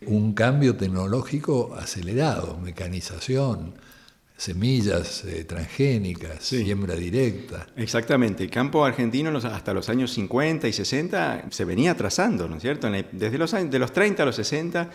un 0.06 0.34
cambio 0.34 0.74
tecnológico 0.74 1.76
acelerado, 1.76 2.58
mecanización, 2.58 3.74
semillas 4.36 5.24
eh, 5.24 5.44
transgénicas, 5.44 6.42
Sí. 6.42 6.64
siembra 6.64 6.94
directa. 6.96 7.66
Exactamente, 7.76 8.42
el 8.42 8.50
campo 8.50 8.84
argentino 8.84 9.36
hasta 9.38 9.72
los 9.72 9.88
años 9.88 10.12
50 10.12 10.66
y 10.68 10.72
60 10.72 11.46
se 11.50 11.64
venía 11.64 11.92
atrasando, 11.92 12.48
¿no 12.48 12.56
es 12.56 12.62
cierto? 12.62 12.90
Desde 12.90 13.38
los, 13.38 13.54
años, 13.54 13.70
de 13.70 13.78
los 13.78 13.92
30 13.92 14.22
a 14.22 14.26
los 14.26 14.36
60 14.36 14.90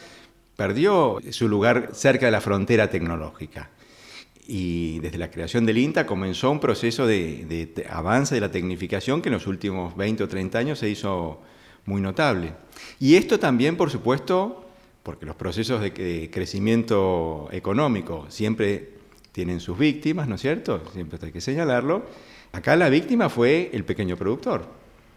perdió 0.55 1.19
su 1.31 1.47
lugar 1.47 1.91
cerca 1.93 2.25
de 2.25 2.31
la 2.33 2.41
frontera 2.41 2.89
tecnológica. 2.89 3.69
Y 4.45 4.99
desde 4.99 5.19
la 5.19 5.29
creación 5.29 5.65
del 5.65 5.77
INTA 5.77 6.05
comenzó 6.05 6.49
un 6.51 6.59
proceso 6.59 7.05
de, 7.05 7.45
de 7.45 7.85
avance 7.87 8.35
de 8.35 8.41
la 8.41 8.51
tecnificación 8.51 9.21
que 9.21 9.29
en 9.29 9.33
los 9.33 9.47
últimos 9.47 9.95
20 9.95 10.23
o 10.23 10.27
30 10.27 10.57
años 10.57 10.79
se 10.79 10.89
hizo 10.89 11.41
muy 11.85 12.01
notable. 12.01 12.53
Y 12.99 13.15
esto 13.15 13.39
también, 13.39 13.77
por 13.77 13.91
supuesto, 13.91 14.65
porque 15.03 15.25
los 15.27 15.35
procesos 15.35 15.81
de 15.81 16.29
crecimiento 16.33 17.47
económico 17.51 18.25
siempre 18.29 18.98
tienen 19.39 19.61
sus 19.61 19.77
víctimas, 19.77 20.27
¿no 20.27 20.35
es 20.35 20.41
cierto? 20.41 20.83
Siempre 20.91 21.17
hay 21.21 21.31
que 21.31 21.39
señalarlo. 21.39 22.03
Acá 22.51 22.75
la 22.75 22.89
víctima 22.89 23.29
fue 23.29 23.69
el 23.71 23.85
pequeño 23.85 24.17
productor. 24.17 24.65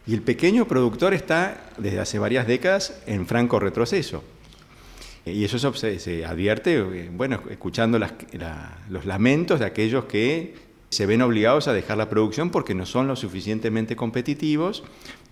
Y 0.07 0.14
el 0.14 0.23
pequeño 0.23 0.68
productor 0.68 1.12
está 1.12 1.70
desde 1.77 1.99
hace 1.99 2.20
varias 2.20 2.47
décadas 2.47 3.03
en 3.07 3.27
franco 3.27 3.59
retroceso. 3.59 4.23
Y 5.27 5.43
eso 5.45 5.59
se, 5.75 5.99
se 5.99 6.25
advierte, 6.25 6.77
eh, 6.79 7.11
bueno, 7.12 7.41
escuchando 7.51 7.99
las- 7.99 8.12
la- 8.33 8.79
los 8.89 9.07
lamentos 9.07 9.59
de 9.59 9.66
aquellos 9.66 10.05
que 10.05 10.55
se 10.91 11.05
ven 11.07 11.20
obligados 11.23 11.66
a 11.66 11.73
dejar 11.73 11.99
la 11.99 12.09
producción 12.09 12.51
porque 12.51 12.75
no 12.77 12.87
son 12.87 13.09
lo 13.09 13.16
suficientemente 13.16 13.97
competitivos 13.97 14.85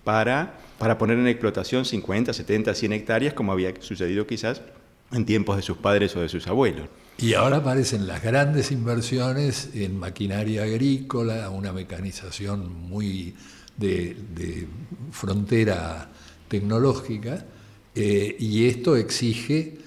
para, 0.02 0.58
para 0.78 0.98
poner 0.98 1.16
en 1.16 1.28
explotación 1.28 1.84
50, 1.84 2.32
70, 2.32 2.74
100 2.74 2.92
hectáreas, 2.92 3.34
como 3.34 3.52
había 3.52 3.72
sucedido 3.80 4.26
quizás 4.26 4.62
en 5.12 5.24
tiempos 5.26 5.54
de 5.56 5.62
sus 5.62 5.76
padres 5.76 6.16
o 6.16 6.20
de 6.20 6.28
sus 6.28 6.48
abuelos. 6.48 6.88
Y 7.22 7.34
ahora 7.34 7.58
aparecen 7.58 8.06
las 8.06 8.22
grandes 8.22 8.70
inversiones 8.72 9.70
en 9.74 9.98
maquinaria 9.98 10.62
agrícola, 10.62 11.50
una 11.50 11.72
mecanización 11.72 12.72
muy 12.88 13.34
de, 13.76 14.16
de 14.34 14.66
frontera 15.10 16.08
tecnológica, 16.48 17.44
eh, 17.94 18.36
y 18.38 18.66
esto 18.68 18.96
exige 18.96 19.78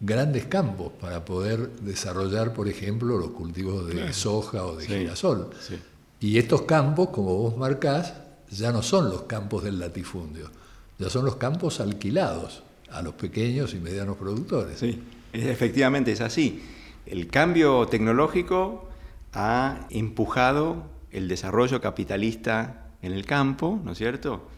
grandes 0.00 0.46
campos 0.46 0.92
para 1.00 1.24
poder 1.24 1.70
desarrollar, 1.80 2.54
por 2.54 2.68
ejemplo, 2.68 3.18
los 3.18 3.30
cultivos 3.30 3.86
de 3.86 4.12
soja 4.12 4.64
o 4.64 4.76
de 4.76 4.86
Sí, 4.86 4.92
girasol. 4.92 5.50
sí. 5.60 5.76
Y 6.20 6.38
estos 6.38 6.62
campos, 6.62 7.10
como 7.10 7.34
vos 7.36 7.56
marcás, 7.56 8.14
ya 8.50 8.72
no 8.72 8.82
son 8.82 9.08
los 9.10 9.22
campos 9.22 9.62
del 9.62 9.78
latifundio, 9.78 10.50
ya 10.98 11.08
son 11.08 11.24
los 11.24 11.36
campos 11.36 11.80
alquilados 11.80 12.62
a 12.90 13.00
los 13.02 13.14
pequeños 13.14 13.74
y 13.74 13.78
medianos 13.78 14.16
productores. 14.16 14.78
Sí, 14.80 15.00
efectivamente 15.32 16.12
es 16.12 16.20
así. 16.20 16.60
El 17.06 17.28
cambio 17.28 17.86
tecnológico 17.86 18.88
ha 19.32 19.86
empujado 19.90 20.86
el 21.10 21.28
desarrollo 21.28 21.80
capitalista 21.80 22.92
en 23.02 23.12
el 23.12 23.24
campo, 23.24 23.80
¿no 23.84 23.92
es 23.92 23.98
cierto? 23.98 24.48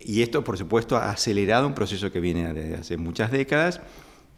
Y 0.00 0.22
esto, 0.22 0.42
por 0.42 0.58
supuesto, 0.58 0.96
ha 0.96 1.10
acelerado 1.10 1.66
un 1.66 1.74
proceso 1.74 2.10
que 2.10 2.20
viene 2.20 2.52
desde 2.52 2.74
hace 2.74 2.96
muchas 2.96 3.30
décadas, 3.30 3.80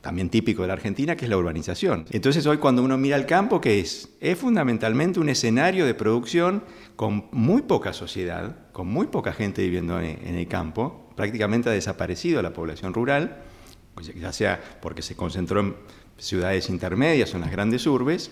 también 0.03 0.29
típico 0.29 0.63
de 0.63 0.69
la 0.69 0.75
Argentina, 0.75 1.17
que 1.17 1.25
es 1.25 1.31
la 1.31 1.39
urbanización. 1.39 2.05
Entonces 2.11 2.45
hoy 2.47 2.59
cuando 2.59 2.83
uno 2.83 2.99
mira 2.99 3.17
el 3.17 3.25
campo, 3.25 3.63
¿qué 3.63 3.81
es? 3.81 4.11
Es 4.21 4.37
fundamentalmente 4.37 5.19
un 5.19 5.31
escenario 5.31 5.87
de 5.87 5.95
producción 5.95 6.63
con 6.97 7.29
muy 7.33 7.63
poca 7.63 7.95
sociedad, 7.95 8.71
con 8.73 8.87
muy 8.89 9.07
poca 9.07 9.33
gente 9.33 9.63
viviendo 9.63 9.99
en 9.99 10.35
el 10.35 10.47
campo, 10.47 11.11
prácticamente 11.17 11.71
ha 11.71 11.73
desaparecido 11.73 12.43
la 12.43 12.53
población 12.53 12.93
rural, 12.93 13.39
pues 13.95 14.13
ya 14.15 14.33
sea 14.33 14.61
porque 14.83 15.01
se 15.01 15.17
concentró 15.17 15.61
en 15.61 15.75
ciudades 16.19 16.69
intermedias 16.71 17.33
o 17.33 17.37
en 17.37 17.43
las 17.43 17.51
grandes 17.51 17.87
urbes. 17.87 18.31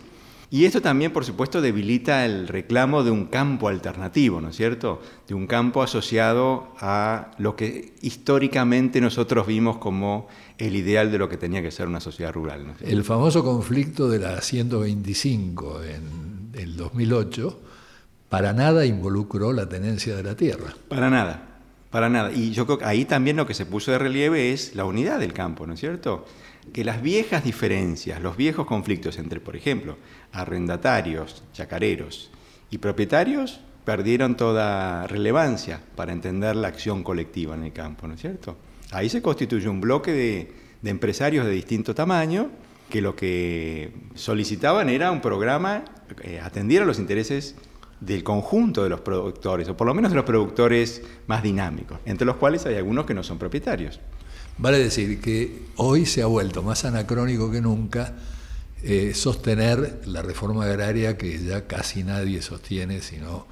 Y 0.50 0.66
esto 0.66 0.82
también, 0.82 1.14
por 1.14 1.24
supuesto, 1.24 1.62
debilita 1.62 2.26
el 2.26 2.46
reclamo 2.46 3.02
de 3.02 3.10
un 3.10 3.24
campo 3.24 3.68
alternativo, 3.68 4.38
¿no 4.42 4.50
es 4.50 4.56
cierto? 4.56 5.00
De 5.26 5.32
un 5.32 5.46
campo 5.46 5.82
asociado 5.82 6.74
a 6.78 7.30
lo 7.38 7.56
que 7.56 7.94
históricamente 8.02 9.00
nosotros 9.00 9.46
vimos 9.46 9.78
como 9.78 10.28
el 10.58 10.76
ideal 10.76 11.10
de 11.10 11.16
lo 11.16 11.30
que 11.30 11.38
tenía 11.38 11.62
que 11.62 11.70
ser 11.70 11.88
una 11.88 12.00
sociedad 12.00 12.34
rural. 12.34 12.74
El 12.80 13.02
famoso 13.02 13.42
conflicto 13.42 14.10
de 14.10 14.18
la 14.18 14.42
125 14.42 15.84
en 15.84 16.50
el 16.52 16.76
2008 16.76 17.60
para 18.28 18.52
nada 18.52 18.84
involucró 18.86 19.52
la 19.52 19.68
tenencia 19.68 20.16
de 20.16 20.22
la 20.22 20.36
tierra. 20.36 20.74
Para 20.88 21.10
nada, 21.10 21.60
para 21.90 22.08
nada. 22.08 22.32
Y 22.32 22.52
yo 22.52 22.66
creo 22.66 22.78
que 22.78 22.84
ahí 22.84 23.04
también 23.04 23.36
lo 23.36 23.46
que 23.46 23.54
se 23.54 23.66
puso 23.66 23.90
de 23.90 23.98
relieve 23.98 24.52
es 24.52 24.74
la 24.74 24.84
unidad 24.84 25.18
del 25.18 25.32
campo, 25.32 25.66
¿no 25.66 25.74
es 25.74 25.80
cierto? 25.80 26.26
Que 26.72 26.84
las 26.84 27.02
viejas 27.02 27.44
diferencias, 27.44 28.22
los 28.22 28.36
viejos 28.36 28.66
conflictos 28.66 29.18
entre, 29.18 29.40
por 29.40 29.56
ejemplo, 29.56 29.96
arrendatarios, 30.32 31.42
chacareros 31.52 32.30
y 32.70 32.78
propietarios 32.78 33.60
perdieron 33.84 34.36
toda 34.36 35.06
relevancia 35.06 35.80
para 35.96 36.12
entender 36.12 36.54
la 36.56 36.68
acción 36.68 37.02
colectiva 37.02 37.54
en 37.56 37.64
el 37.64 37.72
campo, 37.72 38.06
¿no 38.06 38.14
es 38.14 38.20
cierto? 38.20 38.56
Ahí 38.92 39.08
se 39.08 39.22
constituyó 39.22 39.70
un 39.70 39.80
bloque 39.80 40.12
de, 40.12 40.52
de 40.82 40.90
empresarios 40.90 41.46
de 41.46 41.52
distinto 41.52 41.94
tamaño 41.94 42.50
que 42.88 43.00
lo 43.00 43.16
que 43.16 43.92
solicitaban 44.14 44.88
era 44.88 45.10
un 45.10 45.20
programa 45.20 45.84
que 46.20 46.38
atendiera 46.38 46.84
los 46.84 46.98
intereses 46.98 47.56
del 48.00 48.22
conjunto 48.22 48.82
de 48.82 48.90
los 48.90 49.00
productores, 49.00 49.68
o 49.68 49.76
por 49.76 49.86
lo 49.86 49.94
menos 49.94 50.10
de 50.10 50.16
los 50.16 50.24
productores 50.24 51.02
más 51.26 51.42
dinámicos, 51.42 51.98
entre 52.04 52.26
los 52.26 52.36
cuales 52.36 52.66
hay 52.66 52.74
algunos 52.74 53.06
que 53.06 53.14
no 53.14 53.22
son 53.22 53.38
propietarios. 53.38 54.00
Vale 54.58 54.78
decir 54.78 55.20
que 55.20 55.62
hoy 55.76 56.06
se 56.06 56.22
ha 56.22 56.26
vuelto 56.26 56.62
más 56.62 56.84
anacrónico 56.84 57.50
que 57.50 57.60
nunca 57.60 58.14
eh, 58.82 59.12
sostener 59.14 60.02
la 60.06 60.22
reforma 60.22 60.64
agraria 60.64 61.16
que 61.16 61.38
ya 61.38 61.66
casi 61.66 62.02
nadie 62.04 62.42
sostiene, 62.42 63.00
sino 63.00 63.46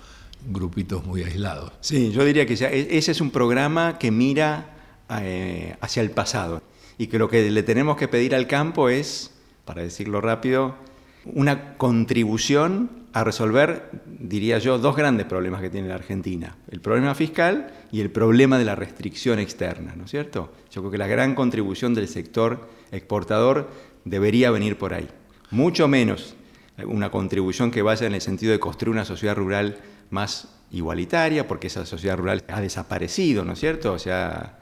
grupitos 0.49 1.05
muy 1.05 1.23
aislados. 1.23 1.73
Sí, 1.81 2.13
yo 2.13 2.25
diría 2.25 2.47
que 2.47 2.57
ya- 2.57 2.71
e- 2.71 2.97
ese 2.99 3.13
es 3.13 3.21
un 3.21 3.31
programa 3.31 3.99
que 3.99 4.11
mira 4.11 4.77
eh, 5.21 5.77
hacia 5.81 6.03
el 6.03 6.11
pasado 6.11 6.63
y 6.99 7.09
que 7.09 7.19
lo 7.19 7.29
que 7.29 7.51
le 7.51 7.63
tenemos 7.63 7.97
que 7.97 8.07
pedir 8.09 8.35
al 8.35 8.47
campo 8.47 8.89
es, 8.89 9.31
para 9.65 9.83
decirlo 9.83 10.21
rápido, 10.21 10.77
una 11.25 11.77
contribución 11.77 13.01
a 13.13 13.25
resolver, 13.25 13.91
diría 14.07 14.59
yo, 14.59 14.79
dos 14.79 14.97
grandes 14.97 15.27
problemas 15.27 15.61
que 15.61 15.71
tiene 15.71 15.89
la 15.89 15.97
Argentina. 15.97 16.57
El 16.71 16.81
problema 16.81 17.15
fiscal 17.15 17.73
y 17.91 18.01
el 18.01 18.11
problema 18.11 18.59
de 18.59 18.65
la 18.65 18.77
restricción 18.77 19.39
externa, 19.39 19.95
¿no 19.97 20.05
es 20.05 20.11
cierto? 20.11 20.53
Yo 20.71 20.81
creo 20.83 20.93
que 20.93 20.99
la 20.99 21.09
gran 21.09 21.35
contribución 21.35 21.93
del 21.93 22.09
sector 22.09 22.69
exportador 22.93 23.69
debería 24.05 24.51
venir 24.51 24.79
por 24.79 24.95
ahí. 24.95 25.09
Mucho 25.51 25.89
menos 25.89 26.37
una 26.85 27.11
contribución 27.11 27.71
que 27.71 27.83
vaya 27.83 28.07
en 28.07 28.15
el 28.15 28.21
sentido 28.21 28.53
de 28.53 28.61
construir 28.61 28.93
una 28.93 29.05
sociedad 29.05 29.37
rural 29.37 29.79
más 30.11 30.49
igualitaria, 30.71 31.49
porque 31.49 31.67
esa 31.67 31.85
sociedad 31.85 32.17
rural 32.17 32.45
ha 32.49 32.61
desaparecido, 32.61 33.45
¿no 33.45 33.55
es 33.55 33.61
cierto? 33.61 33.93
O 33.93 33.99
sea, 33.99 34.59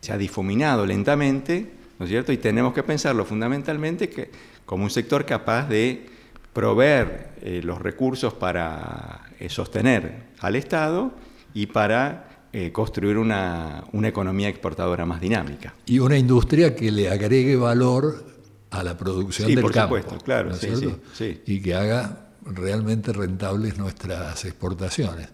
se 0.00 0.12
ha 0.12 0.18
difuminado 0.18 0.84
lentamente, 0.84 1.70
¿no 1.98 2.04
es 2.04 2.10
cierto? 2.10 2.32
Y 2.32 2.38
tenemos 2.38 2.74
que 2.74 2.82
pensarlo 2.82 3.24
fundamentalmente 3.24 4.08
que, 4.10 4.30
como 4.66 4.84
un 4.84 4.90
sector 4.90 5.24
capaz 5.26 5.68
de 5.68 6.06
proveer 6.52 7.30
eh, 7.42 7.60
los 7.62 7.80
recursos 7.80 8.32
para 8.34 9.22
eh, 9.38 9.48
sostener 9.48 10.24
al 10.40 10.56
Estado 10.56 11.12
y 11.52 11.66
para 11.66 12.46
eh, 12.52 12.70
construir 12.72 13.18
una, 13.18 13.84
una 13.92 14.08
economía 14.08 14.48
exportadora 14.48 15.04
más 15.04 15.20
dinámica. 15.20 15.74
Y 15.86 15.98
una 15.98 16.16
industria 16.16 16.74
que 16.76 16.90
le 16.92 17.10
agregue 17.10 17.56
valor 17.56 18.24
a 18.70 18.82
la 18.82 18.96
producción 18.96 19.48
Sí, 19.48 19.54
del 19.54 19.62
por 19.62 19.72
campo. 19.72 19.96
supuesto, 19.96 20.24
claro, 20.24 20.50
¿no 20.50 20.56
sí, 20.56 20.68
sí. 21.12 21.42
Y 21.46 21.60
que 21.60 21.74
haga 21.74 22.28
realmente 22.44 23.12
rentables 23.12 23.78
nuestras 23.78 24.44
exportaciones. 24.44 25.28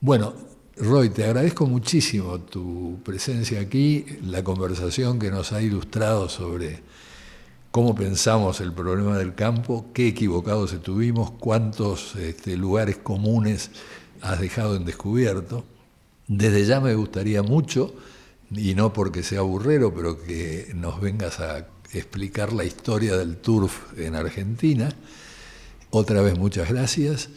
Bueno, 0.00 0.34
Roy, 0.76 1.10
te 1.10 1.24
agradezco 1.24 1.66
muchísimo 1.66 2.38
tu 2.40 3.00
presencia 3.04 3.60
aquí, 3.60 4.04
la 4.24 4.44
conversación 4.44 5.18
que 5.18 5.30
nos 5.30 5.52
ha 5.52 5.60
ilustrado 5.60 6.28
sobre 6.28 6.80
cómo 7.70 7.94
pensamos 7.94 8.60
el 8.60 8.72
problema 8.72 9.18
del 9.18 9.34
campo, 9.34 9.86
qué 9.92 10.08
equivocados 10.08 10.72
estuvimos, 10.72 11.30
cuántos 11.32 12.16
este, 12.16 12.56
lugares 12.56 12.96
comunes 12.96 13.70
has 14.20 14.40
dejado 14.40 14.76
en 14.76 14.84
descubierto. 14.84 15.64
Desde 16.26 16.64
ya 16.66 16.80
me 16.80 16.94
gustaría 16.94 17.42
mucho, 17.42 17.94
y 18.50 18.74
no 18.74 18.92
porque 18.92 19.22
sea 19.22 19.42
burrero, 19.42 19.94
pero 19.94 20.22
que 20.22 20.72
nos 20.74 21.00
vengas 21.00 21.40
a 21.40 21.66
explicar 21.92 22.52
la 22.52 22.64
historia 22.64 23.16
del 23.16 23.36
turf 23.36 23.98
en 23.98 24.14
Argentina. 24.14 24.90
Otra 25.90 26.22
vez 26.22 26.38
muchas 26.38 26.68
gracias 26.68 27.28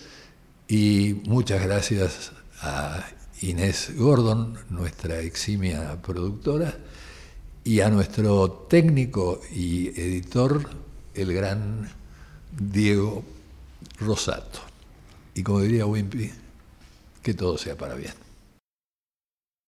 y 0.67 1.21
muchas 1.25 1.63
gracias 1.63 2.32
a 2.61 3.05
Inés 3.41 3.93
Gordon, 3.97 4.57
nuestra 4.69 5.19
eximia 5.19 6.01
productora, 6.01 6.77
y 7.64 7.82
a 7.82 7.89
nuestro 7.89 8.49
técnico 8.70 9.41
y 9.51 9.88
editor, 9.89 10.70
el 11.14 11.34
gran 11.34 11.89
Diego 12.57 13.24
Rosato. 13.99 14.59
Y 15.36 15.43
como 15.43 15.62
diría 15.62 15.86
Wimpy, 15.86 16.32
que 17.22 17.34
todo 17.34 17.57
sea 17.57 17.78
para 17.78 17.95
bien. 17.95 18.20